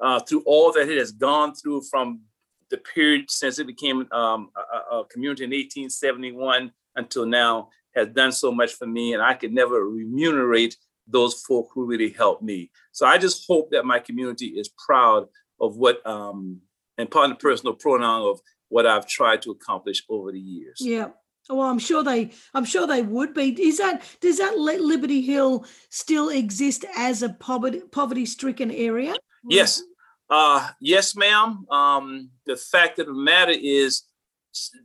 uh, 0.00 0.20
through 0.20 0.42
all 0.46 0.72
that 0.72 0.88
it 0.88 0.98
has 0.98 1.12
gone 1.12 1.54
through 1.54 1.82
from 1.90 2.22
the 2.70 2.78
period 2.78 3.30
since 3.30 3.58
it 3.58 3.66
became 3.66 4.06
um, 4.12 4.50
a, 4.56 4.96
a- 4.96 5.00
a 5.00 5.04
community 5.06 5.44
in 5.44 5.50
1871 5.50 6.72
until 6.96 7.26
now, 7.26 7.68
has 7.94 8.08
done 8.08 8.32
so 8.32 8.50
much 8.52 8.72
for 8.74 8.86
me, 8.86 9.14
and 9.14 9.22
I 9.22 9.34
could 9.34 9.52
never 9.52 9.86
remunerate 9.88 10.76
those 11.06 11.34
folk 11.42 11.68
who 11.72 11.84
really 11.84 12.10
helped 12.10 12.42
me. 12.42 12.70
So 12.92 13.06
I 13.06 13.18
just 13.18 13.44
hope 13.46 13.70
that 13.70 13.84
my 13.84 13.98
community 13.98 14.46
is 14.46 14.70
proud 14.86 15.26
of 15.60 15.76
what, 15.76 16.06
um, 16.06 16.60
and 16.98 17.10
pardon 17.10 17.30
the 17.30 17.36
personal 17.36 17.74
pronoun 17.74 18.28
of 18.28 18.40
what 18.68 18.86
I've 18.86 19.06
tried 19.06 19.42
to 19.42 19.50
accomplish 19.50 20.02
over 20.08 20.32
the 20.32 20.40
years. 20.40 20.78
Yeah. 20.80 21.08
Well, 21.48 21.68
I'm 21.68 21.78
sure 21.78 22.02
they. 22.02 22.32
I'm 22.54 22.64
sure 22.64 22.88
they 22.88 23.02
would 23.02 23.32
be. 23.32 23.50
Is 23.62 23.78
that 23.78 24.02
does 24.20 24.38
that 24.38 24.58
Li- 24.58 24.78
Liberty 24.78 25.20
Hill 25.20 25.64
still 25.90 26.30
exist 26.30 26.84
as 26.96 27.22
a 27.22 27.28
poverty 27.28 27.82
poverty 27.92 28.26
stricken 28.26 28.72
area? 28.72 29.14
Yes. 29.48 29.80
Uh, 30.28 30.68
yes, 30.80 31.14
ma'am. 31.14 31.64
Um, 31.70 32.30
the 32.46 32.56
fact 32.56 32.98
of 32.98 33.06
the 33.06 33.12
matter 33.12 33.54
is, 33.56 34.02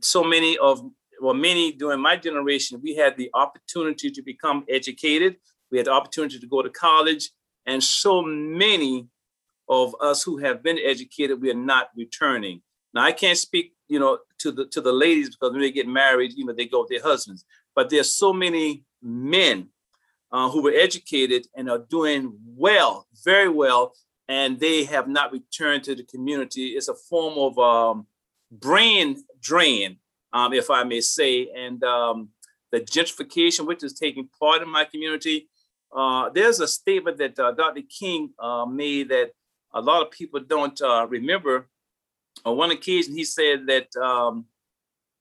so 0.00 0.22
many 0.22 0.56
of, 0.58 0.88
well, 1.20 1.34
many 1.34 1.72
during 1.72 1.98
my 2.00 2.16
generation, 2.16 2.80
we 2.80 2.94
had 2.94 3.16
the 3.16 3.28
opportunity 3.34 4.08
to 4.10 4.22
become 4.22 4.64
educated. 4.68 5.38
We 5.72 5.78
had 5.78 5.88
the 5.88 5.92
opportunity 5.92 6.38
to 6.38 6.46
go 6.46 6.62
to 6.62 6.70
college, 6.70 7.30
and 7.66 7.82
so 7.82 8.22
many 8.22 9.08
of 9.68 9.96
us 10.00 10.22
who 10.22 10.36
have 10.36 10.62
been 10.62 10.78
educated, 10.78 11.40
we 11.40 11.50
are 11.50 11.54
not 11.54 11.88
returning. 11.96 12.60
Now, 12.94 13.04
I 13.04 13.12
can't 13.12 13.38
speak, 13.38 13.72
you 13.88 13.98
know, 13.98 14.18
to 14.38 14.52
the 14.52 14.66
to 14.66 14.80
the 14.80 14.92
ladies 14.92 15.30
because 15.30 15.52
when 15.52 15.62
they 15.62 15.72
get 15.72 15.88
married, 15.88 16.34
you 16.36 16.44
know, 16.44 16.52
they 16.52 16.66
go 16.66 16.80
with 16.80 16.90
their 16.90 17.02
husbands. 17.02 17.44
But 17.74 17.88
there's 17.88 18.12
so 18.12 18.32
many 18.32 18.84
men 19.02 19.68
uh, 20.30 20.50
who 20.50 20.62
were 20.62 20.74
educated 20.74 21.46
and 21.56 21.70
are 21.70 21.86
doing 21.88 22.36
well, 22.44 23.06
very 23.24 23.48
well, 23.48 23.94
and 24.28 24.60
they 24.60 24.84
have 24.84 25.08
not 25.08 25.32
returned 25.32 25.84
to 25.84 25.94
the 25.94 26.04
community. 26.04 26.68
It's 26.68 26.88
a 26.88 26.94
form 26.94 27.38
of 27.38 27.58
um, 27.58 28.06
brain 28.50 29.24
drain, 29.40 29.96
um, 30.32 30.52
if 30.52 30.70
I 30.70 30.84
may 30.84 31.00
say, 31.00 31.48
and 31.56 31.82
um, 31.82 32.28
the 32.72 32.80
gentrification 32.80 33.66
which 33.66 33.82
is 33.82 33.92
taking 33.92 34.28
part 34.38 34.62
in 34.62 34.68
my 34.68 34.84
community. 34.84 35.48
Uh, 35.94 36.30
there's 36.30 36.60
a 36.60 36.68
statement 36.68 37.18
that 37.18 37.38
uh, 37.38 37.52
Dr. 37.52 37.82
King 37.82 38.30
uh, 38.38 38.64
made 38.64 39.10
that 39.10 39.30
a 39.74 39.80
lot 39.80 40.02
of 40.02 40.10
people 40.10 40.40
don't 40.40 40.80
uh, 40.80 41.06
remember. 41.08 41.68
On 42.44 42.56
one 42.56 42.70
occasion, 42.70 43.14
he 43.14 43.24
said 43.24 43.66
that 43.66 43.94
um, 43.96 44.46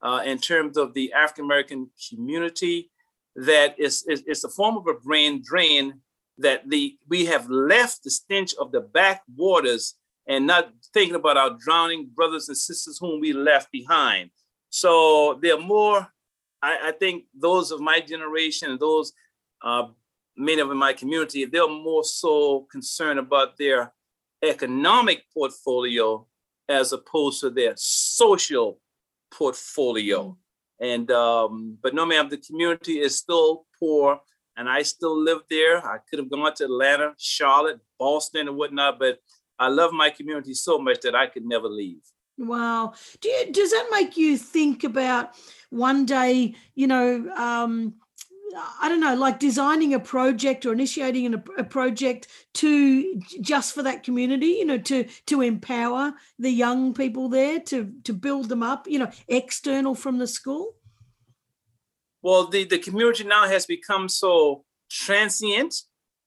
uh, 0.01 0.21
in 0.25 0.37
terms 0.37 0.77
of 0.77 0.93
the 0.93 1.13
African 1.13 1.45
American 1.45 1.89
community, 2.09 2.89
that 3.35 3.75
it's, 3.77 4.03
it's, 4.07 4.23
it's 4.25 4.43
a 4.43 4.49
form 4.49 4.77
of 4.77 4.87
a 4.87 4.93
brain 4.93 5.41
drain 5.45 6.01
that 6.37 6.69
the 6.69 6.97
we 7.07 7.25
have 7.25 7.49
left 7.49 8.03
the 8.03 8.09
stench 8.09 8.53
of 8.59 8.71
the 8.71 8.81
backwaters 8.81 9.95
and 10.27 10.47
not 10.47 10.71
thinking 10.93 11.15
about 11.15 11.37
our 11.37 11.57
drowning 11.59 12.09
brothers 12.13 12.47
and 12.47 12.57
sisters 12.57 12.97
whom 12.99 13.19
we 13.19 13.33
left 13.33 13.71
behind. 13.71 14.29
So 14.69 15.39
there 15.41 15.55
are 15.55 15.61
more, 15.61 16.07
I, 16.61 16.77
I 16.85 16.91
think 16.93 17.25
those 17.37 17.71
of 17.71 17.81
my 17.81 17.99
generation 17.99 18.71
and 18.71 18.79
those 18.79 19.13
uh, 19.61 19.87
many 20.41 20.61
of 20.61 20.71
in 20.71 20.77
my 20.77 20.93
community, 20.93 21.45
they're 21.45 21.67
more 21.67 22.03
so 22.03 22.67
concerned 22.71 23.19
about 23.19 23.57
their 23.57 23.93
economic 24.43 25.23
portfolio 25.33 26.25
as 26.67 26.93
opposed 26.93 27.41
to 27.41 27.49
their 27.49 27.73
social 27.77 28.79
portfolio. 29.31 30.37
And 30.79 31.11
um, 31.11 31.77
but 31.81 31.93
no, 31.93 32.05
ma'am, 32.05 32.29
the 32.29 32.37
community 32.37 32.99
is 32.99 33.17
still 33.17 33.65
poor, 33.79 34.19
and 34.57 34.67
I 34.67 34.81
still 34.81 35.15
live 35.15 35.41
there. 35.49 35.77
I 35.85 35.97
could 36.09 36.19
have 36.19 36.29
gone 36.29 36.53
to 36.55 36.65
Atlanta, 36.65 37.13
Charlotte, 37.17 37.79
Boston, 37.99 38.47
and 38.47 38.57
whatnot, 38.57 38.97
but 38.99 39.19
I 39.59 39.67
love 39.67 39.93
my 39.93 40.09
community 40.09 40.55
so 40.55 40.79
much 40.79 41.01
that 41.01 41.13
I 41.13 41.27
could 41.27 41.45
never 41.45 41.67
leave. 41.67 42.01
Wow. 42.37 42.93
Do 43.19 43.29
you, 43.29 43.51
does 43.51 43.69
that 43.69 43.89
make 43.91 44.17
you 44.17 44.37
think 44.37 44.83
about 44.83 45.35
one 45.69 46.05
day, 46.05 46.55
you 46.73 46.87
know, 46.87 47.31
um, 47.37 47.93
I 48.81 48.89
don't 48.89 48.99
know, 48.99 49.15
like 49.15 49.39
designing 49.39 49.93
a 49.93 49.99
project 49.99 50.65
or 50.65 50.73
initiating 50.73 51.25
an, 51.25 51.43
a 51.57 51.63
project 51.63 52.27
to 52.55 53.21
just 53.41 53.73
for 53.73 53.83
that 53.83 54.03
community, 54.03 54.57
you 54.59 54.65
know, 54.65 54.77
to 54.77 55.05
to 55.27 55.41
empower 55.41 56.13
the 56.39 56.49
young 56.49 56.93
people 56.93 57.29
there, 57.29 57.59
to 57.59 57.93
to 58.03 58.13
build 58.13 58.49
them 58.49 58.63
up, 58.63 58.87
you 58.87 58.99
know, 58.99 59.11
external 59.27 59.95
from 59.95 60.17
the 60.17 60.27
school? 60.27 60.75
Well, 62.21 62.47
the, 62.47 62.65
the 62.65 62.77
community 62.77 63.23
now 63.23 63.47
has 63.47 63.65
become 63.65 64.07
so 64.07 64.63
transient, 64.89 65.73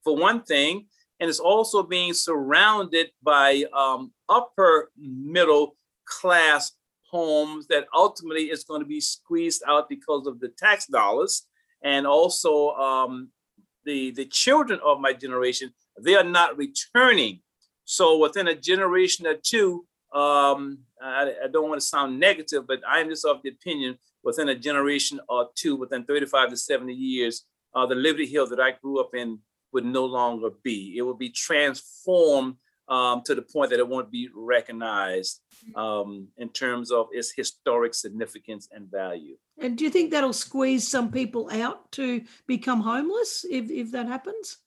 for 0.03 0.16
one 0.16 0.43
thing, 0.43 0.87
and 1.18 1.29
it's 1.29 1.41
also 1.41 1.83
being 1.83 2.12
surrounded 2.12 3.11
by 3.22 3.64
um, 3.72 4.12
upper 4.29 4.91
middle 4.97 5.77
class 6.05 6.72
homes 7.11 7.66
that 7.68 7.87
ultimately 7.95 8.51
is 8.51 8.64
going 8.64 8.81
to 8.81 8.87
be 8.87 9.01
squeezed 9.01 9.62
out 9.66 9.89
because 9.89 10.27
of 10.27 10.41
the 10.41 10.49
tax 10.49 10.87
dollars 10.87 11.47
and 11.85 12.07
also 12.07 12.70
um, 12.70 13.30
the 13.85 14.11
the 14.12 14.24
children 14.26 14.80
of 14.85 15.01
my 15.01 15.12
generation 15.12 15.72
they 16.01 16.16
are 16.16 16.24
not 16.24 16.57
returning. 16.57 17.41
So 17.85 18.18
within 18.18 18.49
a 18.49 18.55
generation 18.55 19.26
or 19.26 19.37
two 19.41 19.87
um, 20.12 20.78
I, 21.03 21.32
I, 21.45 21.49
don't 21.53 21.68
want 21.68 21.80
to 21.80 21.87
sound 21.87 22.20
negative 22.20 22.68
but 22.68 22.80
i'm 22.89 23.09
just 23.09 23.24
of 23.24 23.43
the 23.43 23.51
opinion 23.51 23.99
within 24.22 24.49
a 24.49 24.55
generation 24.55 25.18
or 25.28 25.49
two 25.57 25.74
within 25.74 26.05
35 26.05 26.51
to 26.51 26.57
70 26.57 26.95
years 26.95 27.47
uh, 27.74 27.85
the 27.85 27.97
liberty 27.97 28.26
hill 28.26 28.47
that 28.49 28.61
i 28.61 28.70
grew 28.80 29.01
up 29.01 29.11
in 29.16 29.41
would 29.74 29.85
no 29.85 30.07
longer 30.07 30.51
be. 30.62 30.95
It 30.97 31.03
would 31.03 31.18
be 31.18 31.28
transformed 31.28 32.55
um, 32.89 33.22
to 33.22 33.35
the 33.35 33.43
point 33.43 33.70
that 33.70 33.78
it 33.78 33.89
won't 33.89 34.11
be 34.11 34.28
recognized 34.35 35.41
um, 35.74 36.28
in 36.37 36.49
terms 36.51 36.91
of 36.91 37.09
its 37.12 37.32
historic 37.35 37.95
significance 37.95 38.68
and 38.72 38.91
value. 38.91 39.37
And 39.59 39.78
do 39.78 39.85
you 39.85 39.91
think 39.91 40.11
that'll 40.11 40.32
squeeze 40.32 40.87
some 40.87 41.11
people 41.11 41.49
out 41.51 41.91
to 41.93 42.22
become 42.47 42.80
homeless 42.80 43.45
if, 43.51 43.70
if 43.70 43.93
that 43.93 44.07
happens? 44.07 44.59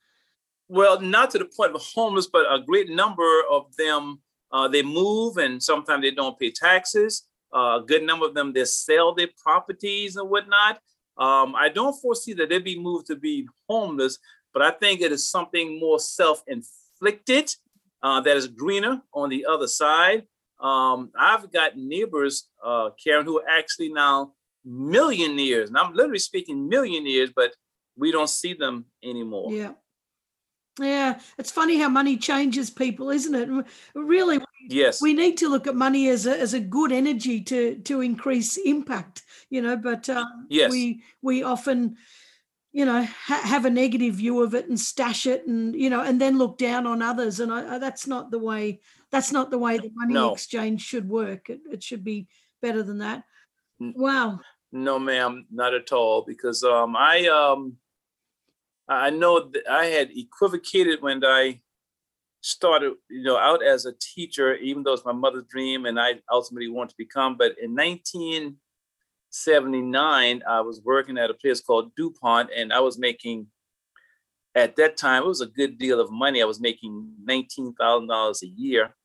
Well, 0.68 1.00
not 1.00 1.32
to 1.32 1.40
the 1.40 1.46
point 1.46 1.76
of 1.76 1.82
homeless, 1.82 2.28
but 2.28 2.46
a 2.52 2.60
great 2.60 2.90
number 2.90 3.42
of 3.50 3.76
them, 3.78 4.22
uh, 4.52 4.68
they 4.68 4.82
move 4.82 5.38
and 5.38 5.62
sometimes 5.62 6.02
they 6.02 6.12
don't 6.12 6.40
pay 6.40 6.52
taxes. 6.52 7.24
Uh, 7.56 7.80
a 7.82 7.84
good 7.86 8.04
number 8.04 8.26
of 8.26 8.34
them, 8.34 8.52
they 8.52 8.66
sell 8.66 9.14
their 9.14 9.30
properties 9.42 10.16
and 10.18 10.30
whatnot. 10.30 10.80
Um, 11.18 11.56
I 11.56 11.70
don't 11.70 12.00
foresee 12.00 12.34
that 12.34 12.50
they'd 12.50 12.64
be 12.64 12.80
moved 12.80 13.08
to 13.08 13.16
be 13.16 13.48
homeless, 13.70 14.20
but 14.54 14.62
I 14.62 14.72
think 14.72 15.02
it 15.02 15.12
is 15.12 15.30
something 15.30 15.80
more 15.80 16.00
self 16.00 16.44
inflicted 16.48 17.56
uh, 18.04 18.22
that 18.22 18.38
is 18.38 18.48
greener 18.48 19.02
on 19.14 19.30
the 19.30 19.46
other 19.46 19.68
side. 19.68 20.24
Um, 20.60 21.12
I've 21.18 21.52
got 21.52 21.78
neighbors, 21.78 22.50
uh, 22.64 22.90
Karen, 23.02 23.26
who 23.26 23.40
are 23.40 23.50
actually 23.50 23.90
now 23.90 24.34
millionaires, 24.66 25.70
and 25.70 25.78
I'm 25.78 25.94
literally 25.94 26.20
speaking 26.20 26.68
millionaires, 26.68 27.32
but 27.36 27.54
we 27.96 28.12
don't 28.12 28.30
see 28.30 28.54
them 28.54 28.86
anymore. 29.04 29.52
Yeah. 29.52 29.74
Yeah, 30.80 31.20
it's 31.40 31.50
funny 31.50 31.80
how 31.80 31.90
money 31.90 32.18
changes 32.18 32.70
people, 32.70 33.10
isn't 33.10 33.34
it? 33.34 33.66
Really, 33.96 34.40
yes. 34.70 35.02
We 35.02 35.14
need 35.14 35.38
to 35.38 35.50
look 35.50 35.66
at 35.66 35.76
money 35.76 36.10
as 36.10 36.28
a, 36.28 36.40
as 36.40 36.54
a 36.54 36.60
good 36.60 36.92
energy 36.92 37.42
to 37.46 37.78
to 37.80 38.02
increase 38.02 38.58
impact, 38.58 39.24
you 39.50 39.64
know. 39.64 39.76
But 39.76 40.08
um, 40.08 40.46
yes. 40.50 40.70
we 40.70 41.02
we 41.24 41.42
often 41.42 41.98
you 42.78 42.86
know 42.86 43.04
ha- 43.04 43.42
have 43.44 43.66
a 43.66 43.72
negative 43.72 44.14
view 44.14 44.44
of 44.44 44.54
it 44.54 44.70
and 44.70 44.80
stash 44.80 45.26
it 45.26 45.48
and 45.48 45.76
you 45.76 45.90
know 45.90 46.02
and 46.02 46.22
then 46.22 46.38
look 46.38 46.60
down 46.60 46.86
on 46.86 47.02
others. 47.02 47.40
And 47.40 47.52
I, 47.52 47.76
I, 47.76 47.78
that's 47.80 48.06
not 48.06 48.30
the 48.30 48.38
way 48.38 48.82
that's 49.12 49.32
not 49.32 49.50
the 49.50 49.58
way 49.58 49.80
the 49.80 49.90
money 49.96 50.14
no. 50.14 50.34
exchange 50.34 50.84
should 50.84 51.10
work. 51.10 51.50
It, 51.50 51.62
it 51.72 51.82
should 51.82 52.04
be 52.04 52.28
better 52.62 52.84
than 52.84 53.00
that. 53.00 53.24
Wow. 53.80 54.42
no 54.72 55.00
ma'am 55.00 55.48
not 55.52 55.74
at 55.74 55.92
all 55.92 56.24
because 56.24 56.64
um 56.64 56.96
i 56.96 57.28
um 57.28 57.78
i 58.88 59.10
know 59.10 59.50
that 59.52 59.68
i 59.70 59.86
had 59.86 60.10
equivocated 60.16 61.02
when 61.02 61.24
i 61.24 61.60
started 62.42 62.94
you 63.10 63.24
know 63.24 63.38
out 63.38 63.64
as 63.64 63.86
a 63.86 63.94
teacher 64.02 64.56
even 64.56 64.82
though 64.82 64.94
it's 64.94 65.06
my 65.06 65.12
mother's 65.12 65.46
dream 65.48 65.86
and 65.86 66.00
i 66.00 66.16
ultimately 66.32 66.70
want 66.70 66.90
to 66.90 66.96
become 66.98 67.38
but 67.38 67.54
in 67.62 67.76
19 67.76 68.58
79, 69.44 70.42
I 70.48 70.62
was 70.62 70.82
working 70.84 71.18
at 71.18 71.30
a 71.30 71.34
place 71.34 71.62
called 71.62 71.96
DuPont, 71.96 72.50
and 72.56 72.74
I 72.74 72.80
was 72.80 72.98
making, 72.98 73.48
at 74.56 74.76
that 74.78 74.98
time, 74.98 75.24
it 75.24 75.28
was 75.28 75.42
a 75.42 75.48
good 75.48 75.78
deal 75.78 76.00
of 76.00 76.12
money. 76.12 76.42
I 76.42 76.46
was 76.46 76.60
making 76.60 77.14
$19,000 77.26 78.42
a 78.42 78.48
year. 78.48 78.96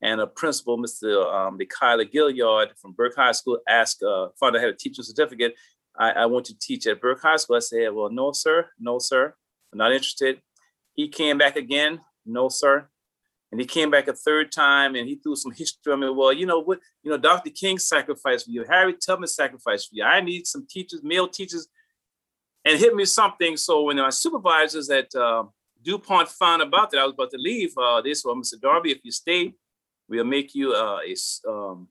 And 0.00 0.20
a 0.20 0.26
principal, 0.26 0.78
Mr. 0.78 1.32
Um, 1.32 1.58
Gilliard 1.58 2.70
from 2.80 2.92
Burke 2.92 3.14
High 3.14 3.32
School, 3.32 3.58
asked, 3.68 4.02
uh, 4.02 4.28
found 4.38 4.56
I 4.56 4.60
had 4.60 4.70
a 4.70 4.74
teaching 4.74 5.04
certificate. 5.04 5.54
I, 5.96 6.10
I 6.10 6.26
want 6.26 6.46
to 6.46 6.58
teach 6.58 6.86
at 6.86 7.00
Burke 7.00 7.22
High 7.22 7.36
School. 7.36 7.56
I 7.56 7.60
said, 7.60 7.92
well, 7.92 8.10
no, 8.10 8.32
sir. 8.32 8.68
No, 8.80 8.98
sir. 8.98 9.34
I'm 9.72 9.78
not 9.78 9.92
interested. 9.92 10.40
He 10.94 11.08
came 11.08 11.38
back 11.38 11.56
again. 11.56 12.00
No, 12.26 12.48
sir. 12.48 12.88
And 13.52 13.60
he 13.60 13.66
came 13.66 13.90
back 13.90 14.08
a 14.08 14.14
third 14.14 14.50
time 14.50 14.94
and 14.94 15.06
he 15.06 15.16
threw 15.16 15.36
some 15.36 15.52
history 15.52 15.92
on 15.92 16.00
me. 16.00 16.08
Well, 16.08 16.32
you 16.32 16.46
know 16.46 16.60
what? 16.60 16.80
You 17.02 17.10
know, 17.10 17.18
Dr. 17.18 17.50
King 17.50 17.78
sacrificed 17.78 18.46
for 18.46 18.50
you. 18.50 18.64
Harry 18.66 18.94
Tubman 18.94 19.28
sacrificed 19.28 19.90
for 19.90 19.96
you. 19.96 20.04
I 20.04 20.22
need 20.22 20.46
some 20.46 20.66
teachers, 20.66 21.02
male 21.02 21.28
teachers, 21.28 21.68
and 22.64 22.78
hit 22.78 22.94
me 22.94 23.04
something. 23.04 23.58
So 23.58 23.82
when 23.82 23.98
my 23.98 24.08
supervisors 24.08 24.88
at 24.88 25.14
uh, 25.14 25.44
DuPont 25.84 26.30
found 26.30 26.62
about 26.62 26.90
that 26.90 27.00
I 27.00 27.04
was 27.04 27.12
about 27.12 27.30
to 27.32 27.36
leave, 27.36 27.74
uh, 27.76 28.00
they 28.00 28.14
said, 28.14 28.28
well, 28.28 28.36
Mr. 28.36 28.58
Darby, 28.58 28.90
if 28.90 29.00
you 29.04 29.12
stay, 29.12 29.52
we'll 30.08 30.24
make 30.24 30.54
you 30.54 30.72
uh, 30.72 31.00
a, 31.06 31.50
um, 31.50 31.88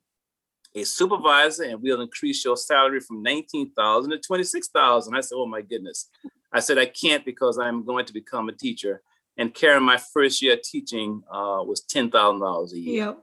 a 0.73 0.83
supervisor 0.83 1.63
and 1.63 1.79
we'll 1.79 2.01
increase 2.01 2.43
your 2.43 2.57
salary 2.57 3.01
from 3.01 3.21
19,000 3.21 4.09
to 4.09 4.17
26,000. 4.17 5.15
I 5.15 5.21
said, 5.21 5.35
oh 5.35 5.45
my 5.45 5.61
goodness. 5.61 6.09
I 6.51 6.59
said, 6.59 6.79
I 6.79 6.87
can't 6.87 7.23
because 7.23 7.59
I'm 7.59 7.85
going 7.85 8.05
to 8.05 8.13
become 8.13 8.49
a 8.49 8.53
teacher. 8.53 9.03
And 9.37 9.53
Karen, 9.53 9.83
my 9.83 9.97
first 9.97 10.41
year 10.41 10.57
teaching 10.61 11.23
uh, 11.31 11.63
was 11.65 11.81
ten 11.81 12.11
thousand 12.11 12.41
dollars 12.41 12.73
a 12.73 12.79
year. 12.79 13.15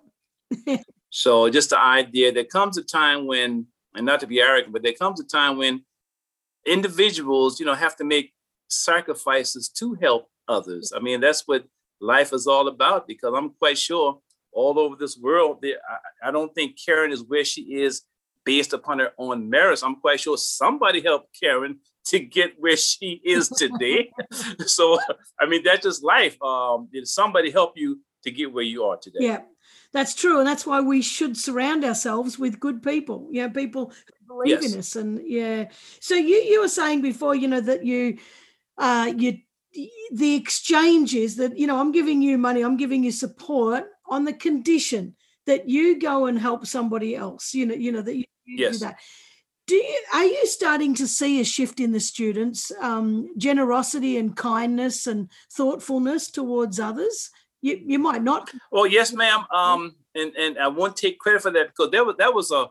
Yep. 0.66 0.84
so 1.10 1.48
just 1.50 1.70
the 1.70 1.78
idea 1.78 2.32
there 2.32 2.44
comes 2.44 2.78
a 2.78 2.82
time 2.82 3.26
when, 3.26 3.66
and 3.94 4.06
not 4.06 4.20
to 4.20 4.26
be 4.26 4.40
arrogant, 4.40 4.72
but 4.72 4.82
there 4.82 4.92
comes 4.92 5.20
a 5.20 5.24
time 5.24 5.58
when 5.58 5.84
individuals, 6.66 7.60
you 7.60 7.66
know, 7.66 7.74
have 7.74 7.96
to 7.96 8.04
make 8.04 8.32
sacrifices 8.68 9.68
to 9.68 9.94
help 9.94 10.28
others. 10.48 10.92
I 10.94 11.00
mean, 11.00 11.20
that's 11.20 11.46
what 11.46 11.64
life 12.00 12.32
is 12.32 12.46
all 12.46 12.68
about. 12.68 13.06
Because 13.06 13.34
I'm 13.36 13.50
quite 13.50 13.78
sure 13.78 14.20
all 14.52 14.78
over 14.78 14.96
this 14.96 15.16
world, 15.18 15.58
there, 15.62 15.76
I, 15.88 16.28
I 16.28 16.30
don't 16.30 16.54
think 16.54 16.78
Karen 16.84 17.12
is 17.12 17.22
where 17.22 17.44
she 17.44 17.62
is 17.74 18.02
based 18.44 18.72
upon 18.72 18.98
her 18.98 19.12
own 19.18 19.50
merits. 19.50 19.82
I'm 19.82 19.96
quite 19.96 20.20
sure 20.20 20.36
somebody 20.38 21.02
helped 21.02 21.38
Karen 21.38 21.80
to 22.08 22.18
get 22.18 22.54
where 22.58 22.76
she 22.76 23.20
is 23.24 23.48
today. 23.48 24.10
so, 24.66 24.98
I 25.40 25.46
mean, 25.46 25.62
that's 25.62 25.82
just 25.82 26.02
life. 26.02 26.40
Um, 26.42 26.88
did 26.92 27.06
somebody 27.06 27.50
help 27.50 27.74
you 27.76 28.00
to 28.24 28.30
get 28.30 28.52
where 28.52 28.64
you 28.64 28.84
are 28.84 28.96
today? 28.96 29.18
Yeah, 29.20 29.40
that's 29.92 30.14
true. 30.14 30.38
And 30.38 30.46
that's 30.46 30.66
why 30.66 30.80
we 30.80 31.02
should 31.02 31.36
surround 31.36 31.84
ourselves 31.84 32.38
with 32.38 32.60
good 32.60 32.82
people, 32.82 33.28
you 33.30 33.42
know, 33.42 33.50
people 33.50 33.92
who 34.26 34.34
believe 34.34 34.62
yes. 34.62 34.72
in 34.72 34.78
us. 34.78 34.96
And 34.96 35.20
yeah. 35.26 35.66
So 36.00 36.14
you, 36.14 36.36
you 36.36 36.60
were 36.62 36.68
saying 36.68 37.02
before, 37.02 37.34
you 37.34 37.48
know, 37.48 37.60
that 37.60 37.84
you, 37.84 38.18
uh, 38.78 39.12
you 39.16 39.38
the 40.10 40.34
exchange 40.34 41.14
is 41.14 41.36
that 41.36 41.58
you 41.58 41.66
know 41.66 41.78
i'm 41.78 41.92
giving 41.92 42.22
you 42.22 42.38
money 42.38 42.62
i'm 42.62 42.78
giving 42.78 43.04
you 43.04 43.12
support 43.12 43.84
on 44.08 44.24
the 44.24 44.32
condition 44.32 45.14
that 45.46 45.68
you 45.68 46.00
go 46.00 46.24
and 46.24 46.38
help 46.38 46.66
somebody 46.66 47.14
else 47.14 47.52
you 47.52 47.66
know 47.66 47.74
you 47.74 47.92
know 47.92 48.00
that 48.00 48.16
you, 48.16 48.24
you 48.46 48.64
Yes. 48.64 48.78
do 48.78 48.86
that 48.86 48.98
do 49.68 49.76
you 49.76 49.98
are 50.12 50.24
you 50.24 50.46
starting 50.46 50.94
to 50.94 51.06
see 51.06 51.40
a 51.40 51.44
shift 51.44 51.78
in 51.78 51.92
the 51.92 52.00
students 52.00 52.72
um, 52.80 53.28
generosity 53.36 54.16
and 54.16 54.36
kindness 54.36 55.06
and 55.06 55.28
thoughtfulness 55.52 56.30
towards 56.30 56.80
others 56.80 57.30
you, 57.60 57.80
you 57.84 57.98
might 57.98 58.22
not 58.22 58.50
Well, 58.70 58.86
yes, 58.86 59.12
ma'am. 59.12 59.44
Um, 59.52 59.96
and 60.14 60.34
and 60.36 60.58
I 60.58 60.68
won't 60.68 60.96
take 60.96 61.18
credit 61.18 61.42
for 61.42 61.50
that 61.50 61.68
because 61.68 61.90
that 61.90 62.06
was 62.06 62.16
that 62.18 62.34
was 62.34 62.50
a 62.52 62.66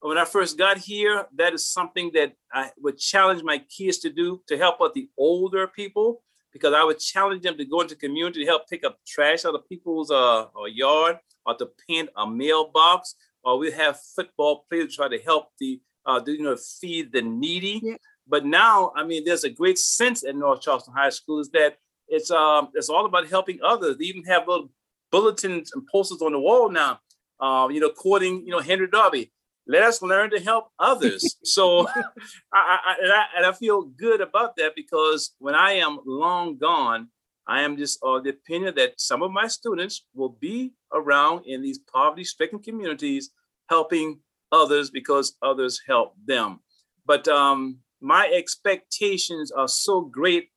when 0.00 0.18
I 0.18 0.24
first 0.24 0.58
got 0.58 0.78
here. 0.78 1.26
That 1.36 1.54
is 1.54 1.68
something 1.68 2.10
that 2.14 2.34
I 2.52 2.70
would 2.78 2.98
challenge 2.98 3.42
my 3.42 3.58
kids 3.58 3.98
to 3.98 4.10
do 4.10 4.42
to 4.48 4.58
help 4.58 4.80
out 4.82 4.94
the 4.94 5.08
older 5.16 5.66
people 5.68 6.22
because 6.52 6.74
I 6.74 6.82
would 6.82 6.98
challenge 6.98 7.42
them 7.42 7.56
to 7.58 7.64
go 7.64 7.80
into 7.80 7.94
community 7.94 8.40
to 8.40 8.46
help 8.46 8.68
pick 8.68 8.84
up 8.84 8.98
trash 9.06 9.44
out 9.44 9.54
of 9.54 9.68
people's 9.68 10.10
uh 10.10 10.46
or 10.54 10.68
yard 10.68 11.18
or 11.46 11.54
to 11.56 11.68
paint 11.88 12.08
a 12.16 12.26
mailbox 12.28 13.14
or 13.44 13.58
we 13.58 13.70
have 13.70 14.00
football 14.16 14.64
players 14.68 14.96
try 14.96 15.08
to 15.08 15.18
help 15.18 15.50
the 15.60 15.80
uh 16.08 16.18
do, 16.18 16.32
you 16.32 16.42
know 16.42 16.56
feed 16.80 17.12
the 17.12 17.22
needy. 17.22 17.80
Yeah. 17.82 17.96
But 18.26 18.44
now, 18.44 18.92
I 18.94 19.04
mean, 19.04 19.24
there's 19.24 19.44
a 19.44 19.50
great 19.50 19.78
sense 19.78 20.22
at 20.24 20.36
North 20.36 20.60
Charleston 20.60 20.94
High 20.94 21.10
School 21.10 21.40
is 21.40 21.50
that 21.50 21.78
it's 22.08 22.30
um 22.30 22.70
it's 22.74 22.88
all 22.88 23.06
about 23.06 23.28
helping 23.28 23.60
others. 23.62 23.96
They 23.96 24.06
even 24.06 24.24
have 24.24 24.48
little 24.48 24.70
bulletins 25.12 25.72
and 25.74 25.86
posters 25.90 26.22
on 26.22 26.32
the 26.32 26.40
wall 26.40 26.70
now. 26.70 27.00
Um, 27.40 27.70
you 27.70 27.80
know, 27.80 27.90
quoting 27.90 28.44
you 28.44 28.50
know 28.50 28.60
Henry 28.60 28.88
Darby. 28.88 29.32
Let 29.66 29.82
us 29.82 30.00
learn 30.00 30.30
to 30.30 30.40
help 30.40 30.70
others. 30.78 31.36
so, 31.44 31.86
I, 32.52 32.78
I, 32.86 32.94
and 33.02 33.12
I 33.12 33.24
and 33.36 33.46
I 33.46 33.52
feel 33.52 33.82
good 33.82 34.20
about 34.20 34.56
that 34.56 34.74
because 34.74 35.34
when 35.38 35.54
I 35.54 35.72
am 35.72 35.98
long 36.06 36.56
gone, 36.56 37.08
I 37.46 37.62
am 37.62 37.76
just 37.76 37.98
of 38.02 38.24
the 38.24 38.30
opinion 38.30 38.74
that 38.76 39.00
some 39.00 39.22
of 39.22 39.30
my 39.30 39.46
students 39.46 40.04
will 40.14 40.36
be 40.40 40.72
around 40.92 41.44
in 41.46 41.62
these 41.62 41.78
poverty-stricken 41.78 42.60
communities, 42.60 43.30
helping 43.68 44.20
others 44.52 44.90
because 44.90 45.36
others 45.42 45.80
help 45.86 46.14
them. 46.24 46.60
But 47.06 47.26
um, 47.28 47.78
my 48.00 48.30
expectations 48.34 49.50
are 49.50 49.68
so 49.68 50.00
great 50.02 50.50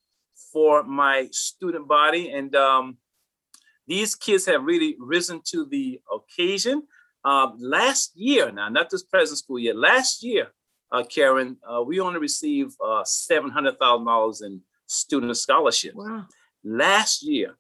for 0.52 0.84
my 0.84 1.28
student 1.32 1.88
body. 1.88 2.32
And 2.32 2.56
um, 2.56 2.98
these 3.88 4.16
kids 4.16 4.46
have 4.46 4.64
really 4.64 4.96
risen 5.00 5.42
to 5.48 5.66
the 5.66 6.02
occasion. 6.12 6.84
Um, 7.24 7.58
last 7.60 8.12
year, 8.16 8.52
now 8.52 8.70
not 8.70 8.90
this 8.90 9.04
present 9.04 9.40
school 9.40 9.60
year, 9.60 9.74
last 9.74 10.24
year, 10.24 10.48
uh, 10.92 11.04
Karen, 11.04 11.58
uh, 11.64 11.82
we 11.82 12.00
only 12.00 12.20
received 12.20 12.76
uh, 12.84 13.04
$700,000 13.04 14.44
in 14.44 14.62
student 14.88 15.38
scholarships. 15.38 15.96
wow 15.96 16.26
Last 16.64 17.24
year, 17.24 17.58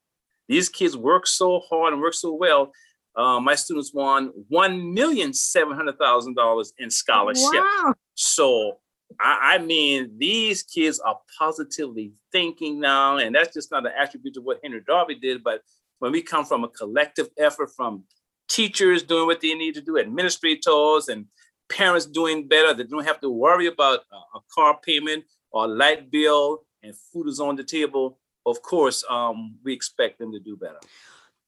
these 0.48 0.70
kids 0.70 0.98
worked 0.98 1.28
so 1.28 1.60
hard 1.60 1.94
and 1.94 2.02
worked 2.02 2.18
so 2.18 2.34
well. 2.34 2.72
Uh, 3.16 3.39
my 3.39 3.55
students 3.55 3.93
won 3.93 4.34
$1,700,000 4.51 6.74
in 6.80 6.89
scholarship. 6.89 7.53
wow 7.53 7.93
So 8.16 8.80
I, 9.20 9.55
I 9.55 9.57
mean, 9.57 10.12
these 10.18 10.64
kids 10.64 10.99
are 10.99 11.20
positively 11.38 12.14
thinking 12.32 12.80
now, 12.80 13.18
and 13.18 13.36
that's 13.36 13.53
just 13.53 13.72
not 13.72 13.86
an 13.86 13.91
attribute 13.97 14.38
of 14.38 14.43
what 14.43 14.59
Henry 14.64 14.82
Darby 14.86 15.16
did. 15.16 15.43
But 15.43 15.62
when 15.99 16.12
we 16.12 16.22
come 16.22 16.45
from 16.45 16.64
a 16.64 16.70
collective 16.70 17.30
effort 17.38 17.72
from 17.76 18.03
teachers 18.49 19.03
doing 19.03 19.28
what 19.28 19.41
they 19.41 19.53
need 19.53 19.76
to 19.76 19.82
do, 19.82 19.99
administrators 19.99 21.09
and 21.09 21.26
parents 21.70 22.05
doing 22.05 22.47
better, 22.47 22.74
they 22.74 22.84
don't 22.84 23.05
have 23.05 23.20
to 23.22 23.30
worry 23.30 23.68
about 23.68 24.01
a, 24.12 24.38
a 24.38 24.41
car 24.53 24.78
payment 24.84 25.24
or 25.51 25.68
light 25.68 26.12
bill, 26.12 26.64
and 26.84 26.95
food 26.95 27.28
is 27.28 27.39
on 27.39 27.55
the 27.55 27.64
table. 27.64 28.18
Of 28.45 28.62
course, 28.62 29.03
um, 29.09 29.57
we 29.64 29.74
expect 29.74 30.18
them 30.18 30.32
to 30.32 30.39
do 30.39 30.57
better. 30.57 30.80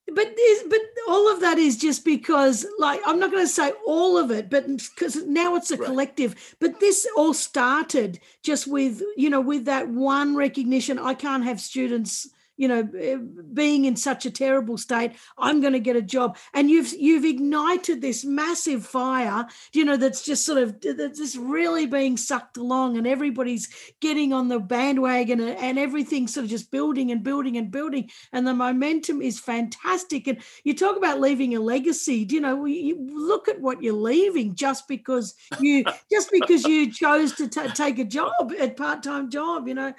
But 0.07 0.35
this, 0.35 0.63
but 0.69 0.79
all 1.07 1.31
of 1.33 1.39
that 1.41 1.57
is 1.57 1.77
just 1.77 2.05
because 2.05 2.65
like 2.79 2.99
i'm 3.05 3.19
not 3.19 3.31
going 3.31 3.43
to 3.43 3.51
say 3.51 3.71
all 3.85 4.17
of 4.17 4.31
it 4.31 4.49
but 4.49 4.65
because 4.67 5.23
now 5.25 5.55
it's 5.55 5.71
a 5.71 5.77
Right. 5.77 5.87
collective 5.87 6.55
but 6.59 6.79
this 6.79 7.07
all 7.17 7.33
started 7.33 8.19
just 8.41 8.67
with 8.67 9.01
you 9.17 9.29
know 9.29 9.41
with 9.41 9.65
that 9.65 9.87
one 9.89 10.35
recognition 10.35 10.99
i 10.99 11.13
can't 11.13 11.43
have 11.43 11.59
students 11.59 12.29
you 12.57 12.67
know 12.67 12.87
eh, 12.99 13.17
being 13.53 13.85
in 13.85 13.95
such 13.95 14.25
a 14.25 14.31
terrible 14.31 14.77
state 14.77 15.13
i'm 15.37 15.61
going 15.61 15.73
to 15.73 15.79
get 15.79 15.95
a 15.95 16.01
job. 16.01 16.37
And 16.53 16.69
you've 16.69 16.93
you've 16.93 17.25
ignited 17.25 18.01
this 18.01 18.23
massive 18.23 18.85
fire 18.85 19.45
you 19.73 19.85
know 19.85 19.97
that's 19.97 20.23
just 20.23 20.45
sort 20.45 20.59
of 20.59 20.79
that's 20.81 21.19
just 21.19 21.37
really 21.37 21.85
being 21.85 22.17
sucked 22.17 22.57
along 22.57 22.97
and 22.97 23.07
everybody's 23.07 23.67
getting 23.99 24.33
on 24.33 24.47
the 24.47 24.59
bandwagon 24.59 25.39
and, 25.39 25.57
and 25.57 25.79
everything's 25.79 26.33
sort 26.33 26.45
of 26.45 26.49
just 26.49 26.71
building 26.71 27.11
and 27.11 27.23
building 27.23 27.57
and 27.57 27.71
building. 27.71 28.09
And 28.31 28.45
the 28.45 28.53
momentum 28.53 29.21
is 29.21 29.39
fantastic. 29.39 30.27
And 30.27 30.39
you 30.63 30.73
talk 30.73 30.97
about 30.97 31.19
leaving 31.19 31.55
a 31.55 31.59
legacy 31.59 32.27
you 32.29 32.39
know 32.39 32.65
you 32.65 32.97
look 33.11 33.47
at 33.47 33.59
what 33.59 33.81
you're 33.81 33.93
leaving 33.93 34.55
just 34.55 34.87
because 34.87 35.35
you 35.59 35.83
just 36.11 36.31
because 36.31 36.63
you 36.63 36.91
chose 37.03 37.33
to 37.33 37.47
ta 37.47 37.67
take 37.67 37.99
a 37.99 38.05
job 38.05 38.31
a 38.59 38.69
part-time 38.69 39.29
job 39.29 39.67
you 39.67 39.73
know 39.73 39.93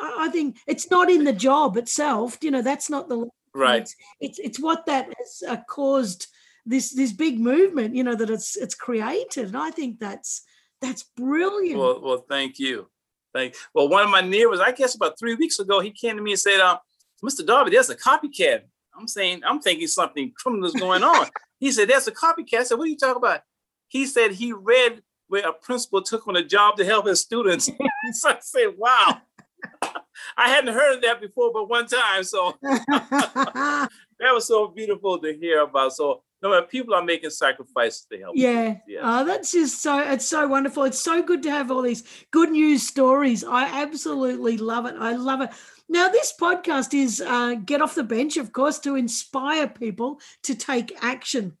I 0.00 0.28
think 0.32 0.58
it's 0.66 0.90
not 0.90 1.10
in 1.10 1.24
the 1.24 1.32
job 1.32 1.76
itself. 1.76 2.38
You 2.40 2.50
know, 2.50 2.62
that's 2.62 2.88
not 2.90 3.08
the 3.08 3.28
Right. 3.54 3.82
It's 3.82 3.96
it's, 4.20 4.38
it's 4.38 4.60
what 4.60 4.86
that 4.86 5.12
has 5.18 5.42
uh, 5.46 5.58
caused 5.68 6.28
this 6.66 6.92
this 6.92 7.12
big 7.12 7.40
movement. 7.40 7.94
You 7.94 8.04
know 8.04 8.14
that 8.14 8.30
it's 8.30 8.56
it's 8.56 8.74
created, 8.74 9.48
and 9.48 9.56
I 9.56 9.70
think 9.70 9.98
that's 9.98 10.42
that's 10.80 11.02
brilliant. 11.02 11.78
Well, 11.78 12.00
well, 12.00 12.24
thank 12.28 12.58
you. 12.58 12.88
Thank. 13.34 13.54
Well, 13.74 13.88
one 13.88 14.04
of 14.04 14.10
my 14.10 14.20
neighbors, 14.20 14.60
I 14.60 14.72
guess 14.72 14.94
about 14.94 15.18
three 15.18 15.34
weeks 15.34 15.58
ago, 15.58 15.80
he 15.80 15.90
came 15.90 16.16
to 16.16 16.22
me 16.22 16.32
and 16.32 16.40
said, 16.40 16.60
uh, 16.60 16.78
"Mr. 17.24 17.44
Darby, 17.44 17.72
there's 17.72 17.90
a 17.90 17.96
copycat." 17.96 18.62
I'm 18.96 19.08
saying, 19.08 19.42
I'm 19.46 19.60
thinking 19.60 19.86
something 19.86 20.32
criminal 20.36 20.66
is 20.66 20.74
going 20.74 21.02
on. 21.02 21.28
he 21.58 21.72
said, 21.72 21.88
"There's 21.88 22.08
a 22.08 22.12
copycat." 22.12 22.60
I 22.60 22.62
said, 22.62 22.78
"What 22.78 22.84
are 22.84 22.90
you 22.90 22.96
talking 22.96 23.16
about?" 23.16 23.42
He 23.88 24.06
said 24.06 24.32
he 24.32 24.52
read 24.52 25.02
where 25.26 25.48
a 25.48 25.52
principal 25.52 26.02
took 26.02 26.26
on 26.28 26.36
a 26.36 26.44
job 26.44 26.76
to 26.76 26.84
help 26.84 27.06
his 27.06 27.20
students. 27.20 27.68
so 28.12 28.30
I 28.30 28.36
said, 28.40 28.74
"Wow." 28.76 29.20
I 30.36 30.48
hadn't 30.48 30.74
heard 30.74 30.96
of 30.96 31.02
that 31.02 31.20
before, 31.20 31.52
but 31.52 31.68
one 31.68 31.86
time. 31.86 32.24
So 32.24 32.56
that 32.62 33.88
was 34.20 34.46
so 34.46 34.68
beautiful 34.68 35.18
to 35.18 35.32
hear 35.32 35.62
about. 35.62 35.92
So 35.92 36.22
no 36.42 36.50
matter 36.50 36.66
people 36.66 36.94
are 36.94 37.04
making 37.04 37.30
sacrifices 37.30 38.06
to 38.10 38.18
help. 38.18 38.36
yeah. 38.36 38.76
Yeah. 38.86 39.00
Oh, 39.02 39.24
that's 39.24 39.52
just 39.52 39.82
so 39.82 39.98
it's 39.98 40.26
so 40.26 40.46
wonderful. 40.46 40.84
It's 40.84 41.00
so 41.00 41.22
good 41.22 41.42
to 41.44 41.50
have 41.50 41.70
all 41.70 41.82
these 41.82 42.04
good 42.30 42.50
news 42.50 42.86
stories. 42.86 43.44
I 43.44 43.82
absolutely 43.82 44.56
love 44.56 44.86
it. 44.86 44.94
I 44.98 45.16
love 45.16 45.40
it. 45.42 45.50
Now, 45.88 46.08
this 46.08 46.32
podcast 46.40 46.94
is 46.94 47.20
uh, 47.20 47.54
Get 47.64 47.82
Off 47.82 47.96
the 47.96 48.04
Bench, 48.04 48.36
of 48.36 48.52
course, 48.52 48.78
to 48.80 48.94
inspire 48.94 49.66
people 49.66 50.20
to 50.44 50.54
take 50.54 50.96
action. 51.02 51.56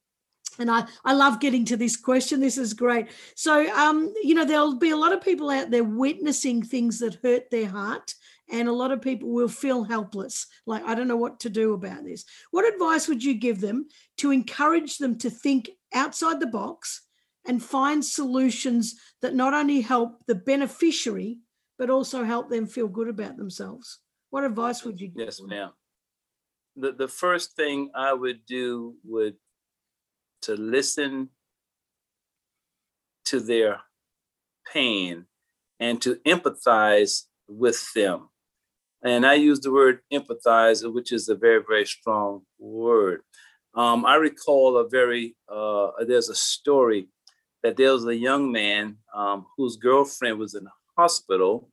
And 0.60 0.70
I, 0.70 0.86
I 1.04 1.14
love 1.14 1.40
getting 1.40 1.64
to 1.66 1.76
this 1.76 1.96
question. 1.96 2.38
This 2.38 2.58
is 2.58 2.74
great. 2.74 3.08
So, 3.34 3.68
um, 3.74 4.12
you 4.22 4.34
know, 4.34 4.44
there'll 4.44 4.76
be 4.76 4.90
a 4.90 4.96
lot 4.96 5.14
of 5.14 5.22
people 5.22 5.50
out 5.50 5.70
there 5.70 5.82
witnessing 5.82 6.62
things 6.62 6.98
that 6.98 7.18
hurt 7.22 7.50
their 7.50 7.66
heart, 7.68 8.14
and 8.52 8.68
a 8.68 8.72
lot 8.72 8.92
of 8.92 9.00
people 9.00 9.30
will 9.30 9.48
feel 9.48 9.84
helpless. 9.84 10.46
Like, 10.66 10.84
I 10.84 10.94
don't 10.94 11.08
know 11.08 11.16
what 11.16 11.40
to 11.40 11.50
do 11.50 11.72
about 11.72 12.04
this. 12.04 12.24
What 12.50 12.70
advice 12.72 13.08
would 13.08 13.24
you 13.24 13.34
give 13.34 13.60
them 13.60 13.86
to 14.18 14.30
encourage 14.30 14.98
them 14.98 15.16
to 15.18 15.30
think 15.30 15.70
outside 15.94 16.40
the 16.40 16.46
box 16.46 17.06
and 17.46 17.62
find 17.62 18.04
solutions 18.04 19.00
that 19.22 19.34
not 19.34 19.54
only 19.54 19.80
help 19.80 20.18
the 20.26 20.34
beneficiary, 20.34 21.38
but 21.78 21.88
also 21.88 22.22
help 22.22 22.50
them 22.50 22.66
feel 22.66 22.88
good 22.88 23.08
about 23.08 23.38
themselves? 23.38 24.00
What 24.28 24.44
advice 24.44 24.84
would 24.84 25.00
you 25.00 25.08
give? 25.08 25.24
Yes, 25.24 25.40
ma'am. 25.42 25.70
The 26.76 26.92
the 26.92 27.08
first 27.08 27.56
thing 27.56 27.90
I 27.94 28.12
would 28.12 28.44
do 28.46 28.94
would 29.04 29.36
to 30.42 30.54
listen 30.54 31.30
to 33.26 33.40
their 33.40 33.80
pain 34.72 35.26
and 35.78 36.00
to 36.02 36.16
empathize 36.26 37.24
with 37.48 37.92
them. 37.94 38.28
And 39.02 39.24
I 39.24 39.34
use 39.34 39.60
the 39.60 39.72
word 39.72 40.00
empathize, 40.12 40.90
which 40.92 41.12
is 41.12 41.28
a 41.28 41.34
very, 41.34 41.62
very 41.66 41.86
strong 41.86 42.42
word. 42.58 43.22
Um, 43.74 44.04
I 44.04 44.16
recall 44.16 44.76
a 44.76 44.88
very, 44.88 45.36
uh, 45.48 45.90
there's 46.06 46.28
a 46.28 46.34
story 46.34 47.08
that 47.62 47.76
there 47.76 47.92
was 47.92 48.06
a 48.06 48.16
young 48.16 48.50
man 48.50 48.96
um, 49.14 49.46
whose 49.56 49.76
girlfriend 49.76 50.38
was 50.38 50.54
in 50.54 50.64
the 50.64 50.70
hospital 50.96 51.70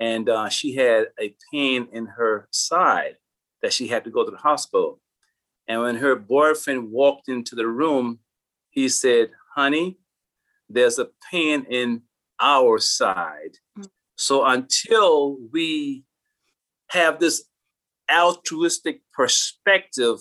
and 0.00 0.28
uh, 0.28 0.48
she 0.48 0.74
had 0.74 1.06
a 1.20 1.34
pain 1.52 1.88
in 1.92 2.06
her 2.06 2.48
side 2.50 3.16
that 3.62 3.72
she 3.72 3.88
had 3.88 4.04
to 4.04 4.10
go 4.10 4.24
to 4.24 4.30
the 4.30 4.36
hospital. 4.36 5.00
And 5.68 5.80
when 5.80 5.96
her 5.96 6.16
boyfriend 6.16 6.90
walked 6.90 7.28
into 7.28 7.54
the 7.54 7.66
room, 7.66 8.18
he 8.70 8.88
said, 8.88 9.30
Honey, 9.54 9.98
there's 10.68 10.98
a 10.98 11.08
pain 11.30 11.66
in 11.70 12.02
our 12.40 12.78
side. 12.78 13.56
Mm. 13.78 13.88
So 14.16 14.44
until 14.44 15.38
we 15.52 16.04
have 16.90 17.18
this 17.18 17.44
altruistic 18.12 19.00
perspective 19.12 20.18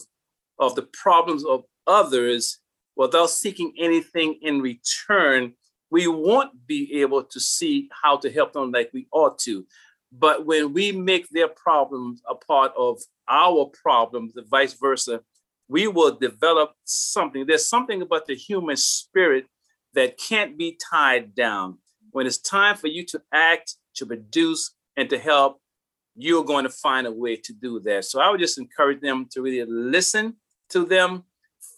of 0.60 0.76
the 0.76 0.88
problems 0.94 1.44
of 1.46 1.64
others 1.88 2.60
without 2.96 3.30
seeking 3.30 3.74
anything 3.78 4.39
in 4.41 4.62
return, 4.62 5.54
we 5.89 6.08
won't 6.08 6.66
be 6.66 7.02
able 7.02 7.24
to 7.24 7.39
see 7.39 7.89
how 8.02 8.18
to 8.18 8.32
help 8.32 8.54
them 8.54 8.72
like 8.72 8.89
we 8.94 9.08
ought 9.12 9.38
to. 9.39 9.66
But 10.12 10.46
when 10.46 10.74
we 10.74 10.91
make 10.91 11.28
their 11.30 11.48
problems 11.48 12.22
a 12.30 12.36
part 12.36 12.72
of 12.78 13.02
our 13.28 13.72
problems, 13.84 14.34
the 14.34 14.44
vice 14.44 14.74
versa, 14.74 15.22
we 15.68 15.88
will 15.88 16.16
develop 16.16 16.74
something. 16.84 17.45
There's 17.45 17.68
something 17.68 18.01
about 18.01 18.28
the 18.28 18.36
human 18.36 18.78
spirit 18.78 19.45
that 19.93 20.18
can't 20.18 20.57
be 20.57 20.78
tied 20.91 21.36
down. 21.36 21.78
When 22.11 22.28
it's 22.28 22.38
time 22.38 22.76
for 22.76 22.88
you 22.88 23.05
to 23.07 23.22
act, 23.34 23.76
to 23.95 24.05
produce, 24.05 24.76
and 24.95 25.09
to 25.09 25.18
help, 25.18 25.59
you're 26.16 26.43
going 26.43 26.64
to 26.64 26.70
find 26.70 27.07
a 27.07 27.11
way 27.11 27.36
to 27.38 27.53
do 27.53 27.80
that. 27.82 28.05
So 28.05 28.22
I 28.22 28.30
would 28.30 28.39
just 28.39 28.59
encourage 28.59 29.01
them 29.01 29.28
to 29.32 29.41
really 29.41 29.66
listen 29.68 30.36
to 30.70 30.86
them, 30.86 31.24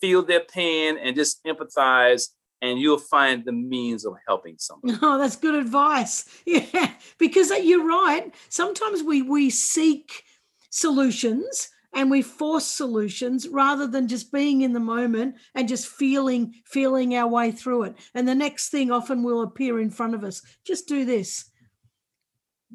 feel 0.02 0.22
their 0.22 0.42
pain, 0.42 0.98
and 0.98 1.16
just 1.16 1.44
empathize 1.46 2.30
and 2.62 2.80
you'll 2.80 2.98
find 2.98 3.46
the 3.46 3.52
means 3.52 4.06
of 4.06 4.16
helping 4.28 4.56
someone. 4.58 4.98
Oh, 5.02 5.18
that's 5.18 5.36
good 5.36 5.56
advice. 5.56 6.26
Yeah, 6.46 6.92
because 7.18 7.52
uh, 7.52 7.56
you're 7.56 7.86
right. 7.86 8.34
Sometimes 8.50 9.04
we 9.04 9.22
we 9.22 9.50
seek 9.50 10.24
solutions 10.70 11.70
and 11.96 12.12
we 12.12 12.22
force 12.22 12.68
solutions 12.68 13.48
rather 13.48 13.88
than 13.88 14.08
just 14.08 14.32
being 14.32 14.62
in 14.62 14.74
the 14.74 14.80
moment 14.80 15.36
and 15.56 15.68
just 15.68 15.88
feeling 15.88 16.54
feeling 16.66 17.16
our 17.16 17.28
way 17.28 17.52
through 17.52 17.84
it. 17.84 17.96
And 18.14 18.28
the 18.28 18.36
next 18.36 18.70
thing 18.70 18.92
often 18.92 19.24
will 19.24 19.42
appear 19.42 19.80
in 19.80 19.90
front 19.90 20.14
of 20.14 20.24
us. 20.24 20.42
Just 20.66 20.88
do 20.88 21.06
this. 21.06 21.46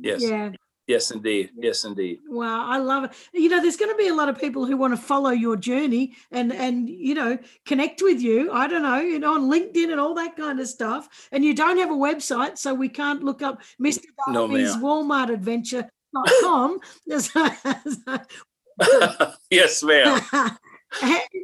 Yes. 0.01 0.23
Yeah. 0.23 0.51
Yes, 0.87 1.13
indeed. 1.13 1.51
Yes, 1.57 1.85
indeed. 1.85 2.19
Wow, 2.27 2.67
I 2.69 2.79
love 2.79 3.05
it. 3.05 3.13
You 3.33 3.49
know, 3.49 3.63
there's 3.63 3.77
going 3.77 3.93
to 3.93 3.97
be 3.97 4.09
a 4.09 4.15
lot 4.15 4.29
of 4.29 4.41
people 4.41 4.67
who 4.67 4.77
want 4.77 4.93
to 4.93 5.01
follow 5.01 5.31
your 5.31 5.55
journey 5.55 6.17
and 6.33 6.53
and 6.53 6.89
you 6.91 7.15
know 7.15 7.39
connect 7.65 8.03
with 8.03 8.21
you. 8.21 8.51
I 8.51 8.67
don't 8.67 8.83
know, 8.83 8.99
you 8.99 9.21
know, 9.21 9.35
on 9.35 9.43
LinkedIn 9.43 9.93
and 9.93 10.01
all 10.01 10.15
that 10.15 10.37
kind 10.37 10.59
of 10.59 10.67
stuff. 10.67 11.29
And 11.31 11.45
you 11.45 11.55
don't 11.55 11.79
have 11.79 11.93
a 11.93 11.95
website, 11.95 12.59
so 12.59 12.75
we 12.75 12.89
can't 12.89 13.23
look 13.23 13.41
up 13.41 13.63
Mr. 13.81 14.07
Darby's 14.33 14.75
no, 14.77 14.83
Walmart 14.83 15.33
Adventure.com. 15.33 16.81
yes, 19.51 19.83
ma'am. 19.83 20.21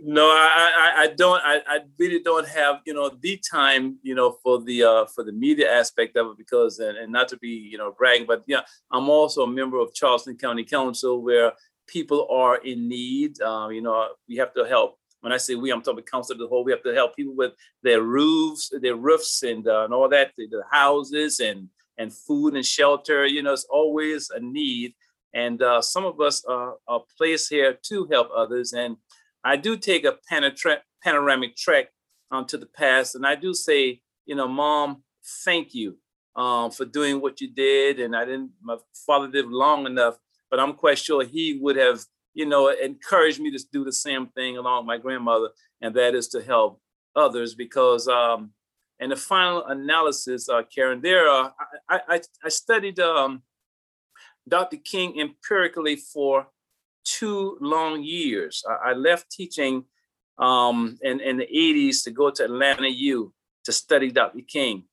no, 0.03 0.26
I, 0.26 0.72
I, 0.76 1.03
I 1.03 1.07
don't. 1.16 1.41
I, 1.45 1.61
I 1.66 1.78
really 1.99 2.20
don't 2.20 2.49
have 2.49 2.80
you 2.84 2.95
know 2.95 3.11
the 3.20 3.41
time 3.51 3.99
you 4.03 4.14
know 4.14 4.39
for 4.43 4.61
the 4.62 4.82
uh, 4.82 5.07
for 5.07 5.22
the 5.24 5.32
media 5.32 5.72
aspect 5.72 6.16
of 6.16 6.28
it 6.28 6.39
because 6.39 6.78
and, 6.78 6.99
and 6.99 7.12
not 7.12 7.28
to 7.28 7.37
be 7.39 7.49
you 7.49 7.78
know 7.78 7.95
bragging, 7.97 8.26
but 8.26 8.43
yeah, 8.47 8.61
I'm 8.91 9.09
also 9.09 9.43
a 9.43 9.49
member 9.49 9.78
of 9.78 9.95
Charleston 9.95 10.37
County 10.37 10.64
Council 10.64 11.22
where 11.22 11.53
people 11.87 12.26
are 12.30 12.57
in 12.57 12.89
need. 12.89 13.41
Um, 13.41 13.72
you 13.72 13.82
know, 13.82 14.09
we 14.28 14.37
have 14.37 14.53
to 14.55 14.64
help. 14.64 14.99
When 15.20 15.32
I 15.32 15.39
say 15.39 15.55
we, 15.55 15.72
I'm 15.72 15.82
talking 15.82 16.05
council 16.05 16.37
as 16.37 16.43
a 16.43 16.47
whole. 16.47 16.64
We 16.64 16.72
have 16.72 16.82
to 16.84 16.95
help 16.95 17.16
people 17.16 17.34
with 17.34 17.53
their 17.82 18.03
roofs, 18.03 18.70
their 18.80 18.95
roofs, 18.95 19.43
and, 19.43 19.66
uh, 19.66 19.84
and 19.84 19.95
all 19.95 20.09
that, 20.11 20.32
the, 20.37 20.47
the 20.47 20.62
houses, 20.70 21.41
and 21.41 21.68
and 21.99 22.12
food 22.12 22.55
and 22.55 22.64
shelter. 22.64 23.26
You 23.26 23.43
know, 23.43 23.53
it's 23.53 23.66
always 23.70 24.30
a 24.30 24.41
need, 24.41 24.95
and 25.37 25.61
uh, 25.61 25.82
some 25.82 26.07
of 26.07 26.18
us 26.18 26.43
are, 26.47 26.76
are 26.89 27.03
placed 27.18 27.51
here 27.51 27.78
to 27.89 28.09
help 28.11 28.30
others. 28.34 28.72
And 28.72 28.97
I 29.45 29.57
do 29.57 29.76
take 29.76 30.05
a 30.07 30.16
panoramic 31.05 31.57
trek 31.57 31.89
um, 32.30 32.47
to 32.47 32.57
the 32.57 32.66
past, 32.66 33.14
and 33.14 33.26
I 33.26 33.34
do 33.34 33.53
say, 33.53 34.01
you 34.24 34.34
know, 34.34 34.49
Mom, 34.49 35.03
thank 35.45 35.74
you 35.74 35.99
um, 36.37 36.70
for 36.70 36.87
doing 36.87 37.20
what 37.20 37.41
you 37.43 37.53
did. 37.53 38.01
And 38.01 38.16
I 38.16 38.24
didn't, 38.24 38.53
my 38.62 38.78
father 39.07 39.28
lived 39.28 39.51
long 39.51 39.84
enough, 39.84 40.16
but 40.51 40.59
I'm 40.59 40.72
quite 40.72 40.99
sure 40.99 41.22
he 41.22 41.59
would 41.61 41.76
have, 41.76 42.01
you 42.32 42.47
know, 42.47 42.68
encouraged 42.68 43.39
me 43.39 43.51
to 43.51 43.62
do 43.70 43.84
the 43.84 43.93
same 43.93 44.28
thing 44.28 44.57
along 44.57 44.78
with 44.82 44.87
my 44.87 44.99
grandmother, 44.99 45.51
and 45.82 45.95
that 45.97 46.14
is 46.14 46.28
to 46.28 46.43
help 46.43 46.80
others 47.14 47.55
because. 47.55 48.09
Um, 48.09 48.53
and 48.99 49.12
the 49.12 49.16
final 49.16 49.62
analysis, 49.66 50.49
uh, 50.49 50.62
Karen, 50.74 51.03
there, 51.03 51.28
uh, 51.28 51.51
I, 51.87 52.01
I, 52.09 52.20
I 52.43 52.49
studied 52.49 52.99
um, 52.99 53.43
Dr. 54.49 54.76
King 54.76 55.18
empirically 55.20 55.97
for 55.97 56.49
two 57.05 57.57
long 57.61 58.03
years. 58.03 58.62
I, 58.68 58.90
I 58.90 58.92
left 58.92 59.30
teaching 59.30 59.84
um, 60.38 60.99
in, 61.03 61.20
in 61.20 61.38
the 61.38 61.47
80s 61.47 62.05
to 62.05 62.11
go 62.11 62.30
to 62.30 62.44
Atlanta 62.44 62.88
U 62.88 63.32
to 63.64 63.72
study 63.72 64.11
Dr. 64.11 64.40
King. 64.47 64.84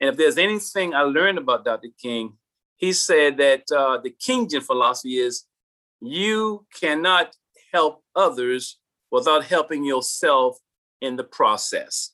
And 0.00 0.10
if 0.10 0.16
there's 0.16 0.38
anything 0.38 0.94
I 0.94 1.02
learned 1.02 1.38
about 1.38 1.64
Dr. 1.64 1.88
King, 2.00 2.34
he 2.76 2.92
said 2.92 3.36
that 3.38 3.70
uh, 3.70 3.98
the 3.98 4.10
Kingian 4.10 4.62
philosophy 4.62 5.18
is 5.18 5.44
you 6.00 6.66
cannot 6.80 7.36
help 7.72 8.02
others 8.16 8.78
without 9.10 9.44
helping 9.44 9.84
yourself 9.84 10.58
in 11.00 11.16
the 11.16 11.24
process. 11.24 12.12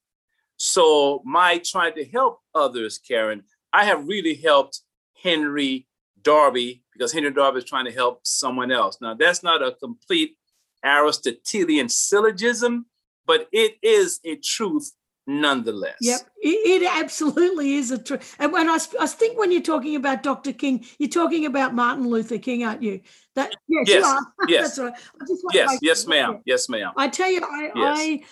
So, 0.56 1.22
my 1.24 1.60
trying 1.64 1.94
to 1.94 2.04
help 2.04 2.40
others, 2.54 2.98
Karen, 2.98 3.42
I 3.72 3.84
have 3.84 4.08
really 4.08 4.34
helped 4.34 4.80
Henry 5.22 5.86
Darby 6.22 6.82
because 6.96 7.12
Henry 7.12 7.32
Darby 7.32 7.58
is 7.58 7.64
trying 7.64 7.84
to 7.84 7.92
help 7.92 8.20
someone 8.24 8.70
else. 8.70 8.98
Now, 9.00 9.14
that's 9.14 9.42
not 9.42 9.62
a 9.62 9.72
complete 9.72 10.36
Aristotelian 10.84 11.88
syllogism, 11.88 12.86
but 13.26 13.48
it 13.52 13.76
is 13.82 14.20
a 14.24 14.36
truth 14.36 14.92
nonetheless. 15.26 15.96
Yep, 16.00 16.20
it, 16.38 16.82
it 16.82 16.90
absolutely 16.90 17.74
is 17.74 17.90
a 17.90 17.98
truth. 17.98 18.36
And 18.38 18.52
when 18.52 18.68
I, 18.68 18.78
I 19.00 19.06
think 19.06 19.38
when 19.38 19.50
you're 19.50 19.62
talking 19.62 19.96
about 19.96 20.22
Dr. 20.22 20.52
King, 20.52 20.84
you're 20.98 21.08
talking 21.08 21.46
about 21.46 21.74
Martin 21.74 22.08
Luther 22.08 22.38
King, 22.38 22.64
aren't 22.64 22.82
you? 22.82 23.00
That 23.34 23.52
yes, 23.68 23.88
yes, 23.88 24.20
yes. 24.48 24.76
that's 24.76 24.78
right. 24.78 24.94
yes, 25.52 25.78
yes, 25.82 26.06
ma'am. 26.06 26.42
Yes, 26.44 26.68
ma'am. 26.68 26.92
I 26.96 27.08
tell 27.08 27.30
you, 27.30 27.42
I, 27.42 27.62
yes. 27.74 27.98
I, 27.98 28.22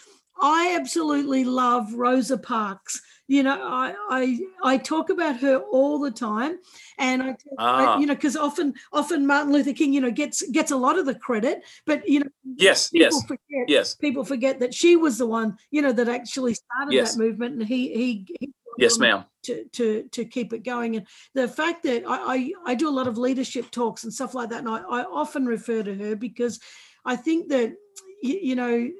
I 0.40 0.76
absolutely 0.76 1.44
love 1.44 1.92
Rosa 1.94 2.38
Parks 2.38 3.00
you 3.26 3.42
know 3.42 3.58
I, 3.60 3.94
I 4.10 4.40
i 4.62 4.78
talk 4.78 5.10
about 5.10 5.40
her 5.40 5.58
all 5.58 5.98
the 5.98 6.10
time 6.10 6.58
and 6.98 7.22
i, 7.22 7.36
ah. 7.58 7.96
I 7.96 8.00
you 8.00 8.06
know 8.06 8.14
because 8.14 8.36
often 8.36 8.74
often 8.92 9.26
martin 9.26 9.52
luther 9.52 9.72
king 9.72 9.92
you 9.92 10.00
know 10.00 10.10
gets 10.10 10.42
gets 10.50 10.70
a 10.70 10.76
lot 10.76 10.98
of 10.98 11.06
the 11.06 11.14
credit 11.14 11.64
but 11.86 12.06
you 12.08 12.20
know 12.20 12.30
yes 12.56 12.90
yes 12.92 13.22
forget, 13.24 13.68
yes 13.68 13.94
people 13.94 14.24
forget 14.24 14.60
that 14.60 14.74
she 14.74 14.96
was 14.96 15.18
the 15.18 15.26
one 15.26 15.56
you 15.70 15.82
know 15.82 15.92
that 15.92 16.08
actually 16.08 16.54
started 16.54 16.92
yes. 16.92 17.14
that 17.14 17.22
movement 17.22 17.54
and 17.54 17.68
he 17.68 17.94
he, 17.94 18.26
he 18.40 18.52
yes 18.78 18.98
ma'am 18.98 19.24
to 19.42 19.64
to 19.72 20.02
to 20.10 20.24
keep 20.24 20.52
it 20.52 20.64
going 20.64 20.96
and 20.96 21.06
the 21.34 21.48
fact 21.48 21.82
that 21.84 22.04
I, 22.06 22.34
I 22.34 22.52
i 22.66 22.74
do 22.74 22.88
a 22.88 22.90
lot 22.98 23.08
of 23.08 23.18
leadership 23.18 23.70
talks 23.70 24.04
and 24.04 24.12
stuff 24.12 24.34
like 24.34 24.50
that 24.50 24.60
and 24.60 24.68
i, 24.68 24.78
I 24.78 25.04
often 25.04 25.46
refer 25.46 25.82
to 25.82 25.94
her 25.94 26.16
because 26.16 26.60
i 27.04 27.16
think 27.16 27.48
that 27.50 27.74
you 28.22 28.56
know 28.56 28.90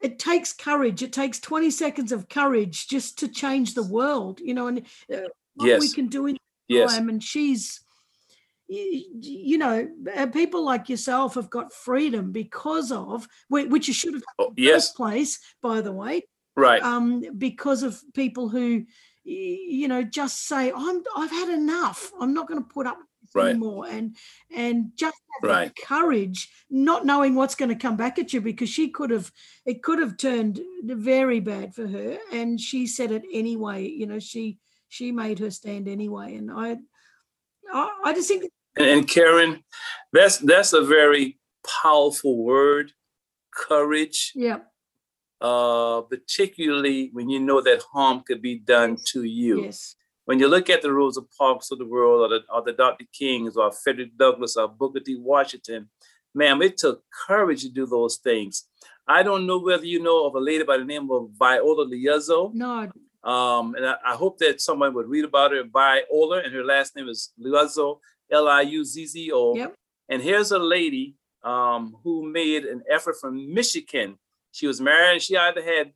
it 0.00 0.18
takes 0.18 0.52
courage. 0.52 1.02
It 1.02 1.12
takes 1.12 1.38
20 1.40 1.70
seconds 1.70 2.12
of 2.12 2.28
courage 2.28 2.88
just 2.88 3.18
to 3.18 3.28
change 3.28 3.74
the 3.74 3.82
world, 3.82 4.40
you 4.40 4.54
know, 4.54 4.66
and 4.68 4.80
uh, 5.12 5.28
what 5.54 5.66
yes. 5.66 5.80
we 5.80 5.92
can 5.92 6.08
do 6.08 6.26
in 6.26 6.36
yes. 6.68 6.94
time. 6.94 7.08
And 7.08 7.22
she's, 7.22 7.80
you 8.68 9.58
know, 9.58 9.88
uh, 10.16 10.26
people 10.26 10.64
like 10.64 10.88
yourself 10.88 11.34
have 11.34 11.50
got 11.50 11.72
freedom 11.72 12.32
because 12.32 12.92
of 12.92 13.26
which 13.48 13.88
you 13.88 13.94
should 13.94 14.14
have 14.14 14.22
oh, 14.38 14.52
yes. 14.56 14.74
first 14.74 14.96
place, 14.96 15.38
by 15.62 15.80
the 15.80 15.92
way, 15.92 16.22
right? 16.56 16.82
Um, 16.82 17.22
because 17.36 17.82
of 17.82 18.00
people 18.14 18.48
who, 18.48 18.84
you 19.24 19.88
know, 19.88 20.02
just 20.02 20.46
say, 20.46 20.72
"I'm, 20.74 21.02
I've 21.16 21.30
had 21.30 21.48
enough. 21.50 22.10
I'm 22.20 22.32
not 22.32 22.48
going 22.48 22.62
to 22.62 22.68
put 22.68 22.86
up 22.86 22.98
right. 23.34 23.50
anymore 23.50 23.86
and 23.88 24.16
and 24.54 24.90
just 24.96 25.16
right. 25.42 25.72
courage 25.84 26.48
not 26.70 27.04
knowing 27.04 27.34
what's 27.34 27.54
going 27.54 27.68
to 27.68 27.74
come 27.74 27.96
back 27.96 28.18
at 28.18 28.32
you 28.32 28.40
because 28.40 28.68
she 28.68 28.88
could 28.88 29.10
have 29.10 29.30
it 29.66 29.82
could 29.82 29.98
have 29.98 30.16
turned 30.16 30.60
very 30.84 31.40
bad 31.40 31.74
for 31.74 31.86
her 31.86 32.18
and 32.32 32.60
she 32.60 32.86
said 32.86 33.10
it 33.10 33.22
anyway 33.32 33.86
you 33.86 34.06
know 34.06 34.18
she 34.18 34.58
she 34.88 35.12
made 35.12 35.38
her 35.38 35.50
stand 35.50 35.88
anyway 35.88 36.34
and 36.36 36.50
i 36.50 36.76
i, 37.72 37.90
I 38.04 38.12
just 38.12 38.28
think 38.28 38.50
and, 38.76 38.86
and 38.86 39.08
karen 39.08 39.62
that's 40.12 40.38
that's 40.38 40.72
a 40.72 40.82
very 40.82 41.38
powerful 41.82 42.42
word 42.42 42.92
courage 43.54 44.32
yeah 44.34 44.58
uh, 45.42 46.02
particularly 46.02 47.08
when 47.14 47.30
you 47.30 47.40
know 47.40 47.62
that 47.62 47.82
harm 47.94 48.22
could 48.26 48.42
be 48.42 48.58
done 48.58 48.98
to 49.06 49.24
you. 49.24 49.62
Yes 49.62 49.96
when 50.30 50.38
you 50.38 50.46
look 50.46 50.70
at 50.70 50.80
the 50.80 50.92
Rosa 50.92 51.22
Parks 51.36 51.72
of 51.72 51.78
the 51.78 51.84
world 51.84 52.20
or 52.20 52.38
the, 52.38 52.44
or 52.54 52.62
the 52.62 52.72
Dr. 52.72 53.04
Kings 53.12 53.56
or 53.56 53.72
Frederick 53.72 54.16
Douglass 54.16 54.56
or 54.56 54.68
Booker 54.68 55.00
T. 55.00 55.16
Washington, 55.16 55.88
ma'am, 56.36 56.62
it 56.62 56.78
took 56.78 57.02
courage 57.26 57.62
to 57.62 57.68
do 57.68 57.84
those 57.84 58.18
things. 58.18 58.68
I 59.08 59.24
don't 59.24 59.44
know 59.44 59.58
whether 59.58 59.84
you 59.84 60.00
know 60.00 60.28
of 60.28 60.36
a 60.36 60.38
lady 60.38 60.62
by 60.62 60.78
the 60.78 60.84
name 60.84 61.10
of 61.10 61.30
Viola 61.36 61.84
Liuzzo. 61.84 62.54
No. 62.54 62.88
Um, 63.28 63.74
and 63.74 63.84
I, 63.84 63.96
I, 64.06 64.14
hope 64.14 64.38
that 64.38 64.60
someone 64.60 64.94
would 64.94 65.08
read 65.08 65.24
about 65.24 65.50
her. 65.50 65.64
Viola, 65.64 66.42
and 66.44 66.54
her 66.54 66.64
last 66.64 66.94
name 66.94 67.08
is 67.08 67.32
Liuzzo, 67.44 67.98
L-I-U-Z-Z-O. 68.30 69.56
Yep. 69.56 69.74
And 70.10 70.22
here's 70.22 70.52
a 70.52 70.60
lady 70.60 71.16
um, 71.42 71.96
who 72.04 72.30
made 72.30 72.66
an 72.66 72.84
effort 72.88 73.16
from 73.20 73.52
Michigan. 73.52 74.16
She 74.52 74.68
was 74.68 74.80
married 74.80 75.14
and 75.14 75.22
she 75.22 75.36
either 75.36 75.60
had 75.60 75.92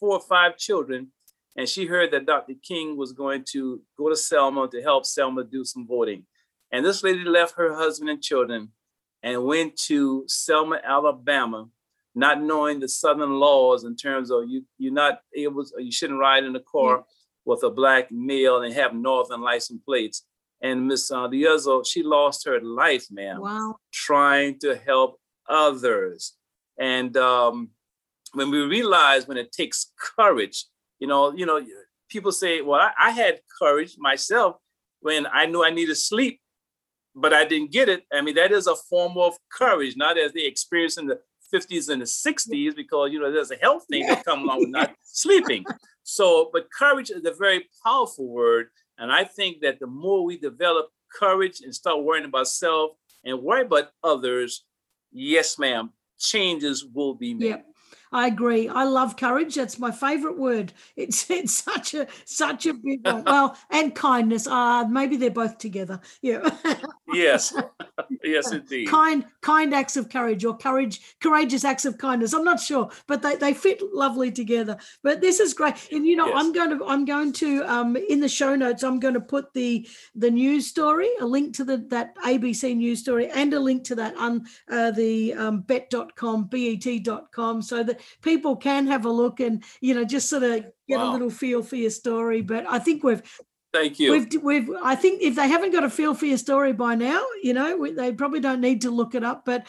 four 0.00 0.14
or 0.14 0.20
five 0.20 0.56
children 0.56 1.12
and 1.58 1.68
she 1.68 1.86
heard 1.86 2.12
that 2.12 2.24
Dr. 2.24 2.54
King 2.62 2.96
was 2.96 3.10
going 3.12 3.44
to 3.50 3.82
go 3.98 4.08
to 4.08 4.14
Selma 4.16 4.68
to 4.68 4.80
help 4.80 5.04
Selma 5.04 5.42
do 5.42 5.64
some 5.64 5.88
voting. 5.88 6.24
And 6.70 6.86
this 6.86 7.02
lady 7.02 7.24
left 7.24 7.56
her 7.56 7.74
husband 7.74 8.08
and 8.10 8.22
children 8.22 8.68
and 9.24 9.42
went 9.44 9.76
to 9.88 10.22
Selma, 10.28 10.80
Alabama, 10.84 11.66
not 12.14 12.40
knowing 12.40 12.78
the 12.78 12.88
Southern 12.88 13.32
laws 13.40 13.82
in 13.82 13.96
terms 13.96 14.30
of 14.30 14.48
you, 14.48 14.64
you're 14.78 14.92
not 14.92 15.18
able, 15.34 15.64
to, 15.64 15.82
you 15.82 15.90
shouldn't 15.90 16.20
ride 16.20 16.44
in 16.44 16.54
a 16.54 16.60
car 16.60 17.04
with 17.44 17.64
a 17.64 17.70
black 17.70 18.12
male 18.12 18.62
and 18.62 18.72
have 18.74 18.94
Northern 18.94 19.40
license 19.40 19.82
plates. 19.84 20.22
And 20.62 20.86
Miss 20.86 21.10
uh, 21.10 21.26
Liuzzo, 21.26 21.84
she 21.84 22.04
lost 22.04 22.46
her 22.46 22.60
life, 22.60 23.06
ma'am, 23.10 23.40
Wow. 23.40 23.76
trying 23.92 24.60
to 24.60 24.76
help 24.76 25.18
others. 25.48 26.34
And 26.78 27.16
um, 27.16 27.70
when 28.34 28.50
we 28.52 28.60
realize 28.60 29.26
when 29.26 29.38
it 29.38 29.50
takes 29.50 29.90
courage, 29.98 30.66
you 30.98 31.06
know, 31.06 31.32
you 31.32 31.46
know, 31.46 31.64
people 32.08 32.32
say, 32.32 32.60
"Well, 32.60 32.80
I, 32.80 32.92
I 32.98 33.10
had 33.10 33.40
courage 33.58 33.96
myself 33.98 34.56
when 35.00 35.26
I 35.26 35.46
knew 35.46 35.64
I 35.64 35.70
needed 35.70 35.96
sleep, 35.96 36.40
but 37.14 37.32
I 37.32 37.44
didn't 37.44 37.72
get 37.72 37.88
it." 37.88 38.04
I 38.12 38.20
mean, 38.20 38.34
that 38.36 38.52
is 38.52 38.66
a 38.66 38.76
form 38.76 39.16
of 39.16 39.34
courage, 39.52 39.96
not 39.96 40.18
as 40.18 40.32
they 40.32 40.44
experienced 40.44 40.98
in 40.98 41.06
the 41.06 41.20
50s 41.54 41.88
and 41.88 42.02
the 42.02 42.06
60s, 42.06 42.76
because 42.76 43.12
you 43.12 43.20
know 43.20 43.32
there's 43.32 43.50
a 43.50 43.56
health 43.56 43.86
thing 43.90 44.06
that 44.06 44.24
comes 44.24 44.42
along 44.42 44.60
with 44.60 44.70
not 44.70 44.94
sleeping. 45.02 45.64
So, 46.02 46.50
but 46.52 46.68
courage 46.76 47.10
is 47.10 47.24
a 47.24 47.34
very 47.34 47.68
powerful 47.84 48.28
word, 48.28 48.68
and 48.98 49.12
I 49.12 49.24
think 49.24 49.60
that 49.60 49.78
the 49.78 49.86
more 49.86 50.24
we 50.24 50.38
develop 50.38 50.88
courage 51.12 51.60
and 51.62 51.74
start 51.74 52.02
worrying 52.02 52.26
about 52.26 52.48
self 52.48 52.92
and 53.24 53.42
worry 53.42 53.62
about 53.62 53.90
others, 54.02 54.64
yes, 55.12 55.58
ma'am, 55.58 55.90
changes 56.18 56.84
will 56.84 57.14
be 57.14 57.34
made. 57.34 57.48
Yep. 57.48 57.66
I 58.12 58.26
agree. 58.28 58.68
I 58.68 58.84
love 58.84 59.16
courage. 59.16 59.54
That's 59.54 59.78
my 59.78 59.90
favorite 59.90 60.38
word. 60.38 60.72
It's 60.96 61.30
it's 61.30 61.52
such 61.54 61.94
a 61.94 62.06
such 62.24 62.66
a 62.66 62.74
big 62.74 63.04
one. 63.04 63.24
Well, 63.28 63.56
and 63.70 63.94
kindness. 63.94 64.46
Uh 64.46 64.84
maybe 64.88 65.16
they're 65.16 65.30
both 65.30 65.58
together. 65.58 66.00
Yeah. 66.22 66.48
Yes, 67.12 67.54
yes, 68.24 68.52
indeed. 68.52 68.88
kind 68.88 69.24
kind 69.40 69.74
acts 69.74 69.96
of 69.96 70.08
courage 70.08 70.44
or 70.44 70.56
courage 70.56 71.00
courageous 71.20 71.64
acts 71.64 71.84
of 71.84 71.98
kindness. 71.98 72.32
I'm 72.34 72.44
not 72.44 72.60
sure 72.60 72.90
but 73.06 73.22
they, 73.22 73.36
they 73.36 73.54
fit 73.54 73.80
lovely 73.92 74.30
together. 74.30 74.76
But 75.02 75.20
this 75.20 75.40
is 75.40 75.54
great. 75.54 75.74
And 75.92 76.06
you 76.06 76.16
know 76.16 76.26
Yes. 76.28 76.36
i'm 76.36 76.52
going 76.52 76.78
to 76.78 76.84
i'm 76.86 77.04
going 77.04 77.32
to 77.34 77.62
um 77.64 77.96
in 77.96 78.20
the 78.20 78.28
show 78.28 78.54
notes 78.54 78.82
i'm 78.82 79.00
going 79.00 79.14
to 79.14 79.20
put 79.20 79.52
the 79.54 79.88
the 80.14 80.30
news 80.30 80.66
story 80.66 81.08
a 81.20 81.24
link 81.26 81.54
to 81.56 81.64
the 81.64 81.78
that 81.88 82.14
abc 82.24 82.76
news 82.76 83.00
story 83.00 83.30
and 83.30 83.54
a 83.54 83.60
link 83.60 83.84
to 83.84 83.94
that 83.94 84.14
on 84.16 84.44
uh, 84.70 84.90
the 84.90 85.32
um, 85.34 85.60
bet.com 85.62 86.44
bet.com 86.44 87.62
so 87.62 87.82
that 87.82 88.00
people 88.22 88.56
can 88.56 88.86
have 88.86 89.04
a 89.04 89.10
look 89.10 89.40
and 89.40 89.64
you 89.80 89.94
know 89.94 90.04
just 90.04 90.28
sort 90.28 90.42
of 90.42 90.64
get 90.88 91.00
a 91.00 91.10
little 91.10 91.30
feel 91.30 91.62
for 91.62 91.76
your 91.76 91.90
story. 91.90 92.40
But 92.42 92.66
i 92.68 92.78
think 92.78 93.02
we've 93.04 93.22
Thank 93.78 93.98
you. 93.98 94.12
We've, 94.12 94.42
we've, 94.42 94.70
I 94.82 94.94
think 94.94 95.22
if 95.22 95.34
they 95.34 95.48
haven't 95.48 95.72
got 95.72 95.84
a 95.84 95.90
feel 95.90 96.14
for 96.14 96.26
your 96.26 96.38
story 96.38 96.72
by 96.72 96.94
now, 96.94 97.24
you 97.42 97.54
know, 97.54 97.76
we, 97.76 97.92
they 97.92 98.12
probably 98.12 98.40
don't 98.40 98.60
need 98.60 98.82
to 98.82 98.90
look 98.90 99.14
it 99.14 99.24
up. 99.24 99.44
But 99.44 99.66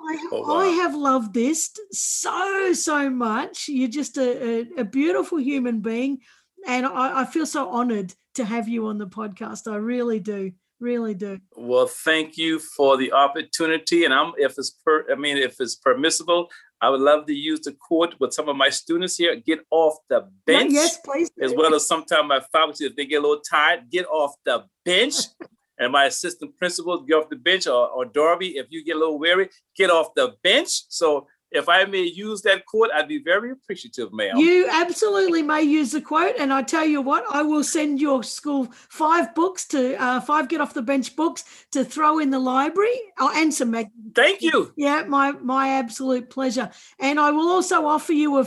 I, 0.00 0.28
Oh, 0.32 0.58
I 0.58 0.66
have 0.66 0.94
loved 0.94 1.34
this 1.34 1.70
so, 1.92 2.72
so 2.72 3.10
much. 3.10 3.68
You're 3.68 3.88
just 3.88 4.16
a, 4.18 4.44
a, 4.44 4.80
a 4.80 4.84
beautiful 4.84 5.38
human 5.38 5.80
being. 5.80 6.18
And 6.66 6.86
I, 6.86 7.22
I 7.22 7.24
feel 7.24 7.46
so 7.46 7.68
honored 7.68 8.14
to 8.34 8.44
have 8.44 8.68
you 8.68 8.86
on 8.86 8.98
the 8.98 9.06
podcast. 9.06 9.70
I 9.70 9.76
really 9.76 10.20
do. 10.20 10.52
Really 10.80 11.14
do. 11.14 11.40
Well, 11.56 11.86
thank 11.86 12.36
you 12.36 12.58
for 12.58 12.96
the 12.96 13.12
opportunity. 13.12 14.04
And 14.04 14.12
I'm, 14.12 14.32
if 14.36 14.58
it's 14.58 14.70
per, 14.70 15.06
I 15.10 15.14
mean, 15.14 15.36
if 15.36 15.60
it's 15.60 15.76
permissible, 15.76 16.48
I 16.80 16.90
would 16.90 17.00
love 17.00 17.26
to 17.26 17.32
use 17.32 17.60
the 17.60 17.72
quote 17.72 18.14
with 18.20 18.34
some 18.34 18.48
of 18.48 18.56
my 18.56 18.68
students 18.68 19.16
here. 19.16 19.36
Get 19.36 19.60
off 19.70 19.96
the 20.08 20.28
bench, 20.46 20.72
yes, 20.72 20.98
please. 21.04 21.30
as 21.40 21.54
well 21.54 21.74
as 21.74 21.86
sometimes 21.86 22.28
my 22.28 22.40
faculty, 22.52 22.84
if 22.84 22.96
they 22.96 23.06
get 23.06 23.16
a 23.16 23.26
little 23.26 23.40
tired, 23.40 23.90
get 23.90 24.06
off 24.06 24.34
the 24.44 24.64
bench. 24.84 25.14
and 25.78 25.92
my 25.92 26.04
assistant 26.04 26.56
principals, 26.56 27.04
get 27.06 27.14
off 27.14 27.28
the 27.28 27.36
bench, 27.36 27.66
or, 27.66 27.88
or 27.88 28.04
Darby, 28.04 28.56
if 28.56 28.66
you 28.70 28.84
get 28.84 28.96
a 28.96 28.98
little 28.98 29.18
weary, 29.18 29.48
get 29.76 29.90
off 29.90 30.14
the 30.14 30.34
bench. 30.42 30.84
So 30.88 31.26
if 31.54 31.68
I 31.68 31.84
may 31.84 32.02
use 32.02 32.42
that 32.42 32.66
quote, 32.66 32.90
I'd 32.94 33.08
be 33.08 33.18
very 33.18 33.52
appreciative, 33.52 34.12
ma'am. 34.12 34.36
You 34.36 34.68
absolutely 34.70 35.42
may 35.42 35.62
use 35.62 35.92
the 35.92 36.00
quote, 36.00 36.34
and 36.38 36.52
I 36.52 36.62
tell 36.62 36.84
you 36.84 37.00
what, 37.00 37.24
I 37.30 37.42
will 37.42 37.64
send 37.64 38.00
your 38.00 38.22
school 38.22 38.68
five 38.90 39.34
books 39.34 39.64
to 39.68 39.94
uh, 40.02 40.20
five 40.20 40.48
get 40.48 40.60
off 40.60 40.74
the 40.74 40.82
bench 40.82 41.14
books 41.16 41.44
to 41.72 41.84
throw 41.84 42.18
in 42.18 42.30
the 42.30 42.38
library, 42.38 42.98
oh, 43.18 43.32
and 43.34 43.54
some 43.54 43.70
mag- 43.70 43.90
Thank 44.14 44.42
you. 44.42 44.72
Yeah, 44.76 45.04
my 45.06 45.32
my 45.32 45.70
absolute 45.70 46.28
pleasure. 46.28 46.70
And 46.98 47.18
I 47.18 47.30
will 47.30 47.48
also 47.48 47.86
offer 47.86 48.12
you 48.12 48.38
a, 48.38 48.46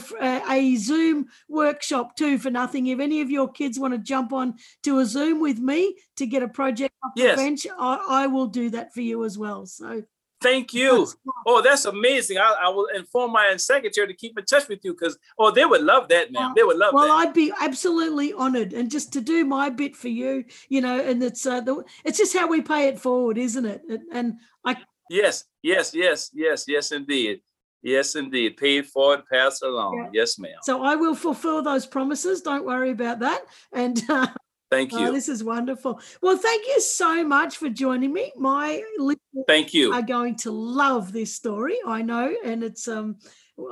a 0.50 0.76
Zoom 0.76 1.28
workshop 1.48 2.16
too 2.16 2.38
for 2.38 2.52
nothing. 2.52 2.88
If 2.88 3.00
any 3.00 3.22
of 3.22 3.30
your 3.30 3.50
kids 3.50 3.80
want 3.80 3.94
to 3.94 3.98
jump 4.00 4.34
on 4.34 4.56
to 4.84 5.00
a 5.00 5.06
Zoom 5.06 5.40
with 5.40 5.60
me 5.60 5.96
to 6.18 6.26
get 6.26 6.44
a 6.44 6.48
project 6.48 6.94
off 7.04 7.14
Yes. 7.16 7.38
the 7.38 7.44
bench, 7.44 7.68
I, 7.80 8.06
I 8.10 8.28
will 8.28 8.48
do 8.48 8.70
that 8.72 8.94
for 8.94 9.02
you 9.02 9.24
as 9.24 9.38
well. 9.38 9.66
So 9.66 10.04
Thank 10.40 10.74
you. 10.74 11.08
Oh, 11.48 11.62
that's 11.62 11.86
amazing. 11.86 12.38
I, 12.38 12.56
I 12.64 12.70
will 12.70 12.88
inform 12.96 13.32
my 13.32 13.56
secretary 13.58 14.08
to 14.08 14.14
keep 14.14 14.38
in 14.38 14.46
touch 14.46 14.68
with 14.68 14.80
you 14.84 14.94
because, 14.94 15.18
oh, 15.40 15.50
they 15.52 15.66
would 15.66 15.82
love 15.82 16.10
that, 16.10 16.32
ma'am. 16.32 16.54
They 16.56 16.64
would 16.64 16.78
love 16.78 16.94
well, 16.94 17.08
that. 17.08 17.30
I'd 17.30 17.34
be 17.34 17.52
absolutely 17.60 18.34
honoured, 18.34 18.74
and 18.74 18.92
just 18.92 19.12
to 19.14 19.22
do 19.22 19.46
my 19.46 19.70
bit 19.70 19.96
for 19.96 20.10
you, 20.10 20.46
you 20.70 20.82
know, 20.82 21.00
and 21.00 21.24
it's 21.24 21.46
uh, 21.46 21.62
the, 21.62 21.84
it's 22.06 22.20
just 22.20 22.36
how 22.38 22.48
we 22.48 22.62
pay 22.62 22.88
it 22.88 23.00
forward, 23.00 23.38
isn't 23.38 23.66
it? 23.66 23.82
And- 23.90 24.04
And 24.12 24.34
I 24.66 24.78
yes, 25.10 25.46
yes, 25.64 25.94
yes, 25.94 26.30
yes, 26.34 26.66
yes, 26.68 26.92
indeed. 26.92 27.42
Yes, 27.84 28.16
indeed. 28.16 28.58
Paid 28.58 28.88
forward, 28.88 29.24
pass 29.32 29.62
along. 29.62 30.10
Yes, 30.14 30.38
ma'am. 30.40 30.60
so 30.64 30.84
I 30.84 30.96
will 30.96 31.16
fulfil 31.16 31.62
those 31.62 31.86
promises. 31.86 32.42
Don't 32.42 32.66
worry 32.66 32.92
about 32.92 33.20
that. 33.20 33.46
And 33.72 34.02
uh, 34.10 34.28
Thank 34.70 34.94
Oh, 34.94 35.00
you. 35.00 35.12
this 35.14 35.30
is 35.30 35.44
wonderful. 35.44 36.00
Well, 36.22 36.38
thank 36.38 36.68
you 36.68 36.82
so 36.82 37.24
much 37.24 37.58
for 37.58 37.70
joining 37.70 38.12
me. 38.12 38.32
My 38.36 38.84
listeners 38.98 39.46
Thank 39.48 39.74
you. 39.74 39.94
are 39.94 40.02
going 40.02 40.36
to 40.38 40.52
love 40.52 41.14
this 41.14 41.34
story, 41.34 41.78
I 41.86 42.02
know, 42.02 42.36
and 42.44 42.64
it's 42.64 42.88
um, 42.88 43.18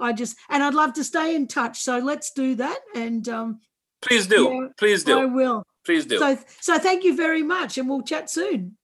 I 0.02 0.14
just 0.14 0.38
and 0.50 0.64
I'd 0.64 0.74
love 0.74 0.94
to 0.94 1.04
stay 1.04 1.36
in 1.36 1.48
touch. 1.48 1.80
So 1.80 1.98
let's 2.00 2.32
do 2.32 2.56
that, 2.56 2.80
and 2.96 3.28
um, 3.28 3.60
Please 4.02 4.28
do. 4.28 4.50
Yeah, 4.52 4.68
Please 4.78 5.04
do. 5.04 5.20
I 5.20 5.26
will. 5.26 5.64
Please 5.86 6.06
do. 6.06 6.20
So, 6.20 6.38
so 6.62 6.78
thank 6.80 7.04
you 7.04 7.16
very 7.16 7.44
much, 7.44 7.78
and 7.78 7.90
we'll 7.90 8.02
chat 8.04 8.30
soon. 8.30 8.78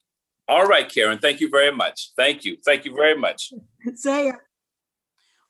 All 0.48 0.66
right, 0.66 0.88
Karen. 0.90 1.18
Thank 1.20 1.40
you 1.40 1.50
very 1.50 1.72
much. 1.72 2.12
Thank 2.18 2.44
you. 2.44 2.58
Thank 2.66 2.86
you 2.86 2.94
very 2.96 3.18
much. 3.18 3.54
See 3.96 4.28
ya. 4.28 4.34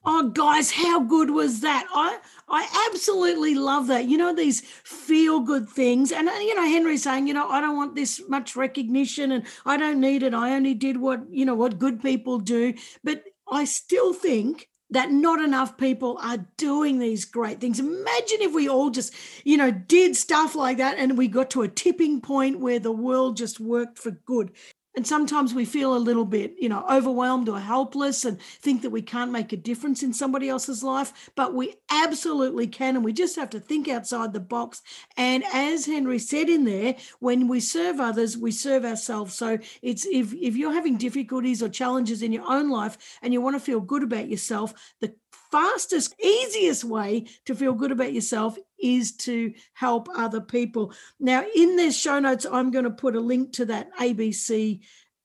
Oh, 0.03 0.29
guys, 0.29 0.71
how 0.71 0.99
good 1.01 1.29
was 1.29 1.61
that? 1.61 1.85
I 1.93 2.19
I 2.49 2.87
absolutely 2.91 3.53
love 3.55 3.87
that. 3.87 4.05
You 4.05 4.17
know 4.17 4.33
these 4.33 4.61
feel 4.61 5.39
good 5.41 5.69
things, 5.69 6.11
and 6.11 6.27
uh, 6.27 6.31
you 6.33 6.55
know 6.55 6.63
Henry's 6.65 7.03
saying, 7.03 7.27
you 7.27 7.33
know, 7.35 7.47
I 7.47 7.61
don't 7.61 7.75
want 7.77 7.95
this 7.95 8.21
much 8.27 8.55
recognition, 8.55 9.31
and 9.31 9.45
I 9.65 9.77
don't 9.77 9.99
need 10.01 10.23
it. 10.23 10.33
I 10.33 10.53
only 10.55 10.73
did 10.73 10.97
what 10.97 11.21
you 11.29 11.45
know 11.45 11.53
what 11.55 11.77
good 11.79 12.01
people 12.01 12.39
do, 12.39 12.73
but 13.03 13.23
I 13.51 13.65
still 13.65 14.11
think 14.13 14.67
that 14.89 15.11
not 15.11 15.39
enough 15.39 15.77
people 15.77 16.17
are 16.21 16.45
doing 16.57 16.99
these 16.99 17.23
great 17.25 17.61
things. 17.61 17.79
Imagine 17.79 18.41
if 18.41 18.53
we 18.53 18.67
all 18.67 18.89
just, 18.89 19.13
you 19.45 19.55
know, 19.55 19.71
did 19.71 20.17
stuff 20.17 20.53
like 20.53 20.77
that 20.77 20.97
and 20.97 21.17
we 21.17 21.29
got 21.29 21.49
to 21.51 21.61
a 21.61 21.67
tipping 21.69 22.19
point 22.19 22.59
where 22.59 22.77
the 22.77 22.91
world 22.91 23.37
just 23.37 23.61
worked 23.61 23.97
for 23.97 24.11
good. 24.11 24.51
And 24.95 25.07
sometimes 25.07 25.53
we 25.53 25.63
feel 25.63 25.95
a 25.95 25.97
little 25.97 26.25
bit, 26.25 26.55
you 26.59 26.67
know, 26.67 26.85
overwhelmed 26.89 27.47
or 27.47 27.59
helpless 27.59 28.25
and 28.25 28.41
think 28.41 28.81
that 28.81 28.89
we 28.89 29.01
can't 29.01 29.31
make 29.31 29.53
a 29.53 29.57
difference 29.57 30.03
in 30.03 30.13
somebody 30.13 30.49
else's 30.49 30.83
life, 30.83 31.31
but 31.35 31.53
we 31.53 31.75
absolutely 31.89 32.67
can. 32.67 32.97
And 32.97 33.05
we 33.05 33.13
just 33.13 33.37
have 33.37 33.49
to 33.51 33.59
think 33.59 33.87
outside 33.87 34.33
the 34.33 34.41
box. 34.41 34.81
And 35.15 35.45
as 35.53 35.85
Henry 35.85 36.19
said 36.19 36.49
in 36.49 36.65
there, 36.65 36.95
when 37.19 37.47
we 37.47 37.61
serve 37.61 38.01
others, 38.01 38.37
we 38.37 38.51
serve 38.51 38.83
ourselves. 38.83 39.33
So 39.33 39.59
it's 39.81 40.05
if, 40.05 40.33
if 40.33 40.57
you're 40.57 40.73
having 40.73 40.97
difficulties 40.97 41.63
or 41.63 41.69
challenges 41.69 42.21
in 42.21 42.33
your 42.33 42.49
own 42.51 42.69
life 42.69 43.17
and 43.21 43.31
you 43.31 43.39
want 43.39 43.55
to 43.55 43.61
feel 43.61 43.79
good 43.79 44.03
about 44.03 44.27
yourself, 44.27 44.73
the 44.99 45.15
fastest, 45.51 46.15
easiest 46.23 46.83
way 46.83 47.25
to 47.45 47.55
feel 47.55 47.73
good 47.73 47.91
about 47.91 48.13
yourself 48.13 48.57
is 48.81 49.15
to 49.17 49.53
help 49.73 50.07
other 50.15 50.41
people. 50.41 50.93
Now, 51.19 51.43
in 51.55 51.75
the 51.75 51.91
show 51.91 52.19
notes, 52.19 52.45
I'm 52.49 52.71
going 52.71 52.85
to 52.85 52.91
put 52.91 53.15
a 53.15 53.21
link 53.21 53.53
to 53.53 53.65
that 53.65 53.95
ABC 53.97 54.81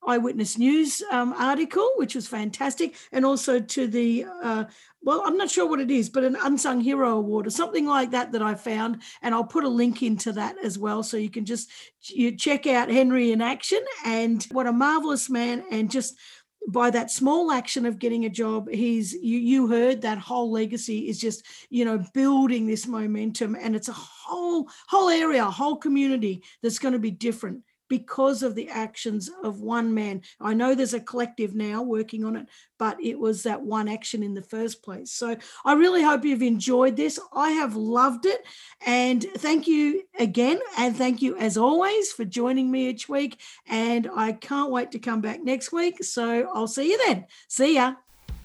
Eyewitness 0.07 0.57
News 0.57 1.03
um, 1.11 1.33
article, 1.33 1.89
which 1.97 2.15
was 2.15 2.29
fantastic, 2.29 2.95
and 3.11 3.25
also 3.25 3.59
to 3.59 3.89
the, 3.89 4.27
uh, 4.43 4.65
well, 5.03 5.23
I'm 5.27 5.37
not 5.37 5.51
sure 5.51 5.69
what 5.69 5.81
it 5.81 5.91
is, 5.91 6.09
but 6.09 6.23
an 6.23 6.37
Unsung 6.37 6.81
Hero 6.81 7.17
Award 7.17 7.47
or 7.47 7.51
something 7.51 7.87
like 7.87 8.13
that 8.13 8.33
that 8.33 8.43
I 8.43 8.55
found. 8.55 9.03
And 9.23 9.35
I'll 9.35 9.45
put 9.45 9.65
a 9.65 9.69
link 9.69 10.03
into 10.03 10.33
that 10.33 10.57
as 10.63 10.79
well. 10.79 11.03
So 11.03 11.17
you 11.17 11.31
can 11.31 11.45
just 11.45 11.71
you 12.03 12.37
check 12.37 12.67
out 12.67 12.89
Henry 12.89 13.33
in 13.33 13.41
action 13.41 13.85
and 14.05 14.45
what 14.53 14.67
a 14.67 14.73
marvelous 14.73 15.29
man 15.29 15.65
and 15.71 15.91
just 15.91 16.17
by 16.69 16.91
that 16.91 17.11
small 17.11 17.53
action 17.53 17.87
of 17.87 17.99
getting 17.99 18.25
a 18.25 18.31
job 18.31 18.69
he's 18.69 19.13
you 19.13 19.39
you 19.39 19.69
heard 19.69 20.03
that 20.03 20.19
whole 20.19 20.51
legacy 20.51 21.09
is 21.09 21.21
just 21.21 21.45
you 21.71 21.85
know 21.85 22.03
building 22.13 22.67
this 22.67 22.87
momentum 22.87 23.57
and 23.61 23.77
it's 23.77 23.89
a 23.89 23.93
whole 23.93 24.69
whole 24.89 25.09
area 25.09 25.45
a 25.45 25.51
whole 25.51 25.77
community 25.77 26.43
that's 26.63 26.79
going 26.79 26.93
to 26.93 26.99
be 26.99 27.11
different 27.11 27.63
because 27.89 28.43
of 28.43 28.55
the 28.55 28.69
actions 28.69 29.31
of 29.43 29.61
one 29.61 29.93
man 29.95 30.21
i 30.41 30.53
know 30.53 30.75
there's 30.75 30.95
a 30.95 31.01
collective 31.01 31.55
now 31.55 31.83
working 31.83 32.25
on 32.25 32.37
it 32.37 32.47
but 32.79 32.97
it 33.03 33.19
was 33.19 33.43
that 33.43 33.63
one 33.63 33.89
action 33.89 34.23
in 34.23 34.35
the 34.35 34.43
first 34.43 34.83
place 34.83 35.13
so 35.13 35.37
i 35.65 35.73
really 35.73 36.03
hope 36.03 36.25
you've 36.25 36.43
enjoyed 36.43 36.97
this 36.97 37.19
i 37.33 37.51
have 37.51 37.77
loved 37.77 38.27
it 38.27 38.45
and 38.85 39.25
thank 39.39 39.67
you 39.67 40.03
again 40.19 40.59
and 40.79 40.97
thank 40.97 41.23
you 41.23 41.37
as 41.37 41.57
always 41.57 42.13
for 42.13 42.25
joining 42.25 42.71
me 42.71 42.89
each 42.89 43.09
week 43.09 43.41
and 43.69 44.09
I 44.15 44.33
can't 44.33 44.71
wait 44.71 44.93
to 44.93 44.99
come 44.99 45.21
back 45.21 45.43
next 45.43 45.73
week. 45.73 46.03
So 46.05 46.51
I'll 46.55 46.67
see 46.67 46.91
you 46.91 46.99
then. 47.07 47.27
See 47.49 47.75
ya. 47.75 47.95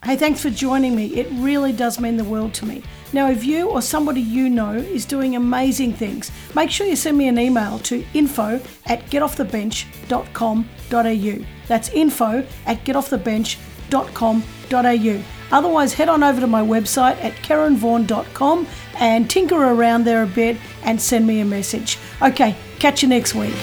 Hey, 0.04 0.16
thanks 0.16 0.40
for 0.40 0.50
joining 0.50 0.96
me. 0.96 1.06
It 1.14 1.28
really 1.32 1.72
does 1.72 2.00
mean 2.00 2.16
the 2.16 2.24
world 2.24 2.54
to 2.54 2.66
me. 2.66 2.82
Now, 3.12 3.28
if 3.28 3.44
you 3.44 3.68
or 3.68 3.82
somebody 3.82 4.20
you 4.20 4.48
know 4.48 4.72
is 4.72 5.04
doing 5.04 5.36
amazing 5.36 5.92
things, 5.92 6.32
make 6.54 6.70
sure 6.70 6.86
you 6.86 6.96
send 6.96 7.18
me 7.18 7.28
an 7.28 7.38
email 7.38 7.78
to 7.80 8.04
info 8.14 8.60
at 8.86 9.04
getoffthebench.com.au. 9.06 11.46
That's 11.68 11.88
info 11.90 12.46
at 12.66 12.84
getoffthebench.com.au. 12.84 15.22
Otherwise, 15.52 15.92
head 15.92 16.08
on 16.08 16.22
over 16.22 16.40
to 16.40 16.46
my 16.46 16.62
website 16.62 17.22
at 17.22 17.34
karenvaughan.com 17.34 18.66
and 18.98 19.28
tinker 19.28 19.62
around 19.62 20.04
there 20.04 20.22
a 20.22 20.26
bit 20.26 20.56
and 20.82 21.00
send 21.00 21.26
me 21.26 21.40
a 21.40 21.44
message. 21.44 21.98
Okay, 22.22 22.56
catch 22.78 23.02
you 23.02 23.08
next 23.08 23.34
week. 23.34 23.54